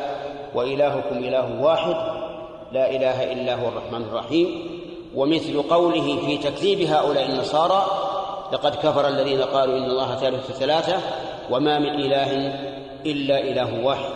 وإلهكم 0.55 1.17
إله 1.17 1.61
واحد 1.61 1.95
لا 2.71 2.89
إله 2.89 3.33
إلا 3.33 3.55
هو 3.55 3.67
الرحمن 3.67 4.01
الرحيم. 4.01 4.72
ومثل 5.15 5.61
قوله 5.61 6.17
في 6.25 6.37
تكذيب 6.37 6.81
هؤلاء 6.81 7.29
النصارى 7.29 7.85
لقد 8.53 8.75
كفر 8.75 9.07
الذين 9.07 9.41
قالوا 9.41 9.77
إن 9.77 9.83
الله 9.83 10.15
ثالث 10.15 10.51
ثلاثة 10.51 10.97
وما 11.49 11.79
من 11.79 11.89
إله 11.89 12.31
إلا 13.05 13.39
إله 13.39 13.85
واحد. 13.85 14.13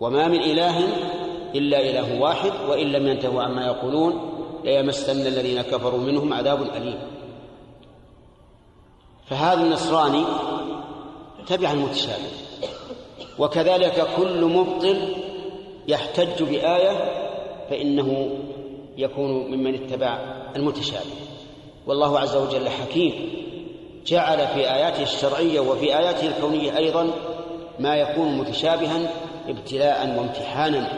وما 0.00 0.28
من 0.28 0.42
إله 0.42 0.78
إلا 1.54 1.80
إله 1.80 2.20
واحد 2.20 2.52
وإن 2.68 2.86
لم 2.86 3.06
ينتهوا 3.06 3.42
عما 3.42 3.66
يقولون 3.66 4.30
ليمسن 4.64 5.26
الذين 5.26 5.62
كفروا 5.62 6.00
منهم 6.00 6.32
عذاب 6.32 6.62
أليم. 6.62 6.98
فهذا 9.26 9.62
النصراني 9.62 10.24
تبع 11.46 11.72
المتشابه 11.72 12.30
وكذلك 13.38 14.06
كل 14.16 14.44
مبطل 14.44 15.14
يحتج 15.88 16.42
بآية 16.42 17.20
فإنه 17.70 18.30
يكون 19.00 19.30
ممن 19.30 19.74
اتبع 19.74 20.18
المتشابه. 20.56 21.10
والله 21.86 22.18
عز 22.18 22.36
وجل 22.36 22.68
حكيم. 22.68 23.40
جعل 24.06 24.46
في 24.46 24.74
آياته 24.74 25.02
الشرعية 25.02 25.60
وفي 25.60 25.98
آياته 25.98 26.26
الكونية 26.26 26.76
أيضا 26.76 27.10
ما 27.78 27.96
يكون 27.96 28.38
متشابها 28.38 29.10
ابتلاء 29.48 30.16
وامتحانا. 30.18 30.92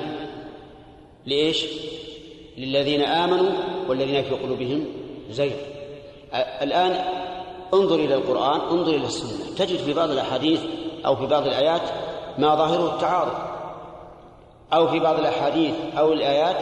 لإيش؟ 1.26 1.66
للذين 2.59 3.03
آمنوا 3.03 3.50
والذين 3.88 4.22
في 4.22 4.34
قلوبهم 4.34 4.84
زيغ. 5.30 5.53
الآن 6.34 7.05
انظر 7.74 7.94
إلى 7.94 8.14
القرآن 8.14 8.61
انظر 8.61 8.94
إلى 8.94 9.07
السنة. 9.07 9.57
تجد 9.57 9.76
في 9.76 9.92
بعض 9.94 10.11
الأحاديث 10.11 10.61
أو 11.07 11.16
في 11.16 11.26
بعض 11.26 11.46
الآيات 11.46 11.82
ما 12.38 12.55
ظاهره 12.55 12.94
التعارض. 12.94 13.53
أو 14.72 14.88
في 14.88 14.98
بعض 14.98 15.18
الأحاديث 15.18 15.74
أو 15.98 16.12
الآيات 16.12 16.57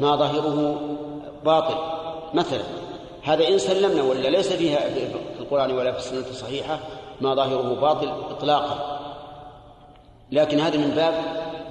ما 0.00 0.16
ظاهره 0.16 0.80
باطل. 1.44 1.74
مثلا 2.34 2.62
هذا 3.22 3.48
إن 3.48 3.58
سلمنا 3.58 4.02
ولا 4.02 4.28
ليس 4.28 4.52
فيها 4.52 4.78
في 4.78 5.40
القرآن 5.40 5.72
ولا 5.72 5.92
في 5.92 5.98
السنة 5.98 6.30
الصحيحة 6.30 6.78
ما 7.20 7.34
ظاهره 7.34 7.74
باطل 7.80 8.12
إطلاقا. 8.30 9.00
لكن 10.32 10.60
هذا 10.60 10.76
من 10.76 10.90
باب 10.90 11.14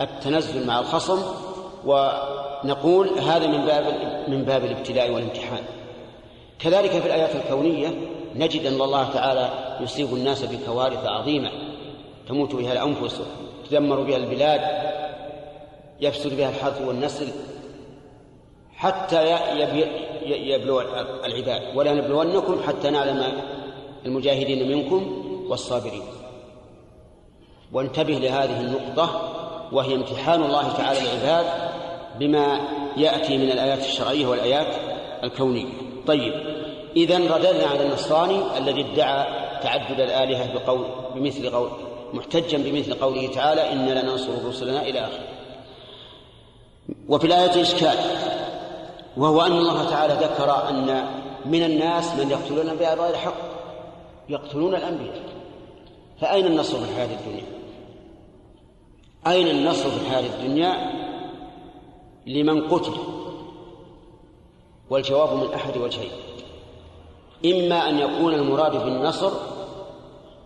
التنزل 0.01 0.67
مع 0.67 0.79
الخصم 0.79 1.19
ونقول 1.85 3.09
هذا 3.19 3.47
من 3.47 3.65
باب 3.65 3.83
من 4.27 4.43
باب 4.43 4.65
الابتلاء 4.65 5.11
والامتحان. 5.11 5.63
كذلك 6.59 6.91
في 6.91 7.05
الآيات 7.07 7.35
الكونية 7.35 7.87
نجد 8.35 8.65
أن 8.65 8.81
الله 8.81 9.09
تعالى 9.13 9.49
يصيب 9.81 10.13
الناس 10.13 10.43
بكوارث 10.43 11.05
عظيمة. 11.05 11.51
تموت 12.27 12.55
بها 12.55 12.73
الأنفس 12.73 13.21
تدمر 13.69 14.01
بها 14.01 14.17
البلاد 14.17 14.61
يفسد 16.01 16.37
بها 16.37 16.49
الحرث 16.49 16.81
والنسل 16.81 17.27
حتى 18.79 19.37
يبلو 20.25 20.81
العباد 21.25 21.61
ولا 21.75 21.93
نبلونكم 21.93 22.61
حتى 22.67 22.89
نعلم 22.89 23.23
المجاهدين 24.05 24.67
منكم 24.69 25.25
والصابرين. 25.49 26.03
وانتبه 27.73 28.13
لهذه 28.13 28.61
النقطة 28.61 29.35
وهي 29.71 29.95
امتحان 29.95 30.43
الله 30.43 30.73
تعالى 30.73 30.99
العباد 30.99 31.45
بما 32.19 32.59
يأتي 32.97 33.37
من 33.37 33.51
الآيات 33.51 33.79
الشرعية 33.79 34.27
والآيات 34.27 34.75
الكونية. 35.23 35.69
طيب 36.07 36.33
إذا 36.95 37.17
رددنا 37.17 37.67
على 37.67 37.85
النصراني 37.85 38.57
الذي 38.57 38.81
ادعى 38.81 39.25
تعدد 39.61 39.99
الآلهة 39.99 40.53
بقول 40.53 40.85
بمثل 41.15 41.49
قول 41.49 41.69
محتجا 42.13 42.57
بمثل 42.57 42.93
قوله 42.93 43.27
تعالى 43.27 43.71
إنا 43.71 44.01
لننصر 44.01 44.47
رسلنا 44.47 44.81
إلى 44.81 44.99
آخره 44.99 45.27
وفي 47.09 47.27
الآية 47.27 47.61
إشكال 47.61 47.95
وهو 49.17 49.41
أن 49.41 49.51
الله 49.51 49.89
تعالى 49.89 50.13
ذكر 50.13 50.69
أن 50.69 51.05
من 51.45 51.63
الناس 51.63 52.15
من 52.15 52.31
يقتلون 52.31 52.59
الأنبياء 52.59 52.95
بغير 52.95 53.15
حق 53.15 53.33
يقتلون 54.29 54.75
الأنبياء 54.75 55.21
فأين 56.21 56.45
النصر 56.45 56.77
في 56.79 56.91
الحياة 56.91 57.19
الدنيا؟ 57.19 57.43
أين 59.27 59.47
النصر 59.47 59.89
في 59.89 59.97
الحياة 60.01 60.29
الدنيا 60.29 60.91
لمن 62.27 62.67
قتل؟ 62.67 62.93
والجواب 64.89 65.33
من 65.33 65.53
أحد 65.53 65.77
وجهين 65.77 66.11
إما 67.45 67.89
أن 67.89 67.99
يكون 67.99 68.33
المراد 68.33 68.71
بالنصر 68.71 69.31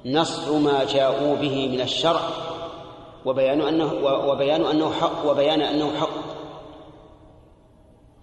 نصر 0.05 0.57
ما 0.57 0.84
جاءوا 0.84 1.36
به 1.36 1.68
من 1.68 1.82
الشرع 1.82 2.22
وبيان 3.26 3.61
أنه 3.61 3.93
وبيان 4.03 4.66
أنه 4.66 4.91
حق 4.91 5.30
وبيان 5.30 5.61
أنه 5.61 5.91
حق 5.99 6.22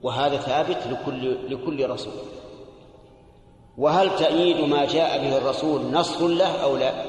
وهذا 0.02 0.36
ثابت 0.36 0.86
لكل 0.86 1.54
لكل 1.54 1.90
رسول. 1.90 2.12
وهل 3.78 4.16
تأييد 4.16 4.60
ما 4.60 4.84
جاء 4.84 5.18
به 5.18 5.36
الرسول 5.36 5.92
نصر 5.92 6.28
له 6.28 6.62
أو 6.62 6.76
لا؟ 6.76 7.04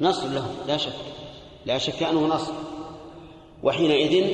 نصر 0.00 0.28
له 0.28 0.46
لا 0.66 0.76
شك 0.76 0.92
لا 1.66 1.78
شك 1.78 2.02
أنه 2.02 2.26
نصر 2.26 2.52
وحينئذ 3.62 4.26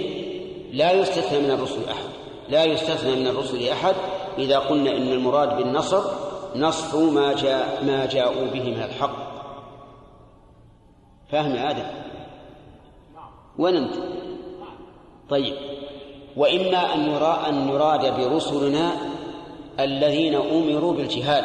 لا 0.72 0.92
يستثنى 0.92 1.38
من 1.38 1.50
الرسل 1.50 1.88
أحد 1.88 2.08
لا 2.48 2.64
يستثنى 2.64 3.16
من 3.16 3.26
الرسل 3.26 3.68
أحد 3.68 3.94
إذا 4.38 4.58
قلنا 4.58 4.90
إن 4.90 5.12
المراد 5.12 5.56
بالنصر 5.56 6.02
نصر 6.56 7.10
ما 7.10 7.32
جاء 7.32 7.84
ما 7.84 8.06
جاءوا 8.06 8.46
به 8.46 8.62
من 8.62 8.82
الحق. 8.82 9.32
فاهم 11.30 11.54
يا 11.54 11.70
آدم؟ 11.70 11.86
وين 13.58 13.76
أنت؟ 13.76 13.94
طيب. 15.30 15.81
وإما 16.36 16.94
أن 16.94 17.10
يرى 17.10 17.44
أن 17.48 17.68
يراد 17.68 18.20
برسلنا 18.20 18.92
الذين 19.80 20.34
أمروا 20.34 20.92
بالجهاد 20.92 21.44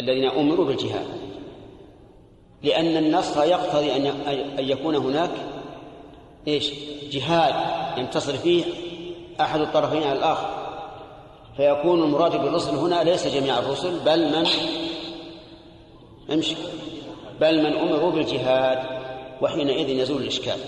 الذين 0.00 0.24
أمروا 0.24 0.66
بالجهاد. 0.66 1.06
لأن 2.62 2.96
النصر 2.96 3.44
يقتضي 3.44 3.96
أن 3.96 4.06
أن 4.58 4.68
يكون 4.68 4.96
هناك 4.96 5.30
إيش؟ 6.48 6.70
جهاد 7.10 7.54
ينتصر 7.98 8.32
فيه 8.32 8.64
أحد 9.40 9.60
الطرفين 9.60 10.02
على 10.02 10.18
الآخر. 10.18 10.48
فيكون 11.56 12.02
المراد 12.02 12.42
بالرسل 12.42 12.74
هنا 12.76 13.04
ليس 13.04 13.26
جميع 13.26 13.58
الرسل 13.58 13.98
بل 13.98 14.38
من؟ 14.38 14.46
امشي. 16.32 16.56
بل 17.40 17.62
من 17.62 17.76
أمروا 17.76 18.10
بالجهاد 18.10 18.78
وحينئذ 19.42 19.88
يزول 19.88 20.22
الإشكال. 20.22 20.58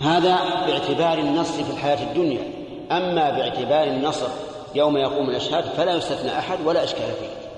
هذا 0.00 0.38
باعتبار 0.66 1.18
النص 1.18 1.50
في 1.50 1.70
الحياة 1.70 2.10
الدنيا. 2.10 2.52
أما 2.90 3.30
باعتبار 3.30 3.84
النصر 3.84 4.28
يوم 4.74 4.96
يقوم 4.96 5.30
الأشهاد 5.30 5.64
فلا 5.64 5.94
يستثنى 5.94 6.38
أحد 6.38 6.58
ولا 6.66 6.84
إشكال 6.84 7.12
فيه. 7.20 7.50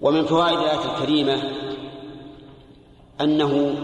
ومن 0.00 0.24
فوائد 0.24 0.58
الآية 0.58 0.94
الكريمة 0.94 1.42
أنه 3.20 3.74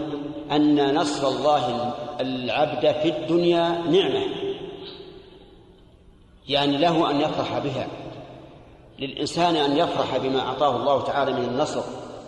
أن 0.51 0.95
نصر 0.95 1.27
الله 1.27 1.93
العبد 2.21 2.91
في 2.91 3.09
الدنيا 3.09 3.69
نعمة. 3.69 4.23
يعني 6.49 6.77
له 6.77 7.11
أن 7.11 7.21
يفرح 7.21 7.59
بها. 7.59 7.87
للإنسان 8.99 9.55
أن 9.55 9.77
يفرح 9.77 10.17
بما 10.17 10.39
أعطاه 10.39 10.75
الله 10.75 11.03
تعالى 11.03 11.33
من 11.33 11.43
النصر 11.43 11.81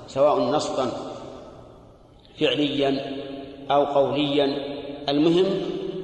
سواء 0.07 0.39
نصرا 0.39 0.91
فعليا 2.39 3.15
أو 3.71 3.85
قوليا. 3.85 4.78
المهم 5.09 5.45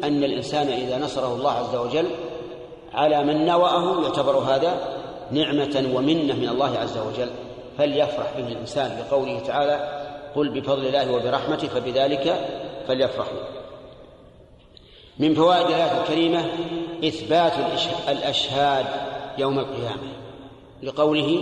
أن 0.04 0.24
الإنسان 0.24 0.68
إذا 0.68 0.98
نصره 0.98 1.36
الله 1.36 1.52
عز 1.52 1.76
وجل 1.76 2.06
على 2.94 3.24
من 3.24 3.46
نوأه 3.46 4.04
يعتبر 4.04 4.38
هذا 4.38 4.98
نعمة 5.32 5.92
ومنة 5.94 6.34
من 6.34 6.50
الله 6.50 6.78
عز 6.78 6.98
وجل. 6.98 7.30
فليفرح 7.78 8.34
به 8.38 8.48
الإنسان 8.48 9.02
بقوله 9.02 9.40
تعالى 9.40 10.06
قل 10.36 10.50
بفضل 10.50 10.86
الله 10.86 11.12
وبرحمته 11.12 11.68
فبذلك 11.68 12.50
فليفرحوا. 12.88 13.40
من 15.20 15.34
فوائد 15.34 15.66
الآية 15.66 16.02
الكريمة 16.02 16.46
إثبات 17.04 17.54
الأشهاد 18.10 18.86
يوم 19.38 19.60
القيامة 19.60 20.08
لقوله 20.84 21.42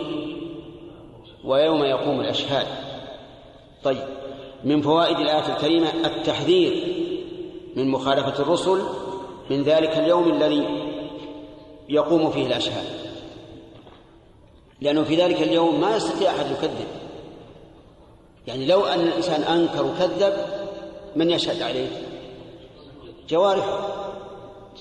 ويوم 1.45 1.83
يقوم 1.83 2.19
الأشهاد. 2.19 2.67
طيب 3.83 4.03
من 4.63 4.81
فوائد 4.81 5.19
الآية 5.19 5.55
الكريمة 5.55 5.87
التحذير 6.05 7.02
من 7.75 7.87
مخالفة 7.87 8.39
الرسل 8.39 8.81
من 9.49 9.63
ذلك 9.63 9.97
اليوم 9.97 10.31
الذي 10.31 10.67
يقوم 11.89 12.31
فيه 12.31 12.47
الأشهاد. 12.47 12.85
لأنه 14.81 15.03
في 15.03 15.15
ذلك 15.15 15.41
اليوم 15.41 15.81
ما 15.81 15.95
يستطيع 15.95 16.31
أحد 16.31 16.51
يكذب. 16.51 16.87
يعني 18.47 18.65
لو 18.65 18.85
أن 18.85 18.99
الإنسان 18.99 19.41
أنكر 19.41 19.85
وكذب 19.85 20.33
من 21.15 21.31
يشهد 21.31 21.61
عليه؟ 21.61 21.87
جوارحه. 23.29 23.79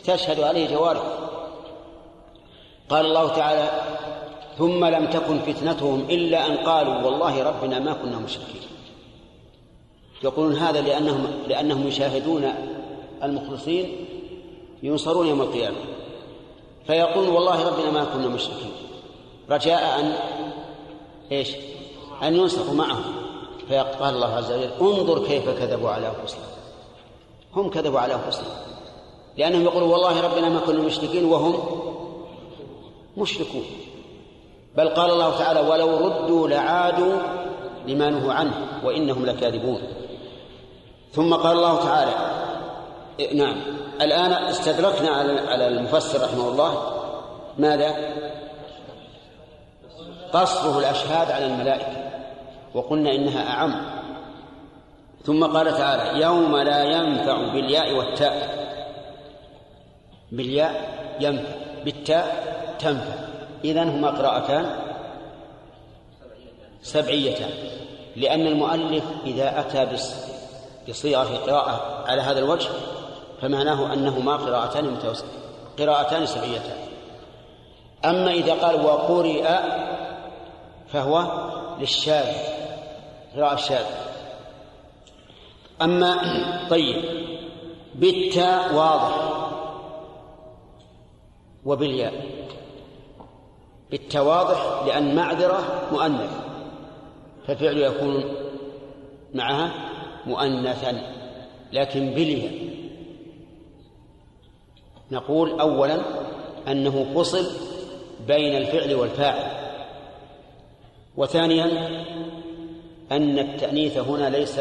تشهد 0.04 0.40
عليه 0.40 0.68
جوارحه. 0.68 1.18
قال 2.88 3.06
الله 3.06 3.28
تعالى 3.28 3.70
ثم 4.58 4.84
لم 4.84 5.06
تكن 5.06 5.38
فتنتهم 5.38 6.00
إلا 6.10 6.46
أن 6.46 6.56
قالوا 6.56 7.02
والله 7.02 7.42
ربنا 7.42 7.78
ما 7.78 7.92
كنا 7.92 8.18
مشركين. 8.18 8.62
يقولون 10.24 10.56
هذا 10.56 10.80
لأنهم 10.80 11.26
لأنهم 11.48 11.88
يشاهدون 11.88 12.71
المخلصين 13.22 14.06
ينصرون 14.82 15.26
يوم 15.26 15.42
القيامة. 15.42 15.76
فيقول 16.86 17.28
والله 17.28 17.68
ربنا 17.68 17.90
ما 17.90 18.04
كنا 18.04 18.28
مشركين. 18.28 18.72
رجاء 19.50 20.00
أن 20.00 20.12
إيش؟ 21.32 21.50
أن 22.22 22.36
ينصروا 22.36 22.74
معهم. 22.74 23.04
فقال 23.68 24.14
الله 24.14 24.26
عز 24.26 24.52
وجل 24.52 24.70
انظر 24.80 25.26
كيف 25.26 25.48
كذبوا 25.50 25.90
على 25.90 26.12
أنفسهم. 26.20 26.42
هم 27.54 27.70
كذبوا 27.70 28.00
على 28.00 28.14
أنفسهم. 28.14 28.46
لأنهم 29.36 29.62
يقولون 29.62 29.90
والله 29.90 30.20
ربنا 30.20 30.48
ما 30.48 30.60
كنا 30.60 30.80
مشركين 30.80 31.24
وهم 31.24 31.54
مشركون. 33.16 33.64
بل 34.76 34.88
قال 34.88 35.10
الله 35.10 35.38
تعالى 35.38 35.60
ولو 35.60 36.06
ردوا 36.06 36.48
لعادوا 36.48 37.18
لما 37.86 38.10
نهوا 38.10 38.32
عنه 38.32 38.80
وإنهم 38.84 39.26
لكاذبون. 39.26 39.82
ثم 41.12 41.34
قال 41.34 41.56
الله 41.56 41.76
تعالى 41.76 42.41
نعم. 43.34 43.62
الآن 44.00 44.32
استدركنا 44.32 45.10
على 45.48 45.66
المفسر 45.66 46.24
رحمه 46.24 46.48
الله. 46.48 46.92
ماذا؟ 47.58 47.94
قصره 50.32 50.78
الأشهاد 50.78 51.30
على 51.30 51.46
الملائكة. 51.46 52.10
وقلنا 52.74 53.10
إنها 53.10 53.50
أعم. 53.50 53.74
ثم 55.24 55.44
قال 55.44 55.76
تعالى 55.76 56.22
يوم 56.22 56.56
لا 56.56 56.82
ينفع 56.82 57.52
بالياء 57.52 57.94
والتاء. 57.94 58.62
بالياء 60.32 60.72
ينفع 61.20 61.54
بالتاء 61.84 62.26
تنفع. 62.78 63.14
إذن 63.64 63.88
هما 63.88 64.10
قراءتان. 64.10 64.66
سبعيتان. 66.82 67.50
لأن 68.16 68.46
المؤلف 68.46 69.04
إذا 69.26 69.60
أتى 69.60 69.88
بصيغة 70.88 71.36
قراءة 71.36 72.04
على 72.06 72.22
هذا 72.22 72.38
الوجه 72.38 72.68
فمعناه 73.42 73.92
أنهما 73.92 74.36
قراءتان 74.36 74.98
قراءتان 75.78 76.26
سبعيتان 76.26 76.76
أما 78.04 78.32
إذا 78.32 78.54
قال 78.54 78.86
وقرئ 78.86 79.48
فهو 80.88 81.26
للشاذ 81.80 82.26
قراءة 83.36 83.54
الشاذ. 83.54 83.86
أما 85.82 86.16
طيب 86.70 87.04
بالتاء 87.94 88.74
واضح 88.74 89.42
وبالياء. 91.64 92.12
بالتاء 93.90 94.24
واضح 94.24 94.82
لأن 94.86 95.14
معذرة 95.14 95.88
مؤنث 95.92 96.30
فالفعل 97.46 97.76
يكون 97.76 98.24
معها 99.34 99.72
مؤنثا 100.26 101.02
لكن 101.72 102.10
بالياء. 102.10 102.81
نقول 105.12 105.60
أولا 105.60 105.98
أنه 106.68 107.06
فصل 107.14 107.46
بين 108.26 108.56
الفعل 108.56 108.94
والفاعل. 108.94 109.50
وثانيا 111.16 111.66
أن 113.12 113.38
التأنيث 113.38 113.98
هنا 113.98 114.30
ليس 114.30 114.60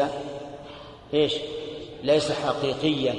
إيش؟ 1.14 1.34
ليس 2.02 2.32
حقيقيا. 2.32 3.14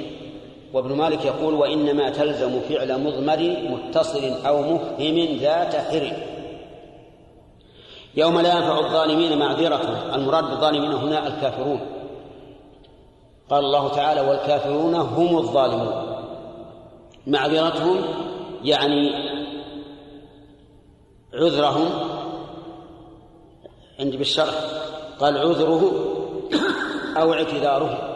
وابن 0.72 0.92
مالك 0.92 1.24
يقول 1.24 1.54
وإنما 1.54 2.10
تلزم 2.10 2.60
فعل 2.60 3.00
مضمر 3.00 3.56
متصل 3.70 4.46
أو 4.46 4.62
مفهم 4.62 5.38
ذات 5.40 5.76
حر 5.76 6.12
يوم 8.16 8.40
لا 8.40 8.54
ينفع 8.54 8.78
الظالمين 8.78 9.38
معذرة 9.38 10.14
المراد 10.14 10.44
بالظالمين 10.44 10.92
هنا 10.92 11.26
الكافرون. 11.26 11.80
قال 13.50 13.64
الله 13.64 13.88
تعالى 13.88 14.20
والكافرون 14.20 14.94
هم 14.94 15.38
الظالمون. 15.38 16.03
معذرتهم 17.26 17.96
يعني 18.64 19.10
عذرهم. 21.34 21.88
عندي 24.00 24.16
بالشرح 24.16 24.54
قال 25.20 25.38
عذره 25.38 25.92
أو 27.16 27.32
اعتذاره. 27.32 28.10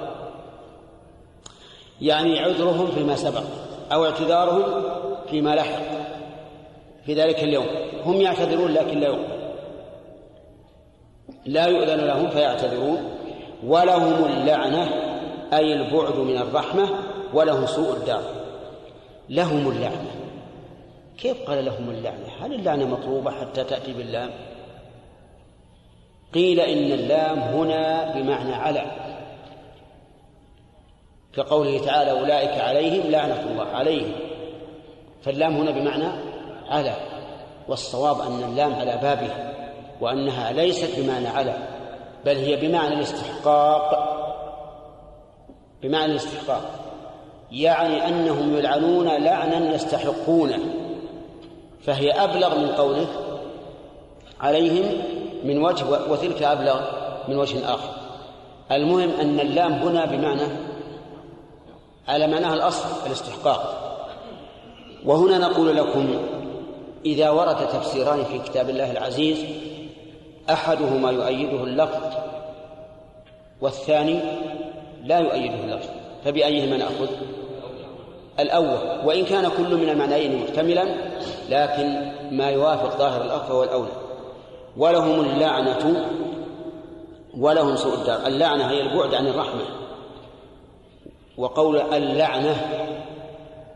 يعني 2.00 2.38
عذرهم 2.38 2.86
فيما 2.86 3.16
سبق 3.16 3.42
أو 3.92 4.04
اعتذارهم 4.04 4.84
فيما 5.30 5.54
لحق 5.54 5.82
في 7.06 7.14
ذلك 7.14 7.44
اليوم. 7.44 7.66
هم 8.04 8.20
يعتذرون 8.20 8.72
لكن 8.72 9.00
لا 9.00 9.06
يقبل 9.06 9.38
لا 11.46 11.66
يؤذن 11.66 12.00
لهم 12.00 12.30
فيعتذرون. 12.30 13.10
ولهم 13.66 14.24
اللعنة 14.24 14.82
أي 15.52 15.72
البعد 15.72 16.16
من 16.18 16.38
الرحمة 16.38 16.88
ولهم 17.34 17.66
سوء 17.66 17.96
الدار. 17.96 18.37
لهم 19.28 19.68
اللعنة. 19.68 20.10
كيف 21.18 21.42
قال 21.42 21.64
لهم 21.64 21.90
اللعنة؟ 21.90 22.26
هل 22.40 22.54
اللعنة 22.54 22.84
مطلوبة 22.84 23.30
حتى 23.30 23.64
تأتي 23.64 23.92
باللام؟ 23.92 24.30
قيل 26.34 26.60
إن 26.60 26.92
اللام 26.92 27.38
هنا 27.38 28.12
بمعنى 28.14 28.54
على. 28.54 28.82
كقوله 31.32 31.84
تعالى 31.84 32.10
أولئك 32.10 32.60
عليهم 32.60 33.10
لعنة 33.10 33.40
الله 33.50 33.66
عليهم. 33.66 34.12
فاللام 35.22 35.56
هنا 35.56 35.70
بمعنى 35.70 36.08
على. 36.68 36.94
والصواب 37.68 38.20
أن 38.20 38.42
اللام 38.42 38.74
على 38.74 38.98
بابها 39.02 39.54
وأنها 40.00 40.52
ليست 40.52 41.00
بمعنى 41.00 41.28
على 41.28 41.56
بل 42.24 42.36
هي 42.36 42.56
بمعنى 42.56 42.94
الاستحقاق. 42.94 44.14
بمعنى 45.82 46.12
الاستحقاق. 46.12 46.77
يعني 47.52 48.08
أنهم 48.08 48.56
يلعنون 48.56 49.06
لعنا 49.06 49.74
يستحقونه 49.74 50.58
فهي 51.82 52.10
أبلغ 52.10 52.58
من 52.58 52.68
قوله 52.68 53.06
عليهم 54.40 54.84
من 55.44 55.64
وجه 55.64 55.84
وتلك 56.10 56.42
أبلغ 56.42 56.80
من 57.28 57.36
وجه 57.36 57.74
آخر. 57.74 57.90
المهم 58.72 59.10
أن 59.20 59.40
اللام 59.40 59.72
هنا 59.72 60.04
بمعنى 60.04 60.48
على 62.08 62.26
معناها 62.26 62.54
الأصل 62.54 63.06
الاستحقاق. 63.06 63.84
وهنا 65.04 65.38
نقول 65.38 65.76
لكم 65.76 66.08
إذا 67.06 67.30
ورد 67.30 67.68
تفسيران 67.68 68.24
في 68.24 68.38
كتاب 68.38 68.70
الله 68.70 68.92
العزيز 68.92 69.44
أحدهما 70.50 71.10
يؤيده 71.10 71.64
اللفظ 71.64 72.02
والثاني 73.60 74.20
لا 75.04 75.18
يؤيده 75.18 75.54
اللفظ 75.54 75.88
فبأيهما 76.24 76.76
نأخذ؟ 76.76 77.08
الأول 78.40 79.06
وإن 79.06 79.24
كان 79.24 79.48
كل 79.48 79.76
من 79.76 79.88
المعنيين 79.88 80.42
محتملا 80.42 80.84
لكن 81.48 82.12
ما 82.30 82.50
يوافق 82.50 82.98
ظاهر 82.98 83.24
الأخ 83.24 83.50
هو 83.50 83.64
الأولى 83.64 83.92
ولهم 84.76 85.20
اللعنة 85.20 86.06
ولهم 87.38 87.76
سوء 87.76 87.94
الدار. 87.94 88.26
اللعنة 88.26 88.70
هي 88.70 88.80
البعد 88.80 89.14
عن 89.14 89.26
الرحمة. 89.26 89.64
وقول 91.36 91.80
اللعنة 91.80 92.56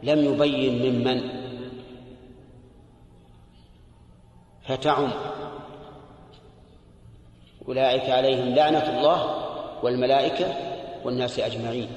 لم 0.03 0.25
يبين 0.25 0.93
ممن 0.93 1.23
فتعم. 4.69 5.11
أولئك 7.69 8.11
عليهم 8.11 8.55
لعنة 8.55 8.99
الله 8.99 9.37
والملائكة 9.83 10.55
والناس 11.05 11.39
أجمعين. 11.39 11.89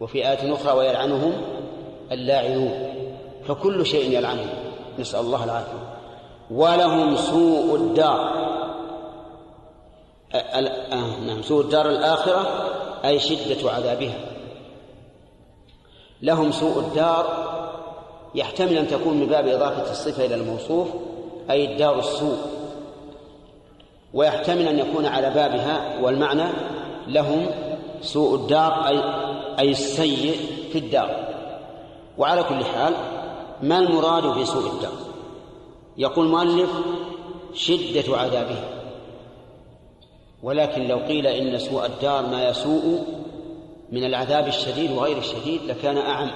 وفي 0.00 0.28
آية 0.28 0.54
أخرى 0.54 0.72
ويلعنهم 0.72 1.59
اللاعنون 2.12 2.72
فكل 3.48 3.86
شيء 3.86 4.18
يلعنهم 4.18 4.48
نسأل 4.98 5.20
الله 5.20 5.44
العافية. 5.44 5.96
ولهم 6.50 7.16
سوء 7.16 7.76
الدار. 7.76 8.50
آه 10.34 11.20
نعم 11.26 11.42
سوء 11.42 11.60
الدار 11.64 11.88
الآخرة 11.88 12.70
أي 13.04 13.18
شدة 13.18 13.70
عذابها. 13.70 14.18
لهم 16.22 16.52
سوء 16.52 16.78
الدار. 16.78 17.50
يحتمل 18.34 18.78
أن 18.78 18.88
تكون 18.88 19.16
من 19.16 19.26
باب 19.26 19.46
إضافة 19.46 19.90
الصفة 19.90 20.26
إلى 20.26 20.34
الموصوف 20.34 20.88
أي 21.50 21.72
الدار 21.72 21.98
السوء. 21.98 22.38
ويحتمل 24.14 24.68
أن 24.68 24.78
يكون 24.78 25.06
على 25.06 25.30
بابها 25.30 26.00
والمعنى 26.02 26.44
لهم 27.06 27.46
سوء 28.02 28.34
الدار 28.34 28.86
أي 28.88 29.00
أي 29.58 29.70
السيء 29.70 30.36
في 30.72 30.78
الدار. 30.78 31.29
وعلى 32.20 32.42
كل 32.42 32.64
حال 32.64 32.94
ما 33.62 33.78
المراد 33.78 34.38
بسوء 34.38 34.72
الدار؟ 34.72 34.92
يقول 35.98 36.26
المؤلف 36.26 36.70
شدة 37.54 38.16
عذابها 38.16 38.64
ولكن 40.42 40.88
لو 40.88 40.98
قيل 40.98 41.26
إن 41.26 41.58
سوء 41.58 41.86
الدار 41.86 42.26
ما 42.26 42.48
يسوء 42.48 43.04
من 43.92 44.04
العذاب 44.04 44.48
الشديد 44.48 44.92
وغير 44.92 45.18
الشديد 45.18 45.62
لكان 45.62 45.98
أعم. 45.98 46.30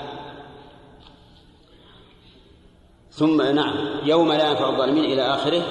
ثم 3.11 3.43
نعم 3.43 4.01
يوم 4.05 4.32
لا 4.32 4.51
ينفع 4.51 4.68
الظالمين 4.68 5.05
إلى 5.05 5.22
آخره 5.22 5.62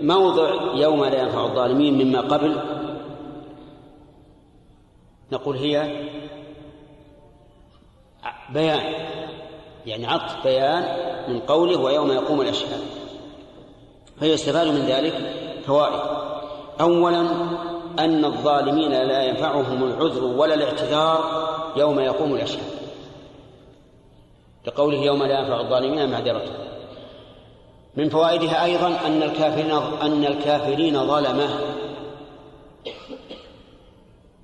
موضع 0.00 0.74
يوم 0.74 1.04
لا 1.04 1.22
ينفع 1.22 1.44
الظالمين 1.44 2.06
مما 2.06 2.20
قبل. 2.20 2.56
نقول 5.32 5.56
هي 5.56 6.06
بيان 8.52 8.94
يعني 9.86 10.06
عطف 10.06 10.44
بيان 10.44 10.84
من 11.28 11.40
قوله 11.40 11.80
ويوم 11.80 12.12
يقوم 12.12 12.40
الأشهاد. 12.40 12.80
فيستفاد 14.20 14.66
من 14.66 14.80
ذلك 14.86 15.14
فوائد. 15.66 16.00
أولا 16.80 17.20
أن 17.98 18.24
الظالمين 18.24 18.90
لا 18.90 19.22
ينفعهم 19.22 19.84
العذر 19.84 20.24
ولا 20.24 20.54
الاعتذار 20.54 21.48
يوم 21.76 22.00
يقوم 22.00 22.34
الأشهاد. 22.34 22.72
كقوله 24.66 24.98
يوم 24.98 25.22
لا 25.22 25.38
ينفع 25.38 25.60
الظالمين 25.60 26.10
معذرته 26.10 26.52
من 27.96 28.08
فوائدها 28.08 28.64
أيضا 28.64 28.86
أن 29.06 29.22
الكافرين 29.22 29.70
أن 30.02 30.24
الكافرين 30.24 31.06
ظلمة. 31.06 31.48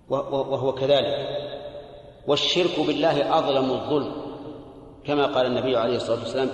وهو 0.09 0.73
كذلك. 0.73 1.49
والشرك 2.27 2.81
بالله 2.81 3.39
أظلم 3.39 3.71
الظلم 3.71 4.13
كما 5.05 5.27
قال 5.27 5.47
النبي 5.47 5.77
عليه 5.77 5.97
الصلاة 5.97 6.19
والسلام 6.19 6.51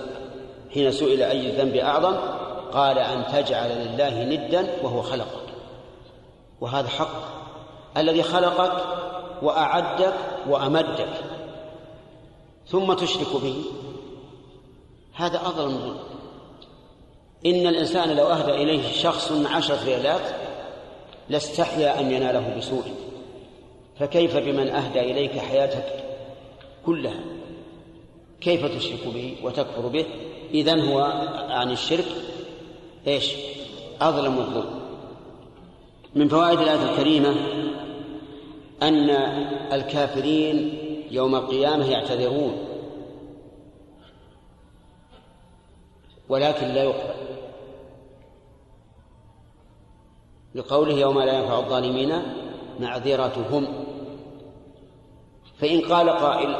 حين 0.75 0.93
سئل 0.93 1.23
أي 1.23 1.51
الذنب 1.51 1.77
أعظم 1.77 2.17
قال 2.73 2.99
أن 2.99 3.25
تجعل 3.33 3.71
لله 3.71 4.25
ندا 4.25 4.67
وهو 4.83 5.03
خلقك. 5.03 5.45
وهذا 6.61 6.89
حق 6.89 7.25
الذي 7.97 8.23
خلقك 8.23 8.85
وأعدك 9.43 10.15
وأمدك 10.49 11.09
ثم 12.67 12.93
تشرك 12.93 13.43
به 13.43 13.65
هذا 15.15 15.41
أظلم 15.47 15.75
الظلم. 15.75 15.99
إن 17.47 17.67
الإنسان 17.67 18.17
لو 18.17 18.27
أهدى 18.27 18.53
إليه 18.53 18.93
شخص 18.93 19.33
عشرة 19.33 19.85
ريالات 19.85 20.21
لاستحيا 21.29 22.01
أن 22.01 22.11
يناله 22.11 22.55
بسوء. 22.59 22.85
فكيف 23.99 24.36
بمن 24.36 24.68
أهدى 24.68 25.01
إليك 25.01 25.38
حياتك 25.38 26.05
كلها؟ 26.86 27.20
كيف 28.40 28.76
تشرك 28.76 29.14
به 29.14 29.36
وتكفر 29.42 29.88
به؟ 29.88 30.07
إذن 30.55 30.80
هو 30.80 31.01
عن 31.49 31.70
الشرك 31.70 32.07
إيش؟ 33.07 33.34
أظلم 34.01 34.38
الظلم. 34.38 34.80
من 36.14 36.28
فوائد 36.28 36.59
الآية 36.59 36.90
الكريمة 36.92 37.34
أن 38.82 39.11
الكافرين 39.72 40.78
يوم 41.11 41.34
القيامة 41.34 41.90
يعتذرون 41.90 42.68
ولكن 46.28 46.66
لا 46.66 46.82
يقبل. 46.82 47.14
لقوله 50.55 50.92
يوم 50.92 51.20
لا 51.20 51.38
ينفع 51.38 51.59
الظالمين 51.59 52.22
معذرتهم. 52.80 53.84
فإن 55.61 55.81
قال 55.81 56.11
قائل 56.11 56.57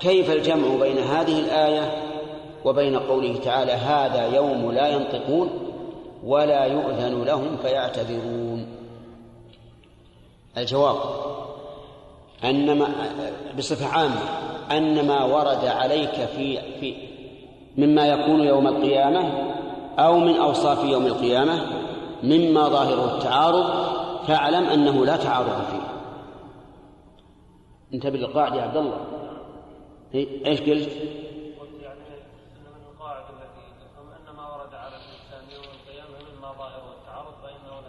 كيف 0.00 0.30
الجمع 0.30 0.68
بين 0.80 0.98
هذه 0.98 1.40
الآية 1.40 2.02
وبين 2.64 2.98
قوله 2.98 3.36
تعالى 3.44 3.72
هذا 3.72 4.36
يوم 4.36 4.72
لا 4.72 4.88
ينطقون 4.88 5.50
ولا 6.24 6.64
يؤذن 6.64 7.24
لهم 7.24 7.56
فيعتذرون؟ 7.62 8.66
الجواب 10.56 10.96
أن 12.44 12.78
ما 12.78 12.88
بصفة 13.58 13.86
عامة 13.86 14.20
أن 14.70 15.06
ما 15.06 15.24
ورد 15.24 15.64
عليك 15.64 16.14
في 16.36 16.58
في 16.80 16.94
مما 17.78 18.06
يكون 18.06 18.40
يوم 18.40 18.66
القيامة 18.66 19.32
أو 19.98 20.18
من 20.18 20.36
أوصاف 20.36 20.84
يوم 20.84 21.06
القيامة 21.06 21.66
مما 22.22 22.68
ظاهره 22.68 23.14
التعارض 23.16 23.64
فاعلم 24.26 24.64
أنه 24.64 25.06
لا 25.06 25.16
تعارض 25.16 25.64
فيه. 25.70 25.81
انتبه 27.94 28.18
للقاعدة 28.18 28.56
يا 28.56 28.62
عبد 28.62 28.76
الله 28.76 29.00
إيش 30.14 30.60
قلت؟ 30.60 30.70
قلت 30.70 31.82
يعني 31.82 32.00
من 32.60 32.82
التي 33.28 33.64
تفهم 33.80 34.08
أن 34.10 34.36
ما 34.36 34.56
ورد 34.56 34.74
على 34.74 34.96
الإنسان 34.96 35.54
يوم 35.54 35.64
القيامة 35.64 36.38
مما 36.38 36.52
ظاهره 36.52 36.92
فإنه 37.42 37.80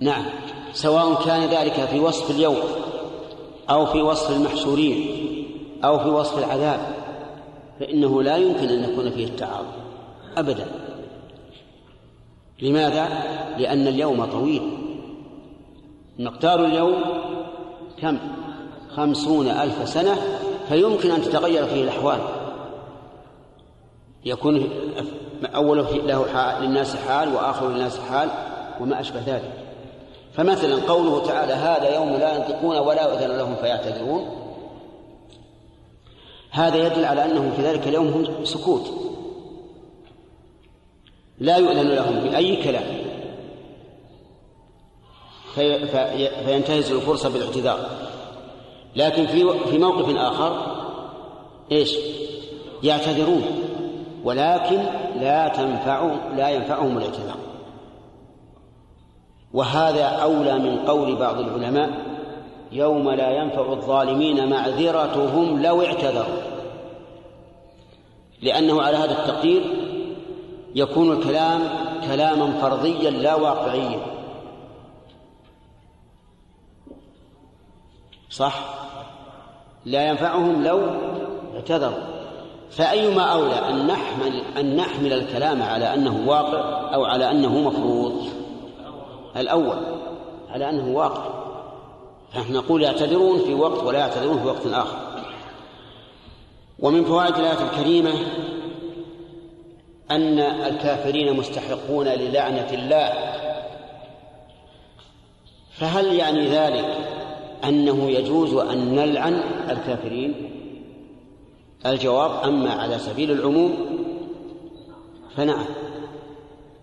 لا 0.00 0.12
نعم 0.12 0.24
سواء 0.72 1.24
كان 1.24 1.40
ذلك 1.40 1.72
في 1.72 2.00
وصف 2.00 2.30
اليوم 2.30 2.56
أو 3.70 3.86
في 3.86 4.02
وصف 4.02 4.36
المحشورين 4.36 5.30
أو 5.84 5.98
في 5.98 6.08
وصف 6.08 6.38
العذاب 6.38 6.80
فإنه 7.80 8.22
لا 8.22 8.36
يمكن 8.36 8.68
أن 8.68 8.92
يكون 8.92 9.10
فيه 9.10 9.24
التعارض 9.24 9.72
أبدا 10.36 10.66
لماذا؟ 12.62 13.08
لأن 13.58 13.86
اليوم 13.86 14.24
طويل 14.24 14.62
مقدار 16.18 16.64
اليوم 16.64 17.00
كم؟ 17.98 18.18
خمسون 18.96 19.48
ألف 19.48 19.88
سنة 19.88 20.16
فيمكن 20.68 21.10
أن 21.10 21.22
تتغير 21.22 21.66
فيه 21.66 21.82
الأحوال. 21.82 22.20
يكون 24.24 24.70
أول 25.54 25.78
له 25.78 26.26
حال 26.32 26.62
للناس 26.62 26.96
حال 26.96 27.34
وآخر 27.34 27.68
للناس 27.68 27.98
حال 27.98 28.30
وما 28.80 29.00
أشبه 29.00 29.20
ذلك. 29.26 29.52
فمثلا 30.32 30.92
قوله 30.92 31.26
تعالى 31.26 31.52
هذا 31.52 31.94
يوم 31.94 32.08
لا 32.08 32.36
ينطقون 32.36 32.78
ولا 32.78 33.02
يؤذن 33.02 33.36
لهم 33.36 33.56
فيعتذرون. 33.56 34.28
هذا 36.50 36.76
يدل 36.76 37.04
على 37.04 37.24
أنهم 37.24 37.50
في 37.50 37.62
ذلك 37.62 37.88
اليوم 37.88 38.08
هم 38.08 38.44
سكوت. 38.44 38.90
لا 41.38 41.56
يؤذن 41.56 41.88
لهم 41.88 42.20
بأي 42.20 42.62
كلام. 42.62 42.84
في 45.54 45.86
فينتهز 46.46 46.92
الفرصة 46.92 47.28
بالاعتذار. 47.28 48.09
لكن 48.96 49.26
في 49.26 49.58
في 49.70 49.78
موقف 49.78 50.16
آخر 50.16 50.76
إيش؟ 51.72 51.96
يعتذرون 52.82 53.42
ولكن 54.24 54.82
لا 55.20 55.48
تنفع 55.48 56.10
لا 56.36 56.50
ينفعهم 56.50 56.98
الاعتذار. 56.98 57.36
وهذا 59.52 60.04
أولى 60.04 60.58
من 60.58 60.78
قول 60.78 61.16
بعض 61.16 61.38
العلماء 61.40 61.90
يوم 62.72 63.10
لا 63.10 63.30
ينفع 63.30 63.72
الظالمين 63.72 64.50
معذرتهم 64.50 65.62
لو 65.62 65.82
اعتذروا. 65.82 66.40
لأنه 68.42 68.82
على 68.82 68.96
هذا 68.96 69.12
التقدير 69.12 69.62
يكون 70.74 71.12
الكلام 71.12 71.60
كلاما 72.06 72.52
فرضيا 72.60 73.10
لا 73.10 73.34
واقعيا. 73.34 74.00
صح؟ 78.30 78.79
لا 79.84 80.08
ينفعهم 80.08 80.64
لو 80.64 80.80
اعتذروا. 81.54 82.20
فأيما 82.70 83.22
أولى 83.22 83.68
أن 83.68 83.86
نحمل 83.86 84.42
أن 84.58 84.76
نحمل 84.76 85.12
الكلام 85.12 85.62
على 85.62 85.94
أنه 85.94 86.24
واقع 86.26 86.94
أو 86.94 87.04
على 87.04 87.30
أنه 87.30 87.58
مفروض؟ 87.58 88.26
الأول 89.36 89.76
على 90.50 90.70
أنه 90.70 90.96
واقع. 90.96 91.40
فنحن 92.32 92.52
نقول 92.52 92.82
يعتذرون 92.82 93.38
في 93.38 93.54
وقت 93.54 93.82
ولا 93.82 93.98
يعتذرون 93.98 94.40
في 94.40 94.46
وقت 94.46 94.66
آخر. 94.66 94.98
ومن 96.78 97.04
فوائد 97.04 97.34
الآية 97.34 97.62
الكريمة 97.62 98.12
أن 100.10 100.38
الكافرين 100.40 101.36
مستحقون 101.36 102.08
للعنة 102.08 102.68
الله. 102.72 103.12
فهل 105.78 106.14
يعني 106.14 106.48
ذلك 106.48 106.98
أنه 107.64 108.10
يجوز 108.10 108.54
أن 108.54 108.94
نلعن 108.94 109.34
الكافرين. 109.70 110.34
الجواب 111.86 112.44
أما 112.44 112.70
على 112.70 112.98
سبيل 112.98 113.30
العموم 113.30 113.76
فنعم. 115.36 115.66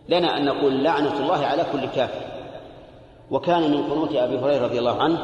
لنا 0.10 0.38
أن 0.38 0.46
نقول 0.46 0.84
لعنة 0.84 1.20
الله 1.20 1.46
على 1.46 1.66
كل 1.72 1.86
كافر. 1.86 2.22
وكان 3.32 3.72
من 3.72 3.84
قنوت 3.84 4.16
أبي 4.16 4.38
هريرة 4.38 4.66
رضي 4.66 4.80
الله 4.80 5.02
عنه 5.02 5.20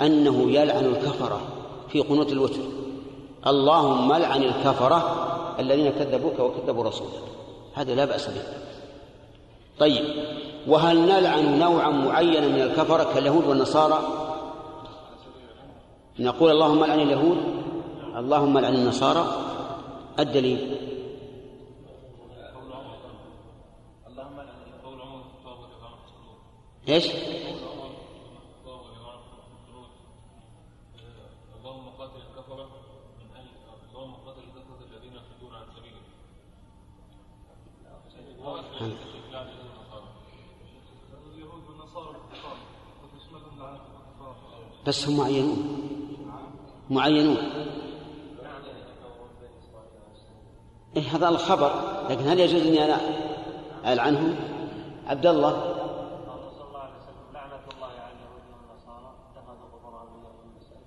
أنه 0.00 0.50
يلعن 0.50 0.84
الكفرة 0.84 1.40
في 1.88 2.00
قنوت 2.00 2.32
الوتر. 2.32 2.60
اللهم 3.46 4.12
لعن 4.12 4.42
الكفرة 4.42 5.28
الذين 5.58 5.90
كذبوك 5.90 6.38
وكذبوا 6.38 6.84
رسولك. 6.84 7.22
هذا 7.74 7.94
لا 7.94 8.04
بأس 8.04 8.26
به. 8.26 8.42
طيب 9.78 10.04
وهل 10.68 10.98
نلعن 10.98 11.58
نوعا 11.58 11.90
معينا 11.90 12.48
من 12.48 12.62
الكفرة 12.62 13.14
كاليهود 13.14 13.46
والنصارى؟ 13.46 13.98
نقول 16.18 16.50
اللهم 16.50 16.84
لعن 16.84 17.00
اليهود 17.00 17.38
اللهم 18.16 18.58
لعن 18.58 18.74
النصارى. 18.74 19.24
الدليل. 20.18 20.78
إيش؟ 26.88 27.06
بس 44.86 45.08
هم 45.08 45.16
معينون 45.16 45.91
معينون. 46.92 47.36
إيه 50.96 51.16
هذا 51.16 51.28
الخبر 51.28 51.72
لكن 52.10 52.28
هل 52.28 52.40
يجوز 52.40 52.66
إني 52.66 52.84
أنا 52.84 52.96
العنهم 53.86 54.36
عبد 55.06 55.26
الله 55.26 55.74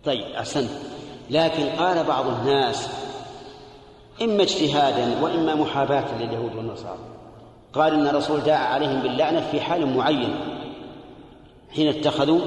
طيب 0.05 0.25
أحسنت. 0.25 0.69
لكن 1.29 1.63
قال 1.69 2.03
بعض 2.03 2.25
الناس 2.27 2.89
إما 4.21 4.43
اجتهادا 4.43 5.23
وإما 5.23 5.55
محاباة 5.55 6.17
لليهود 6.17 6.55
والنصارى. 6.55 6.99
قال 7.73 7.93
إن 7.93 8.07
الرسول 8.07 8.39
دعا 8.39 8.65
عليهم 8.65 9.01
باللعنة 9.01 9.41
في 9.51 9.61
حال 9.61 9.95
معين 9.97 10.35
حين 11.75 11.87
اتخذوا 11.87 12.41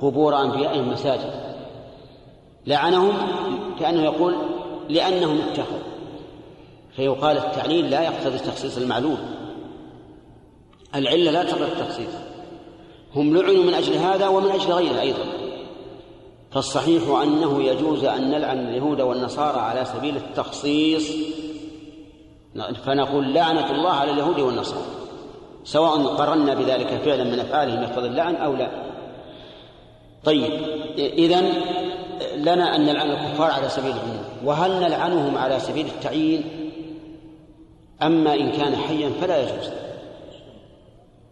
قبور 0.00 0.40
أنبيائهم 0.40 0.88
مساجد. 0.92 1.47
لعنهم 2.68 3.12
كأنه 3.80 4.02
يقول 4.02 4.34
لأنهم 4.88 5.38
اتخذوا. 5.38 5.78
فيقال 6.96 7.38
التعليل 7.38 7.90
لا 7.90 8.02
يقتضي 8.02 8.38
تخصيص 8.38 8.78
المعلوم. 8.78 9.18
العلة 10.94 11.30
لا 11.30 11.42
تقتضي 11.42 11.64
التخصيص. 11.64 12.12
هم 13.14 13.36
لعنوا 13.36 13.64
من 13.64 13.74
أجل 13.74 13.94
هذا 13.94 14.28
ومن 14.28 14.50
أجل 14.50 14.72
غيره 14.72 15.00
أيضا. 15.00 15.24
فالصحيح 16.50 17.02
أنه 17.22 17.62
يجوز 17.62 18.04
أن 18.04 18.30
نلعن 18.30 18.58
اليهود 18.58 19.00
والنصارى 19.00 19.60
على 19.60 19.84
سبيل 19.84 20.16
التخصيص. 20.16 21.12
فنقول 22.84 23.34
لعنة 23.34 23.70
الله 23.70 23.90
على 23.90 24.10
اليهود 24.10 24.40
والنصارى. 24.40 24.86
سواء 25.64 26.06
قرنا 26.06 26.54
بذلك 26.54 26.86
فعلا 26.86 27.24
من 27.24 27.40
أفعالهم 27.40 27.82
يقتضي 27.82 28.06
اللعن 28.08 28.34
أو 28.34 28.54
لا. 28.54 28.70
طيب 30.24 30.52
إذن 30.98 31.52
لنا 32.36 32.76
أن 32.76 32.86
نلعن 32.86 33.10
الكفار 33.10 33.50
على 33.50 33.68
سبيل 33.68 33.90
العموم. 33.90 34.24
وهل 34.44 34.70
نلعنهم 34.70 35.38
على 35.38 35.60
سبيل 35.60 35.86
التعيين؟ 35.86 36.44
أما 38.02 38.34
إن 38.34 38.50
كان 38.50 38.76
حيا 38.76 39.10
فلا 39.20 39.42
يجوز. 39.42 39.70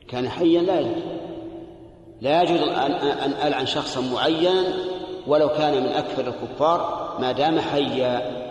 كان 0.09 0.29
حيا 0.29 0.63
لا 0.63 0.81
يجوز. 0.81 1.03
لا 2.21 2.43
يجوز 2.43 2.61
أن 2.61 3.33
ألعن 3.47 3.67
شخصا 3.67 4.01
معينا 4.01 4.65
ولو 5.27 5.49
كان 5.49 5.83
من 5.83 5.89
أكثر 5.89 6.29
الكفار 6.29 7.09
ما 7.21 7.33
دام 7.33 7.61
حيا. 7.61 8.47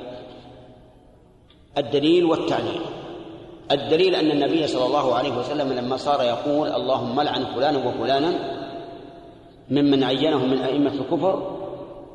الدليل 1.77 2.25
والتعليل. 2.25 2.81
الدليل 3.71 4.15
أن 4.15 4.31
النبي 4.31 4.67
صلى 4.67 4.85
الله 4.85 5.15
عليه 5.15 5.37
وسلم 5.37 5.73
لما 5.73 5.97
صار 5.97 6.23
يقول 6.23 6.67
اللهم 6.67 7.21
لعن 7.21 7.45
فلانا 7.45 7.87
وفلانا 7.87 8.33
ممن 9.69 10.03
عينهم 10.03 10.49
من 10.49 10.61
أئمة 10.61 10.91
الكفر 10.91 11.54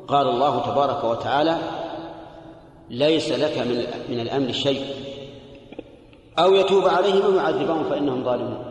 قال 0.07 0.27
الله 0.27 0.59
تبارك 0.59 1.03
وتعالى 1.03 1.57
ليس 2.89 3.31
لك 3.31 3.57
من 3.57 3.83
من 4.09 4.19
الأمر 4.19 4.51
شيء. 4.51 4.85
أو 6.39 6.53
يتوب 6.53 6.87
عليهم 6.87 7.21
أو 7.21 7.33
يعذبهم 7.35 7.83
فإنهم 7.83 8.23
ظالمون. 8.23 8.65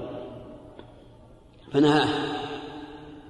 فنهاه. 1.73 2.09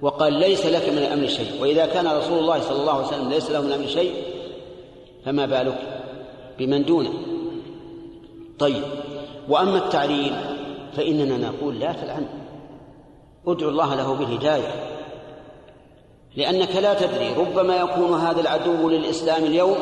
وقال 0.01 0.33
ليس 0.33 0.65
لك 0.65 0.89
من 0.89 0.97
الأمر 0.97 1.27
شيء. 1.27 1.61
وإذا 1.61 1.85
كان 1.85 2.07
رسول 2.07 2.39
الله 2.39 2.59
صلى 2.59 2.81
الله 2.81 2.93
عليه 2.93 3.07
وسلم 3.07 3.29
ليس 3.29 3.51
له 3.51 3.61
من 3.61 3.67
الأمر 3.67 3.87
شيء 3.87 4.13
فما 5.25 5.45
بالك 5.45 6.01
بمن 6.59 6.85
دونه؟ 6.85 7.13
طيب. 8.59 8.83
وأما 9.49 9.77
التعليل 9.77 10.33
فإننا 10.93 11.37
نقول 11.37 11.79
لا 11.79 11.93
تلعن. 11.93 12.25
ادعو 13.47 13.69
الله 13.69 13.95
له 13.95 14.13
بالهداية. 14.13 15.00
لأنك 16.35 16.75
لا 16.75 16.93
تدري 16.93 17.33
ربما 17.33 17.75
يكون 17.75 18.19
هذا 18.19 18.41
العدو 18.41 18.89
للإسلام 18.89 19.43
اليوم 19.43 19.75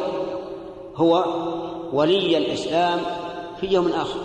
هو 0.95 1.25
ولي 1.93 2.37
الإسلام 2.37 2.99
في 3.61 3.67
يوم 3.67 3.87
آخر. 3.87 4.19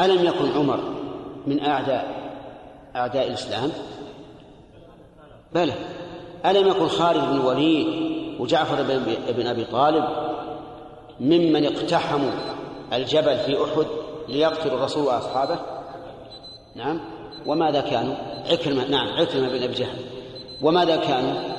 ألم 0.00 0.24
يكن 0.24 0.52
عمر 0.52 0.80
من 1.46 1.60
أعداء 1.60 2.32
أعداء 2.96 3.26
الإسلام؟ 3.28 3.70
بلى. 5.54 5.72
ألم 6.46 6.68
يكن 6.68 6.88
خالد 6.88 7.24
بن 7.24 7.40
الوليد 7.40 8.14
وجعفر 8.40 8.82
بن 9.36 9.46
أبي 9.46 9.64
طالب 9.64 10.04
ممن 11.20 11.66
اقتحموا 11.66 12.30
الجبل 12.92 13.38
في 13.38 13.64
أحد 13.64 13.86
ليقتلوا 14.28 14.78
الرسول 14.78 15.06
وأصحابه؟ 15.06 15.58
نعم. 16.74 17.00
وماذا 17.46 17.80
كانوا؟ 17.80 18.14
عكرمة 18.50 18.88
نعم 18.88 19.08
عكرمة 19.08 19.48
بن 19.48 19.62
أبي 19.62 19.74
جهل. 19.74 19.98
وماذا 20.62 20.96
كانوا؟ 20.96 21.54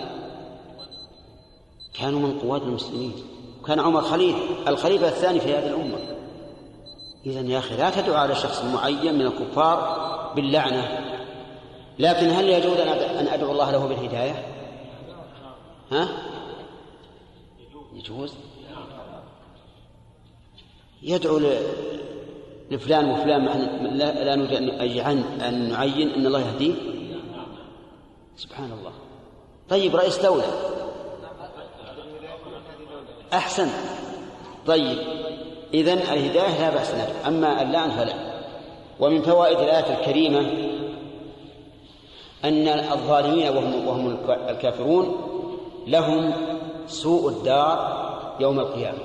كانوا 1.93 2.19
من 2.19 2.39
قواد 2.39 2.61
المسلمين. 2.61 3.13
كان 3.67 3.79
عمر 3.79 4.01
خليفة 4.01 4.39
الخليفة 4.67 5.07
الثاني 5.07 5.39
في 5.39 5.53
هذه 5.55 5.67
الأمة. 5.67 5.97
إذا 7.25 7.39
يا 7.39 7.59
أخي 7.59 7.77
لا 7.77 7.89
تدعو 7.89 8.15
على 8.15 8.35
شخص 8.35 8.63
معين 8.63 9.15
من 9.15 9.21
الكفار 9.21 10.05
باللعنة. 10.35 10.99
لكن 11.99 12.29
هل 12.29 12.49
يجوز 12.49 12.79
أن 12.79 13.27
أدعو 13.27 13.51
الله 13.51 13.71
له 13.71 13.87
بالهداية؟ 13.87 14.45
ها؟ 15.91 16.09
يجوز. 17.93 18.33
يدعو 21.01 21.39
لفلان 22.71 23.11
وفلان 23.11 23.45
لا, 23.97 24.23
لا 24.23 24.35
نريد 24.35 24.53
أن 25.41 25.69
نعين 25.69 26.09
أن 26.09 26.25
الله 26.25 26.39
يهديه. 26.39 26.73
سبحان 28.37 28.71
الله. 28.79 28.91
طيب 29.69 29.95
رئيس 29.95 30.21
دولة. 30.21 30.43
أحسن. 33.33 33.67
طيب 34.67 34.97
إذن 35.73 35.97
الهداية 35.97 36.59
لا 36.59 36.69
بأس 36.69 36.93
ندعو 36.93 37.27
أما 37.27 37.61
اللعن 37.61 37.89
فلا. 37.89 38.13
ومن 38.99 39.21
فوائد 39.21 39.59
الآية 39.59 39.99
الكريمة 39.99 40.39
أن 42.45 42.67
الظالمين 42.67 43.49
وهم, 43.57 43.87
وهم 43.87 44.17
الكافرون 44.49 45.15
لهم 45.87 46.33
سوء 46.87 47.29
الدار 47.29 48.05
يوم 48.39 48.59
القيامة 48.59 48.97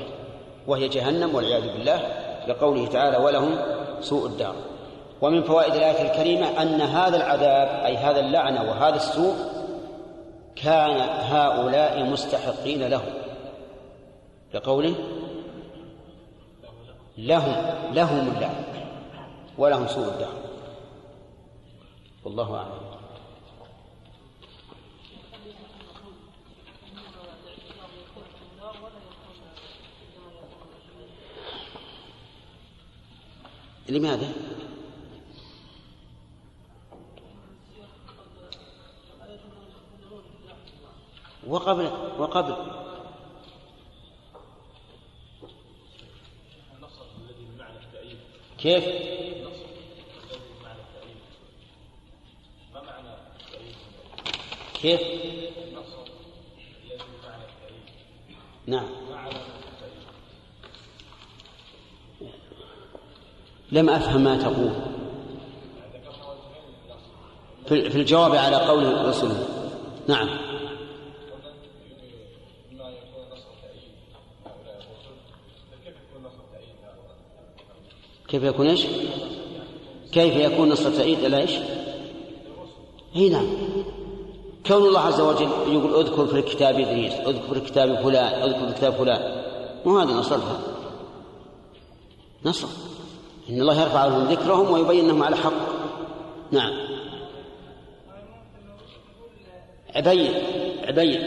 وهي 0.66 0.88
جهنم 0.88 1.34
والعياذ 1.34 1.62
بالله. 1.62 2.19
لقوله 2.48 2.86
تعالى 2.86 3.16
ولهم 3.16 3.58
سوء 4.00 4.26
الدار. 4.26 4.54
ومن 5.20 5.42
فوائد 5.42 5.74
الآية 5.74 6.10
الكريمة 6.10 6.62
أن 6.62 6.80
هذا 6.80 7.16
العذاب 7.16 7.84
أي 7.84 7.96
هذا 7.96 8.20
اللعنة 8.20 8.70
وهذا 8.70 8.96
السوء 8.96 9.34
كان 10.56 11.00
هؤلاء 11.34 12.04
مستحقين 12.04 12.88
له. 12.88 13.02
لقوله 14.54 14.94
لهم 17.18 17.54
لهم 17.92 18.32
اللعن 18.36 18.64
ولهم 19.58 19.86
سوء 19.86 20.08
الدار. 20.08 20.34
والله 22.24 22.56
أعلم. 22.56 22.89
لماذا؟ 33.90 34.32
وقبل 41.46 41.90
وقبل 42.18 42.56
كيف؟ 48.58 48.84
كيف؟ 54.74 55.00
نعم 58.66 58.88
لم 63.72 63.88
أفهم 63.88 64.24
ما 64.24 64.36
تقول. 64.36 64.70
في 67.68 67.96
الجواب 67.96 68.34
على 68.34 68.56
قول 68.56 68.84
الرسول. 68.84 69.30
نعم. 70.08 70.28
كيف 78.28 78.42
يكون 78.42 78.66
إيش؟ 78.66 78.86
كيف 80.12 80.36
يكون 80.36 80.68
نصر 80.68 80.90
تأييد 80.90 81.24
على 81.24 81.38
إيش؟ 81.38 81.50
إي 83.16 83.28
نعم. 83.28 83.46
كون 84.66 84.76
الله 84.76 85.00
عز 85.00 85.20
وجل 85.20 85.50
يقول 85.72 85.94
اذكر 85.94 86.26
في 86.26 86.34
الكتاب 86.34 86.80
إدريس 86.80 87.12
اذكر 87.12 87.54
في 87.54 87.58
الكتاب 87.58 88.02
فلان 88.02 88.42
اذكر 88.42 88.58
في 88.58 88.64
الكتاب 88.64 88.92
فلان. 88.92 89.42
مو 89.86 89.98
هذا 89.98 90.12
نصرها. 90.12 90.60
نصر. 92.44 92.68
إن 93.50 93.60
الله 93.60 93.82
يرفع 93.82 94.06
لهم 94.06 94.24
ذكرهم 94.24 94.70
ويبين 94.70 95.04
أنهم 95.04 95.22
على 95.22 95.36
حق. 95.36 95.52
نعم. 96.50 96.72
عبيد 99.94 100.34
عبيد. 100.84 101.20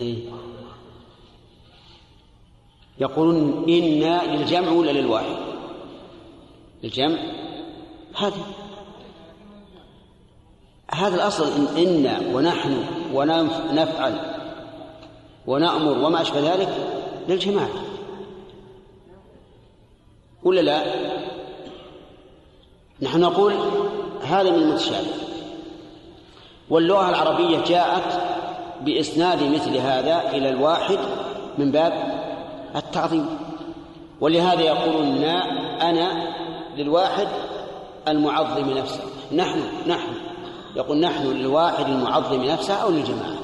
إيه؟ 0.00 0.28
يقولون 2.98 3.64
إنا 3.68 4.36
للجمع 4.36 4.72
ولا 4.72 4.90
للواحد؟ 4.90 5.36
الجمع 6.84 7.18
هذا. 8.16 8.36
هذا 10.94 11.14
الأصل 11.14 11.44
إن 11.52 11.86
إنا 11.86 12.36
ونحن 12.36 12.84
ونفعل 13.14 14.31
ونأمر 15.46 15.98
وما 15.98 16.22
أشبه 16.22 16.54
ذلك 16.54 16.68
للجماعة 17.28 17.68
ولا 20.42 20.60
لا؟ 20.60 20.82
نحن 23.02 23.20
نقول 23.20 23.54
هذا 24.22 24.50
من 24.50 24.62
المتشابه. 24.62 25.12
واللغة 26.70 27.08
العربية 27.08 27.58
جاءت 27.64 28.22
بإسناد 28.80 29.42
مثل 29.42 29.76
هذا 29.76 30.30
إلى 30.30 30.48
الواحد 30.48 30.98
من 31.58 31.70
باب 31.70 32.22
التعظيم. 32.76 33.26
ولهذا 34.20 34.60
يقولون 34.60 35.24
أنا 35.80 36.34
للواحد 36.76 37.28
المعظم 38.08 38.70
نفسه. 38.70 39.00
نحن 39.32 39.62
نحن 39.86 40.08
يقول 40.76 41.00
نحن 41.00 41.26
للواحد 41.26 41.88
المعظم 41.88 42.42
نفسه 42.42 42.74
أو 42.74 42.90
للجماعة. 42.90 43.41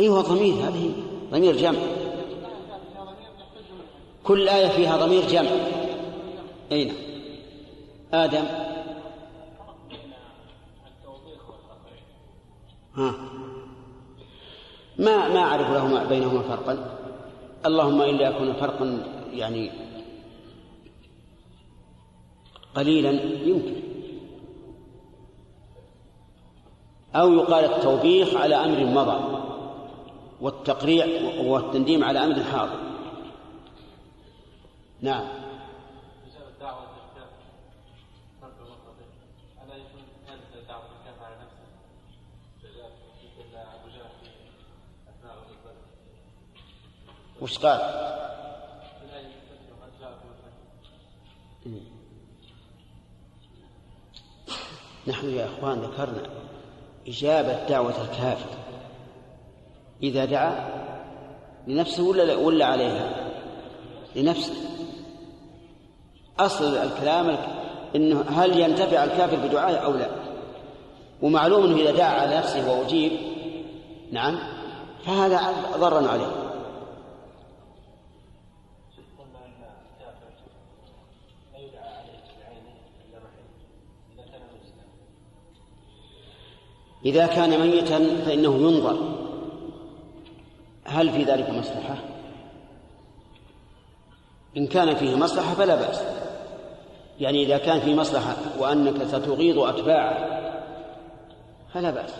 أيها 0.00 0.22
ضمير 0.22 0.54
هذه؟ 0.54 0.92
ضمير 1.30 1.56
جمع. 1.56 1.78
كل 4.24 4.48
آية 4.48 4.68
فيها 4.68 4.96
ضمير 4.96 5.28
جمع. 5.28 5.50
أين 6.72 6.92
آدم. 8.12 8.44
ها. 12.94 13.14
ما 14.98 15.28
ما 15.28 15.40
أعرف 15.40 15.70
لهما 15.70 16.04
بينهما 16.04 16.42
فرقا. 16.42 16.98
اللهم 17.66 18.02
إلا 18.02 18.28
يكون 18.28 18.52
فرقا 18.52 19.04
يعني 19.32 19.70
قليلا 22.74 23.10
يمكن. 23.44 23.74
أو 27.14 27.32
يقال 27.32 27.64
التوبيخ 27.64 28.34
على 28.34 28.54
أمر 28.54 28.84
مضى. 28.84 29.37
والتقريع 30.40 31.06
والتنديم 31.40 32.04
على 32.04 32.24
أمر 32.24 32.42
حاضر. 32.44 32.80
نعم. 35.00 35.28
وش 47.40 47.58
قال؟ 47.58 47.80
نحن 55.06 55.30
يا 55.30 55.44
إخوان 55.44 55.78
ذكرنا 55.80 56.30
إجابة 57.08 57.68
دعوة 57.68 58.02
الكافر. 58.02 58.67
إذا 60.02 60.24
دعا 60.24 60.68
لنفسه 61.66 62.02
ولا 62.02 62.36
ولا 62.36 62.64
عليها؟ 62.66 63.30
لنفسه 64.16 64.54
أصل 66.38 66.76
الكلام 66.76 67.36
إنه 67.96 68.20
هل 68.20 68.60
ينتفع 68.60 69.04
الكافر 69.04 69.36
بدعائه 69.48 69.76
أو 69.76 69.92
لا؟ 69.92 70.08
ومعلوم 71.22 71.64
أنه 71.64 71.76
إذا 71.76 71.90
دعا 71.90 72.20
على 72.20 72.36
نفسه 72.36 72.78
وأجيب 72.78 73.12
نعم 74.12 74.38
فهذا 75.04 75.40
ضر 75.76 76.08
عليه 76.08 76.48
إذا 87.04 87.26
كان 87.26 87.60
ميتا 87.60 87.98
فإنه 88.26 88.56
ينظر 88.56 89.27
هل 90.88 91.10
في 91.10 91.24
ذلك 91.24 91.50
مصلحة؟ 91.50 91.96
إن 94.56 94.66
كان 94.66 94.94
فيه 94.94 95.16
مصلحة 95.16 95.54
فلا 95.54 95.74
بأس. 95.74 96.02
يعني 97.20 97.42
إذا 97.42 97.58
كان 97.58 97.80
في 97.80 97.94
مصلحة 97.94 98.36
وأنك 98.58 99.04
ستغيظ 99.04 99.58
أتباعه 99.58 100.40
فلا 101.74 101.90
بأس. 101.90 102.14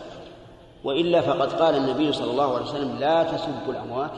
وإلا 0.85 1.21
فقد 1.21 1.53
قال 1.53 1.75
النبي 1.75 2.13
صلى 2.13 2.31
الله 2.31 2.55
عليه 2.55 2.65
وسلم 2.67 2.99
لا 2.99 3.23
تسبوا 3.23 3.73
الأموات 3.73 4.13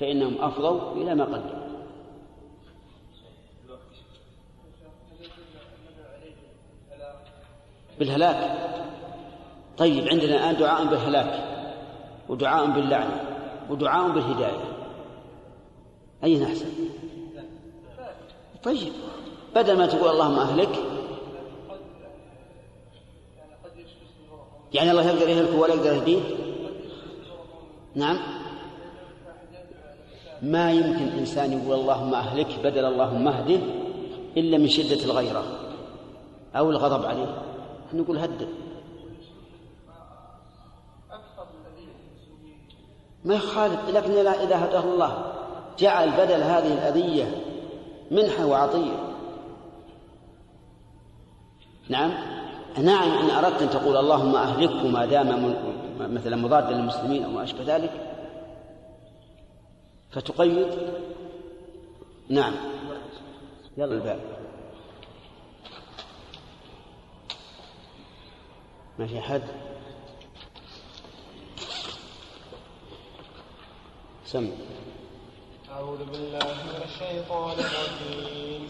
فإنهم 0.00 0.34
أفضوا 0.40 0.92
إلى 0.92 1.14
ما 1.14 1.24
قدموا. 1.24 1.70
بالهلاك. 7.98 8.70
طيب 9.78 10.08
عندنا 10.08 10.36
الآن 10.36 10.56
دعاء 10.56 10.84
بالهلاك 10.84 11.44
ودعاء 12.28 12.66
باللعنة 12.66 13.29
ودعاء 13.70 14.08
بالهداية. 14.08 14.80
أي 16.24 16.44
أحسن؟ 16.44 16.66
طيب 18.62 18.92
بدل 19.54 19.78
ما 19.78 19.86
تقول 19.86 20.10
اللهم 20.10 20.38
أهلك 20.38 20.68
يعني 24.74 24.90
الله 24.90 25.10
يقدر 25.10 25.28
يهلك 25.28 25.60
ولا 25.60 25.74
يقدر 25.74 25.92
يهديه؟ 25.92 26.20
نعم. 27.94 28.18
ما 30.42 30.72
يمكن 30.72 31.08
إنسان 31.18 31.52
يقول 31.52 31.80
اللهم 31.80 32.14
أهلك 32.14 32.58
بدل 32.64 32.84
اللهم 32.84 33.28
اهده 33.28 33.60
إلا 34.36 34.58
من 34.58 34.68
شدة 34.68 35.04
الغيرة 35.04 35.44
أو 36.56 36.70
الغضب 36.70 37.06
عليه. 37.06 37.42
نقول 37.94 38.18
هدد 38.18 38.48
ما 43.24 43.34
يخالف 43.34 43.88
لكن 43.88 44.10
إذا 44.12 44.64
هداه 44.64 44.84
الله 44.84 45.32
جعل 45.78 46.10
بدل 46.10 46.42
هذه 46.42 46.72
الأذية 46.72 47.44
منحة 48.10 48.46
وعطية. 48.46 49.10
نعم؟ 51.88 52.12
نعم 52.78 53.10
إن 53.10 53.30
أردت 53.30 53.62
أن 53.62 53.70
تقول 53.70 53.96
اللهم 53.96 54.36
أهلكه 54.36 54.88
ما 54.88 55.06
دام 55.06 55.54
مثلا 55.98 56.36
مضادا 56.36 56.70
للمسلمين 56.70 57.24
أو 57.24 57.30
ما 57.30 57.44
أشبه 57.44 57.76
ذلك؟ 57.76 57.90
فتقيد؟ 60.10 60.68
نعم. 62.28 62.52
يلا 63.76 63.94
الباب. 63.94 64.20
ما 68.98 69.06
في 69.06 69.18
أحد 69.18 69.42
سم. 74.32 74.46
أعوذ 75.72 76.02
بالله 76.12 76.48
من 76.66 76.76
الشيطان 76.86 77.56
الرجيم. 77.66 78.62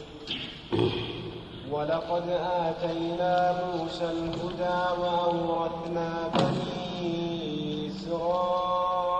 ولقد 1.73 2.27
آتينا 2.67 3.35
موسى 3.73 4.05
الهدى 4.05 4.81
وأورثنا 5.01 6.11
بني 6.35 7.91
إسرائيل 7.93 9.11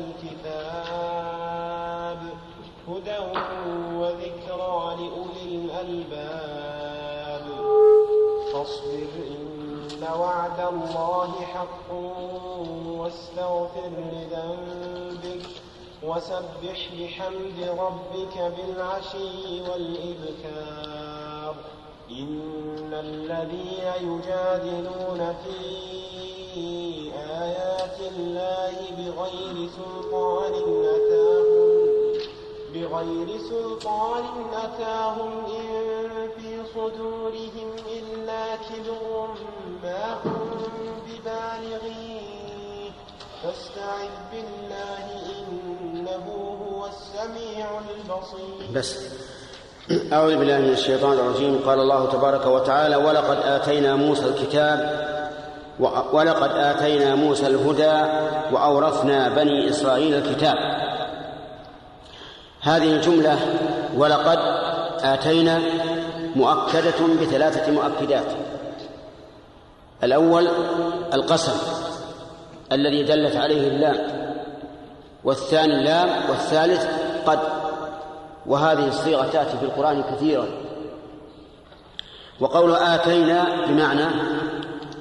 الكتاب 0.00 1.00
هدى 2.88 3.18
وذكرى 4.00 4.78
لأولي 4.98 5.48
الألباب. 5.64 7.46
فاصبر 8.52 9.25
وعد 10.20 10.60
الله 10.60 11.32
حق 11.54 11.90
واستغفر 12.98 13.90
لذنبك 14.12 15.46
وسبح 16.02 16.78
بحمد 16.98 17.58
ربك 17.78 18.36
بالعشي 18.38 19.60
والإبكار. 19.70 21.54
إن 22.10 22.90
الذين 22.92 23.86
يجادلون 24.00 25.34
في 25.44 25.60
آيات 27.16 27.98
الله 28.00 28.76
بغير 28.98 29.68
سلطان 29.68 30.54
أتاهم 30.84 31.46
بغير 32.74 33.38
سلطان 33.38 34.24
أتاهم 34.54 35.30
إن 35.46 36.28
في 36.36 36.64
صدورهم 36.74 37.68
إلا 37.96 38.56
كبر 38.56 39.28
ما 39.82 40.18
ببالغيه. 41.06 42.90
فاستعذ 43.42 44.14
بالله 44.32 45.04
إنه 45.38 46.26
هو 46.72 46.86
السميع 46.86 47.66
البصير. 47.96 48.72
بس. 48.74 48.98
أعوذ 50.12 50.36
بالله 50.36 50.58
من 50.58 50.68
الشيطان 50.68 51.12
الرجيم. 51.12 51.62
قال 51.66 51.80
الله 51.80 52.06
تبارك 52.12 52.46
وتعالى 52.46 52.96
ولقد 52.96 53.36
آتينا 53.36 53.96
موسى 53.96 54.24
الكتاب 54.24 55.06
ولقد 56.12 56.50
آتينا 56.50 57.14
موسى 57.14 57.46
الهدى 57.46 57.96
وأورثنا 58.52 59.28
بني 59.28 59.70
إسرائيل 59.70 60.14
الكتاب. 60.14 60.56
هذه 62.60 62.92
الجملة 62.92 63.38
ولقد 63.96 64.38
آتينا 65.00 65.60
مؤكدة 66.36 67.06
بثلاثة 67.20 67.72
مؤكدات. 67.72 68.26
الأول 70.04 70.48
القسم 71.14 71.52
الذي 72.72 73.02
دلت 73.02 73.36
عليه 73.36 73.68
اللام 73.68 74.26
والثاني 75.24 75.74
اللام 75.74 76.30
والثالث 76.30 76.86
قد 77.26 77.38
وهذه 78.46 78.88
الصيغة 78.88 79.26
تأتي 79.26 79.58
في 79.58 79.64
القرآن 79.64 80.02
كثيرا. 80.02 80.46
وقول 82.40 82.74
آتينا 82.74 83.66
بمعنى 83.66 84.06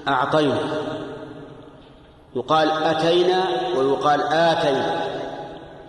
أعطينا 0.07 0.59
يقال 2.35 2.71
أتينا 2.71 3.43
ويقال 3.77 4.21
آتينا 4.21 5.07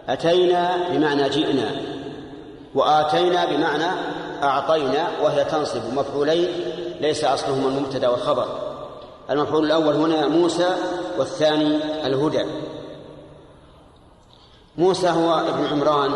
أتينا 0.09 0.77
بمعنى 0.91 1.29
جئنا 1.29 1.71
وآتينا 2.75 3.45
بمعنى 3.45 3.91
أعطينا 4.43 5.09
وهي 5.23 5.45
تنصب 5.45 5.95
مفعولين 5.95 6.49
ليس 7.01 7.25
أصلهما 7.25 7.69
المبتدأ 7.69 8.09
والخبر. 8.09 8.66
المفعول 9.31 9.67
الأول 9.67 9.95
هنا 9.95 10.29
موسى 10.29 10.77
والثاني 11.19 12.07
الهدى. 12.07 12.45
موسى 14.79 15.11
هو 15.11 15.35
ابن 15.35 15.67
عمران 15.67 16.13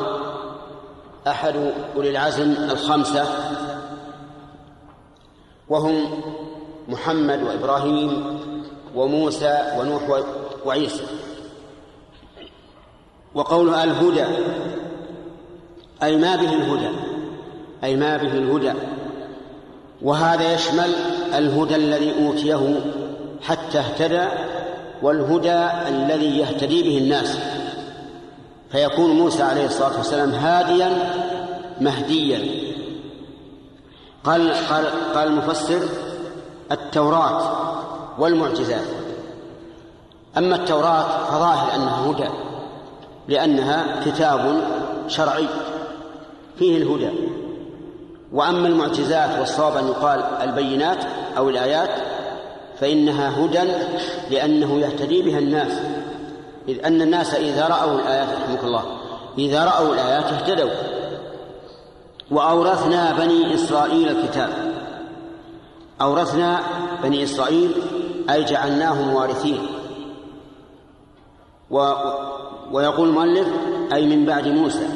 أحد 1.29 1.73
أولي 1.97 2.11
العزم 2.11 2.51
الخمسة 2.71 3.25
وهم 5.69 6.23
محمد 6.89 7.43
وإبراهيم 7.43 8.41
وموسى 8.95 9.77
ونوح 9.79 10.23
وعيسى. 10.65 11.07
وقولها 13.35 13.85
الهدى 13.85 14.25
أي 16.03 16.17
ما 16.17 16.37
به 16.37 16.53
الهدى 16.53 16.91
أي 17.85 17.97
ما 17.97 18.17
به 18.17 18.33
الهدى. 18.33 18.73
وهذا 20.03 20.55
يشمل 20.55 20.95
الهدى 21.35 21.77
الذي 21.77 22.27
أوتيه 22.27 22.81
حتى 23.43 23.79
اهتدى 23.79 24.29
والهدى 25.03 25.69
الذي 25.89 26.39
يهتدي 26.39 26.83
به 26.83 26.99
الناس. 26.99 27.39
فيكون 28.71 29.11
موسى 29.11 29.43
عليه 29.43 29.67
الصلاة 29.67 29.97
والسلام 29.97 30.31
هاديا 30.31 30.91
مهديا. 31.81 32.71
قال 34.25 34.55
قال 34.55 34.87
قال 35.15 35.29
المفسر 35.29 35.81
التوراة 36.73 37.53
والمعجزات. 38.19 38.87
أما 40.39 40.57
التوراة 40.57 41.25
فظاهر 41.25 41.75
أنها 41.75 42.11
هدى 42.11 42.29
لأنها 43.29 44.05
كتاب 44.05 44.63
شرعي 45.09 45.47
فيه 46.59 46.77
الهدى. 46.77 47.11
وأما 48.33 48.69
المعجزات 48.69 49.39
والصواب 49.39 49.77
أن 49.77 49.89
يقال 49.89 50.21
البينات 50.43 50.99
أو 51.37 51.49
الآيات 51.49 51.91
فإنها 52.81 53.45
هدى 53.45 53.73
لأنه 54.31 54.81
يهتدي 54.81 55.23
بها 55.23 55.39
الناس. 55.39 55.73
إذ 56.69 56.85
أن 56.85 57.03
الناس 57.03 57.35
إذا 57.35 57.69
رأوا 57.69 57.95
الآيات 57.95 58.29
رحمك 58.29 58.65
الله 58.65 58.85
إذا 59.39 59.65
رأوا 59.65 59.95
الآيات 59.95 60.25
اهتدوا. 60.25 60.71
وأورثنا 62.31 63.13
بني 63.13 63.55
إسرائيل 63.55 64.09
الكتاب. 64.09 64.51
أورثنا 66.01 66.61
بني 67.03 67.23
إسرائيل 67.23 67.73
أي 68.31 68.45
جعلناهم 68.45 69.15
وارثين. 69.15 69.67
و 71.71 71.93
ويقول 72.73 73.09
المؤلف 73.09 73.49
أي 73.93 74.07
من 74.07 74.27
بعد 74.27 74.49
موسى. 74.49 74.87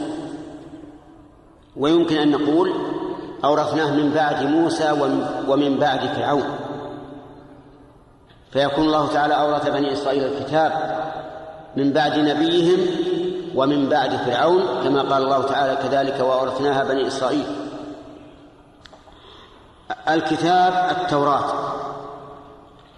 ويمكن 1.76 2.16
أن 2.16 2.30
نقول 2.30 2.72
أورثناه 3.44 3.94
من 3.94 4.10
بعد 4.10 4.42
موسى 4.42 4.92
ومن 5.48 5.78
بعد 5.78 6.00
فرعون. 6.00 6.63
فيكون 8.54 8.84
الله 8.84 9.08
تعالى 9.08 9.34
أورث 9.34 9.68
بني 9.68 9.92
إسرائيل 9.92 10.24
الكتاب 10.24 10.72
من 11.76 11.92
بعد 11.92 12.18
نبيهم 12.18 12.86
ومن 13.54 13.88
بعد 13.88 14.16
فرعون 14.16 14.62
كما 14.84 15.02
قال 15.02 15.22
الله 15.22 15.42
تعالى 15.42 15.76
كذلك 15.76 16.20
وأورثناها 16.20 16.84
بني 16.84 17.06
إسرائيل. 17.06 17.46
الكتاب 20.08 20.96
التوراة 21.00 21.44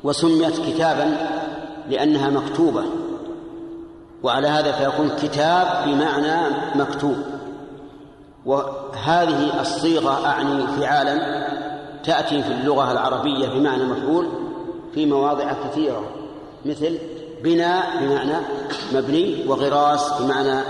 وسميت 0.05 0.61
كتابا 0.67 1.17
لأنها 1.89 2.31
مكتوبة 2.31 2.85
وعلى 4.23 4.49
هذا 4.49 4.73
فيكون 4.73 5.11
كتاب 5.23 5.67
بمعنى 5.87 6.55
مكتوب. 6.75 7.17
وهذه 8.47 9.61
الصيغة 9.61 10.27
أعني 10.27 10.67
فعالا 10.67 11.47
تأتي 12.05 12.43
في 12.43 12.53
اللغة 12.53 12.93
العربية 12.93 13.49
بمعنى 13.49 13.85
مفعول 13.85 14.46
في 14.97 15.07
مواضع 15.07 15.53
كثيرة 15.53 16.03
مثل 16.65 16.99
بناء 17.43 17.87
بمعنى 18.01 18.37
مبني 18.95 19.45
وغراس 19.49 20.23
بمعنى 20.23 20.61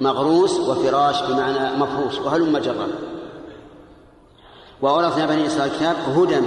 مغروس 0.00 0.60
وفراش 0.60 1.22
بمعنى 1.22 1.76
مفروش 1.76 2.18
وهلم 2.18 2.58
جرا 2.58 2.88
وأورثنا 4.82 5.26
بني 5.26 5.46
إسرائيل 5.46 5.72
الكتاب 5.72 5.96
هدى 6.16 6.40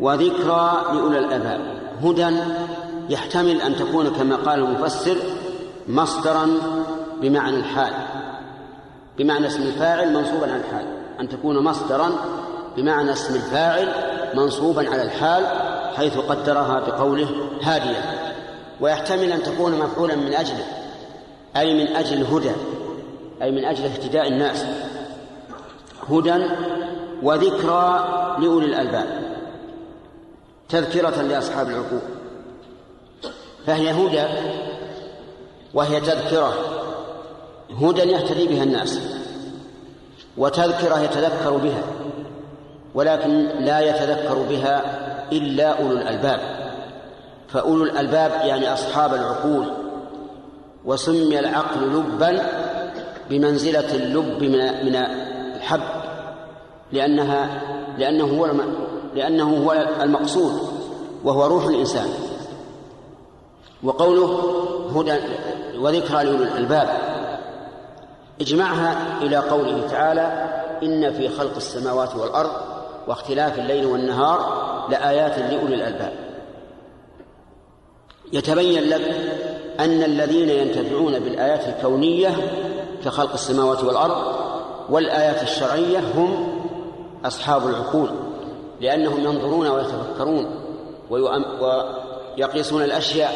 وذكرى 0.00 0.82
لأولي 0.92 1.18
الألباب 1.18 1.60
هدى 2.04 2.36
يحتمل 3.08 3.60
أن 3.60 3.76
تكون 3.76 4.08
كما 4.10 4.36
قال 4.36 4.60
المفسر 4.60 5.16
مصدرا 5.88 6.48
بمعنى 7.22 7.56
الحال 7.56 7.92
بمعنى 9.18 9.46
اسم 9.46 9.62
الفاعل 9.62 10.12
منصوبا 10.12 10.52
على 10.52 10.56
الحال 10.56 10.86
أن 11.20 11.28
تكون 11.28 11.64
مصدرا 11.64 12.10
بمعنى 12.76 13.12
اسم 13.12 13.34
الفاعل 13.34 13.88
منصوبا 14.34 14.90
على 14.90 15.02
الحال 15.02 15.61
حيث 15.96 16.18
قدرها 16.18 16.80
بقوله 16.80 17.28
هادية 17.62 18.32
ويحتمل 18.80 19.32
أن 19.32 19.42
تكون 19.42 19.78
مفعولا 19.78 20.16
من 20.16 20.34
أجله 20.34 20.64
أي 21.56 21.74
من 21.74 21.96
أجل 21.96 22.20
الهدى 22.20 22.52
أي 23.42 23.50
من 23.50 23.64
أجل 23.64 23.84
اهتداء 23.84 24.28
الناس. 24.28 24.64
هدى 26.10 26.46
وذكرى 27.22 28.08
لأولي 28.38 28.66
الألباب 28.66 29.06
تذكرة 30.68 31.22
لأصحاب 31.22 31.68
العقول. 31.68 32.00
فهي 33.66 33.90
هدى 33.90 34.24
وهي 35.74 36.00
تذكرة 36.00 36.54
هدى 37.80 38.00
يهتدي 38.00 38.46
بها 38.46 38.62
الناس 38.62 39.00
وتذكرة 40.36 41.00
يتذكر 41.00 41.56
بها 41.56 41.82
ولكن 42.94 43.30
لا 43.44 43.80
يتذكر 43.80 44.34
بها 44.34 45.02
إلا 45.38 45.82
أولو 45.82 45.96
الألباب. 45.96 46.40
فأولو 47.48 47.84
الألباب 47.84 48.30
يعني 48.30 48.72
أصحاب 48.72 49.14
العقول. 49.14 49.72
وسمي 50.84 51.38
العقل 51.38 51.80
لبا 51.80 52.42
بمنزلة 53.30 53.94
اللب 53.94 54.42
من 54.84 54.96
الحب 55.56 55.80
لأنها 56.92 57.62
لأنه 57.98 58.24
هو 58.24 58.50
لأنه 59.14 59.64
هو 59.64 59.72
المقصود 60.02 60.52
وهو 61.24 61.46
روح 61.46 61.64
الإنسان. 61.64 62.08
وقوله 63.82 64.40
هدى 64.96 65.18
وذكرى 65.78 66.24
لأولي 66.24 66.42
الألباب. 66.42 66.88
اجمعها 68.40 68.96
إلى 69.22 69.36
قوله 69.36 69.86
تعالى 69.90 70.48
إن 70.82 71.12
في 71.12 71.28
خلق 71.28 71.56
السماوات 71.56 72.16
والأرض 72.16 72.50
واختلاف 73.08 73.58
الليل 73.58 73.86
والنهار 73.86 74.71
لآيات 74.90 75.38
لأولي 75.38 75.74
الألباب. 75.74 76.12
يتبين 78.32 78.82
لك 78.82 79.02
أن 79.80 80.02
الذين 80.02 80.48
ينتفعون 80.50 81.18
بالآيات 81.18 81.68
الكونية 81.68 82.36
كخلق 83.04 83.32
السماوات 83.32 83.84
والأرض 83.84 84.34
والآيات 84.90 85.42
الشرعية 85.42 85.98
هم 85.98 86.60
أصحاب 87.24 87.66
العقول 87.68 88.10
لأنهم 88.80 89.24
ينظرون 89.24 89.66
ويتفكرون 89.66 90.46
ويقيسون 91.10 92.82
الأشياء 92.82 93.32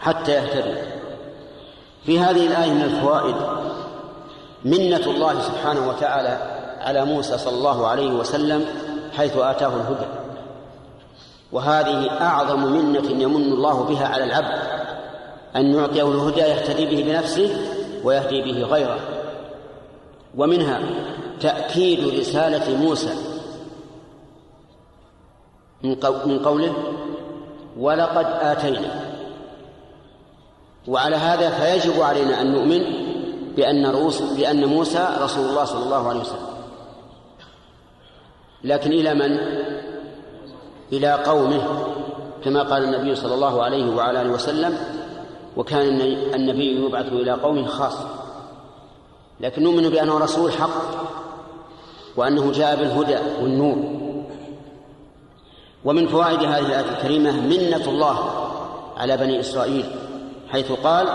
حتى 0.00 0.32
يهتدوا. 0.32 0.82
في 2.06 2.18
هذه 2.20 2.46
الآية 2.46 2.72
من 2.72 2.82
الفوائد 2.82 3.36
منة 4.64 5.10
الله 5.10 5.40
سبحانه 5.40 5.88
وتعالى 5.88 6.38
على 6.80 7.04
موسى 7.04 7.38
صلى 7.38 7.54
الله 7.54 7.86
عليه 7.86 8.10
وسلم 8.10 8.64
حيث 9.16 9.36
آتاه 9.36 9.68
الهدى. 9.68 10.06
وهذه 11.52 12.10
أعظم 12.20 12.62
منة 12.72 13.10
يمن 13.10 13.52
الله 13.52 13.84
بها 13.84 14.06
على 14.06 14.24
العبد 14.24 14.58
أن 15.56 15.74
يعطيه 15.74 16.02
الهدى 16.02 16.40
يهتدي 16.40 16.86
به 16.86 17.12
بنفسه 17.12 17.56
ويهدي 18.04 18.42
به 18.42 18.62
غيره. 18.62 18.98
ومنها 20.36 20.80
تأكيد 21.40 22.20
رسالة 22.20 22.76
موسى. 22.76 23.14
من 26.24 26.38
قوله 26.44 26.74
ولقد 27.78 28.26
آتينا. 28.26 29.06
وعلى 30.88 31.16
هذا 31.16 31.50
فيجب 31.50 32.02
علينا 32.02 32.40
أن 32.40 32.52
نؤمن 32.52 32.82
بأن 33.56 33.86
روس 33.86 34.20
بأن 34.20 34.64
موسى 34.64 35.08
رسول 35.20 35.44
الله 35.44 35.64
صلى 35.64 35.82
الله 35.84 36.08
عليه 36.08 36.20
وسلم. 36.20 36.55
لكن 38.66 38.92
إلى 38.92 39.14
من؟ 39.14 39.38
إلى 40.92 41.12
قومه 41.12 41.62
كما 42.44 42.62
قال 42.62 42.84
النبي 42.84 43.14
صلى 43.14 43.34
الله 43.34 43.62
عليه 43.62 43.94
وعلى 43.94 44.20
آله 44.22 44.30
وسلم 44.30 44.78
وكان 45.56 46.00
النبي 46.34 46.84
يبعث 46.84 47.12
إلى 47.12 47.32
قوم 47.32 47.66
خاص. 47.66 47.96
لكن 49.40 49.62
نؤمن 49.62 49.88
بأنه 49.88 50.18
رسول 50.18 50.52
حق 50.52 51.06
وأنه 52.16 52.52
جاء 52.52 52.76
بالهدى 52.76 53.18
والنور. 53.42 53.76
ومن 55.84 56.06
فوائد 56.08 56.42
هذه 56.42 56.66
الآية 56.66 56.90
الكريمة 56.90 57.40
منة 57.40 57.88
الله 57.88 58.30
على 58.96 59.16
بني 59.16 59.40
إسرائيل 59.40 59.84
حيث 60.48 60.72
قال 60.72 61.06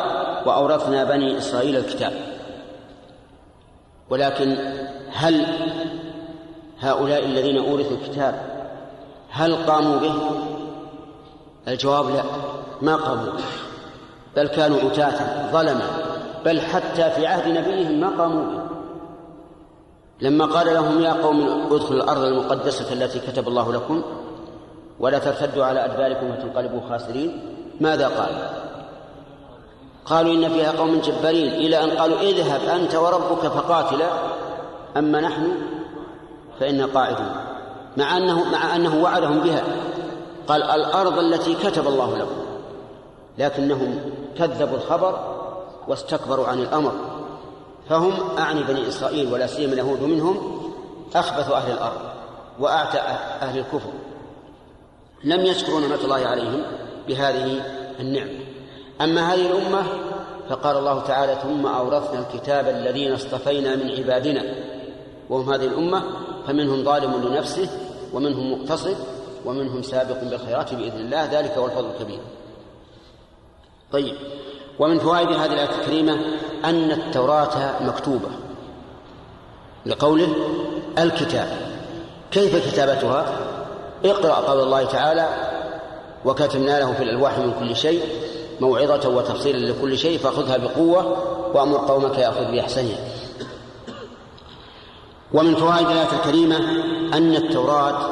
وأورثنا 0.45 1.03
بني 1.03 1.37
إسرائيل 1.37 1.77
الكتاب. 1.77 2.13
ولكن 4.09 4.57
هل 5.11 5.45
هؤلاء 6.81 7.25
الذين 7.25 7.57
أورثوا 7.57 7.97
الكتاب 7.97 8.61
هل 9.29 9.55
قاموا 9.55 9.99
به؟ 9.99 10.13
الجواب 11.67 12.09
لا 12.09 12.23
ما 12.81 12.95
قاموا 12.95 13.25
به 13.25 13.43
بل 14.35 14.47
كانوا 14.47 14.79
عتاة 14.79 15.51
ظلما 15.51 15.87
بل 16.45 16.61
حتى 16.61 17.11
في 17.11 17.27
عهد 17.27 17.47
نبيهم 17.47 17.99
ما 17.99 18.09
قاموا 18.09 18.43
به. 18.43 18.61
لما 20.21 20.45
قال 20.45 20.73
لهم 20.73 21.01
يا 21.01 21.13
قوم 21.13 21.67
ادخلوا 21.71 22.03
الأرض 22.03 22.23
المقدسة 22.23 22.93
التي 22.93 23.19
كتب 23.19 23.47
الله 23.47 23.73
لكم 23.73 24.01
ولا 24.99 25.19
ترتدوا 25.19 25.65
على 25.65 25.85
أدباركم 25.85 26.31
فتنقلبوا 26.31 26.81
خاسرين 26.89 27.55
ماذا 27.81 28.07
قال؟ 28.07 28.49
قالوا 30.05 30.33
إن 30.33 30.49
فيها 30.49 30.71
قوم 30.71 30.99
جبارين 30.99 31.53
إلى 31.53 31.83
أن 31.83 31.89
قالوا 31.89 32.19
اذهب 32.19 32.61
أنت 32.61 32.95
وربك 32.95 33.47
فقاتلا 33.47 34.07
أما 34.97 35.21
نحن؟ 35.21 35.51
فإنا 36.61 36.85
قاعدون 36.85 37.31
مع 37.97 38.17
أنه 38.17 38.51
مع 38.51 38.75
أنه 38.75 39.03
وعدهم 39.03 39.39
بها. 39.39 39.63
قال 40.47 40.63
الأرض 40.63 41.19
التي 41.19 41.55
كتب 41.55 41.87
الله 41.87 42.17
لكم 42.17 42.41
لكنهم 43.37 43.99
كذبوا 44.37 44.77
الخبر 44.77 45.19
واستكبروا 45.87 46.47
عن 46.47 46.59
الأمر. 46.59 46.91
فهم 47.89 48.13
أعني 48.37 48.63
بني 48.63 48.87
إسرائيل 48.87 49.33
ولا 49.33 49.47
سيما 49.47 49.73
اليهود 49.73 50.01
منهم 50.01 50.61
أخبث 51.15 51.51
أهل 51.51 51.71
الأرض 51.71 52.01
وأعتى 52.59 52.97
أهل 53.41 53.59
الكفر. 53.59 53.89
لم 55.23 55.45
يشكروا 55.45 55.79
نعمة 55.79 55.99
الله 56.03 56.27
عليهم 56.27 56.63
بهذه 57.07 57.61
النعمة 57.99 58.39
أما 59.01 59.33
هذه 59.33 59.45
الأمة 59.45 59.83
فقال 60.49 60.77
الله 60.77 61.01
تعالى 61.01 61.35
ثم 61.43 61.65
أورثنا 61.65 62.19
الكتاب 62.19 62.67
الذين 62.67 63.13
اصطفينا 63.13 63.75
من 63.75 63.91
عبادنا. 63.91 64.43
وهم 65.29 65.53
هذه 65.53 65.65
الأمة 65.65 66.03
فمنهم 66.47 66.83
ظالم 66.83 67.27
لنفسه 67.27 67.69
ومنهم 68.13 68.51
مقتصد 68.51 68.97
ومنهم 69.45 69.81
سابق 69.81 70.23
بالخيرات 70.23 70.73
بإذن 70.73 70.99
الله 70.99 71.25
ذلك 71.25 71.51
هو 71.51 71.65
الفضل 71.65 71.89
الكبير. 71.89 72.19
طيب 73.91 74.15
ومن 74.79 74.99
فوائد 74.99 75.27
هذه 75.27 75.53
الآية 75.53 75.79
الكريمة 75.81 76.13
أن 76.65 76.91
التوراة 76.91 77.83
مكتوبة 77.83 78.29
لقوله 79.85 80.35
الكتاب. 80.97 81.47
كيف 82.31 82.71
كتابتها؟ 82.71 83.37
اقرأ 84.05 84.33
قول 84.33 84.63
الله 84.63 84.85
تعالى 84.85 85.29
وكتبنا 86.25 86.79
له 86.79 86.93
في 86.93 87.03
الألواح 87.03 87.37
من 87.39 87.53
كل 87.59 87.75
شيء 87.75 88.01
موعظة 88.59 89.09
وتفصيلا 89.09 89.71
لكل 89.71 89.97
شيء 89.97 90.17
فخذها 90.17 90.57
بقوة 90.57 91.17
وأمر 91.53 91.77
قومك 91.77 92.17
يأخذ 92.17 92.51
بأحسنها. 92.51 92.97
ومن 95.33 95.55
فوائد 95.55 95.87
الآية 95.87 96.13
الكريمة 96.13 96.57
أن 97.13 97.35
التوراة 97.35 98.09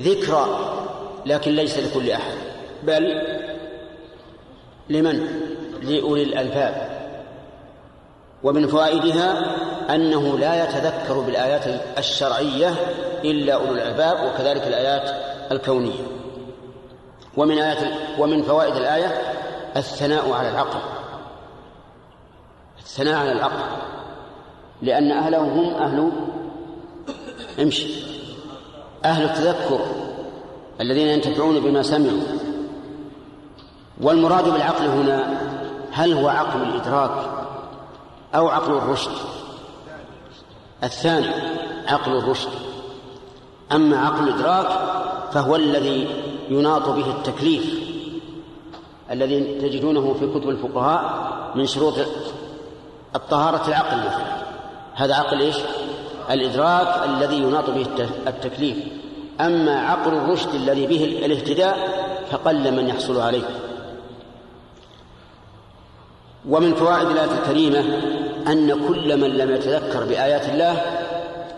ذكرى 0.00 0.46
لكن 1.26 1.50
ليس 1.50 1.78
لكل 1.78 2.10
أحد. 2.10 2.34
بل 2.82 3.22
لمن؟ 4.90 5.26
لأولي 5.82 6.22
الألباب. 6.22 6.94
ومن 8.42 8.66
فوائدها 8.66 9.56
أنه 9.94 10.38
لا 10.38 10.64
يتذكر 10.64 11.20
بالآيات 11.20 11.80
الشرعية 11.98 12.74
إلا 13.24 13.54
أولو 13.54 13.72
الألباب 13.72 14.26
وكذلك 14.26 14.66
الآيات 14.66 15.10
الكونية. 15.52 16.04
ومن 17.36 17.58
آيات 17.58 17.98
ومن 18.18 18.42
فوائد 18.42 18.76
الآية 18.76 19.22
الثناء 19.76 20.32
على 20.32 20.50
العقل. 20.50 20.80
الثناء 22.78 23.14
على 23.14 23.32
العقل. 23.32 23.93
لأن 24.84 25.10
أهله 25.10 25.38
هم 25.38 25.74
أهل 25.74 26.12
امشي 27.62 27.86
أهل 29.04 29.24
التذكر 29.24 29.80
الذين 30.80 31.06
ينتفعون 31.06 31.60
بما 31.60 31.82
سمعوا. 31.82 32.22
والمراد 34.00 34.48
بالعقل 34.48 34.84
هنا 34.84 35.40
هل 35.92 36.12
هو 36.12 36.28
عقل 36.28 36.62
الإدراك 36.62 37.30
أو 38.34 38.48
عقل 38.48 38.72
الرشد؟ 38.72 39.10
الثاني 40.84 41.30
عقل 41.88 42.16
الرشد. 42.16 42.50
أما 43.72 43.98
عقل 43.98 44.28
الإدراك 44.28 44.68
فهو 45.32 45.56
الذي 45.56 46.08
يناط 46.48 46.88
به 46.88 47.10
التكليف 47.10 47.84
الذي 49.10 49.40
تجدونه 49.60 50.14
في 50.14 50.26
كتب 50.26 50.48
الفقهاء 50.48 51.32
من 51.54 51.66
شروط 51.66 51.94
الطهارة 53.14 53.68
العقل 53.68 53.98
مثلا 53.98 54.33
هذا 54.94 55.14
عقل 55.14 55.40
إيش؟ 55.40 55.56
الإدراك 56.30 57.08
الذي 57.08 57.36
يناط 57.36 57.70
به 57.70 57.86
التكليف. 58.26 58.76
أما 59.40 59.80
عقل 59.80 60.14
الرشد 60.14 60.54
الذي 60.54 60.86
به 60.86 61.04
الاهتداء 61.04 61.78
فقل 62.30 62.72
من 62.72 62.88
يحصل 62.88 63.20
عليه. 63.20 63.42
ومن 66.48 66.74
فوائد 66.74 67.08
الآية 67.08 67.38
الكريمة 67.38 67.80
أن 68.46 68.88
كل 68.88 69.20
من 69.20 69.30
لم 69.30 69.54
يتذكر 69.54 70.04
بآيات 70.04 70.48
الله 70.48 70.82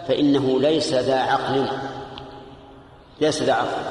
فإنه 0.09 0.61
ليس 0.61 0.95
ذا 0.95 1.17
عقل. 1.17 1.67
ليس 3.21 3.43
ذا 3.43 3.53
عقل. 3.53 3.83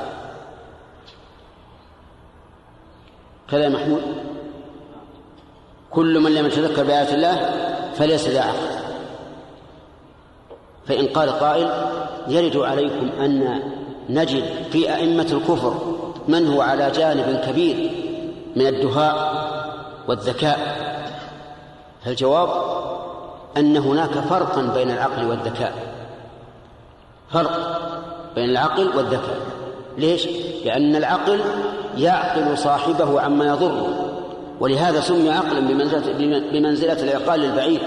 كذا 3.51 3.63
يا 3.63 3.69
محمود؟ 3.69 4.01
كل 5.91 6.19
من 6.19 6.35
لم 6.35 6.45
يتذكر 6.45 6.83
بآيات 6.83 7.13
الله 7.13 7.35
فليس 7.95 8.27
ذا 8.27 8.41
عقل. 8.41 8.84
فإن 10.87 11.07
قال 11.07 11.29
قائل 11.29 11.69
يرد 12.27 12.57
عليكم 12.57 13.09
أن 13.19 13.61
نجد 14.09 14.43
في 14.71 14.95
أئمة 14.95 15.27
الكفر 15.31 15.73
من 16.27 16.47
هو 16.47 16.61
على 16.61 16.91
جانب 16.91 17.41
كبير 17.47 17.91
من 18.55 18.67
الدهاء 18.67 19.45
والذكاء. 20.07 20.59
فالجواب 22.05 22.49
أن 23.57 23.77
هناك 23.77 24.11
فرقا 24.11 24.61
بين 24.61 24.91
العقل 24.91 25.27
والذكاء. 25.27 25.73
فرق 27.29 27.81
بين 28.35 28.49
العقل 28.49 28.97
والذكاء. 28.97 29.37
ليش؟ 29.97 30.27
لأن 30.65 30.95
العقل 30.95 31.39
يعقل 31.97 32.57
صاحبه 32.57 33.21
عما 33.21 33.45
يضره 33.45 34.11
ولهذا 34.59 35.01
سمي 35.01 35.29
عقلا 35.29 35.59
بمنزلة, 35.59 36.13
بمنزلة 36.51 37.03
العقال 37.03 37.43
البعيد. 37.43 37.79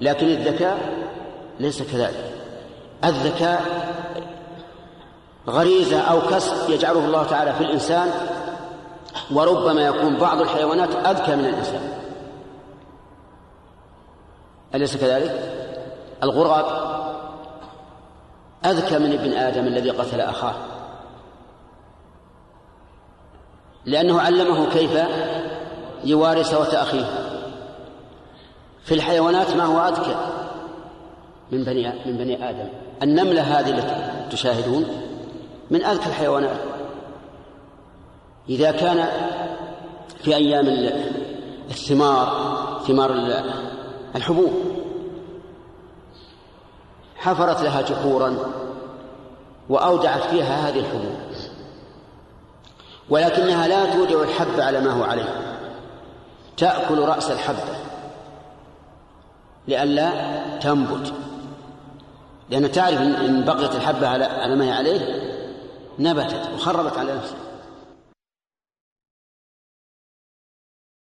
لكن 0.00 0.26
الذكاء 0.26 0.97
ليس 1.60 1.82
كذلك. 1.82 2.34
الذكاء 3.04 3.62
غريزة 5.48 6.00
أو 6.00 6.20
كسب 6.20 6.70
يجعله 6.70 7.04
الله 7.04 7.24
تعالى 7.24 7.52
في 7.52 7.60
الإنسان 7.60 8.10
وربما 9.30 9.82
يكون 9.82 10.16
بعض 10.16 10.40
الحيوانات 10.40 10.94
أذكى 10.94 11.36
من 11.36 11.44
الإنسان. 11.44 11.92
أليس 14.74 14.96
كذلك؟ 14.96 15.54
الغراب 16.22 16.88
أذكى 18.64 18.98
من 18.98 19.12
ابن 19.12 19.32
آدم 19.32 19.66
الذي 19.66 19.90
قتل 19.90 20.20
أخاه. 20.20 20.54
لأنه 23.84 24.20
علمه 24.20 24.70
كيف 24.70 24.98
يواري 26.04 26.44
سوة 26.44 26.82
أخيه 26.82 27.04
في 28.84 28.94
الحيوانات 28.94 29.50
ما 29.50 29.64
هو 29.64 29.88
أذكى؟ 29.88 30.16
من 31.52 31.64
بني 31.64 31.92
من 32.06 32.16
بني 32.16 32.50
آدم. 32.50 32.68
النملة 33.02 33.42
هذه 33.42 33.70
التي 33.70 34.36
تشاهدون 34.36 34.86
من 35.70 35.84
أذكى 35.84 36.06
الحيوانات. 36.06 36.60
إذا 38.48 38.70
كان 38.70 39.08
في 40.18 40.36
أيام 40.36 40.66
الثمار 41.70 42.58
ثمار 42.86 43.14
الحبوب 44.16 44.52
حفرت 47.16 47.62
لها 47.62 47.82
جحورا 47.82 48.36
وأودعت 49.68 50.22
فيها 50.22 50.68
هذه 50.68 50.78
الحبوب. 50.78 51.16
ولكنها 53.10 53.68
لا 53.68 53.94
تودع 53.94 54.22
الحب 54.22 54.60
على 54.60 54.80
ما 54.80 54.90
هو 54.90 55.04
عليه. 55.04 55.58
تأكل 56.56 56.98
رأس 56.98 57.30
الحبة 57.30 57.76
لئلا 59.68 60.10
تنبت. 60.58 61.12
لأن 62.50 62.72
تعرف 62.72 63.00
إن 63.00 63.44
بقيت 63.44 63.74
الحبة 63.74 64.08
على 64.08 64.56
ما 64.56 64.64
هي 64.64 64.72
عليه 64.72 65.00
نبتت 65.98 66.48
وخربت 66.54 66.98
على 66.98 67.14
نفسها. 67.14 67.47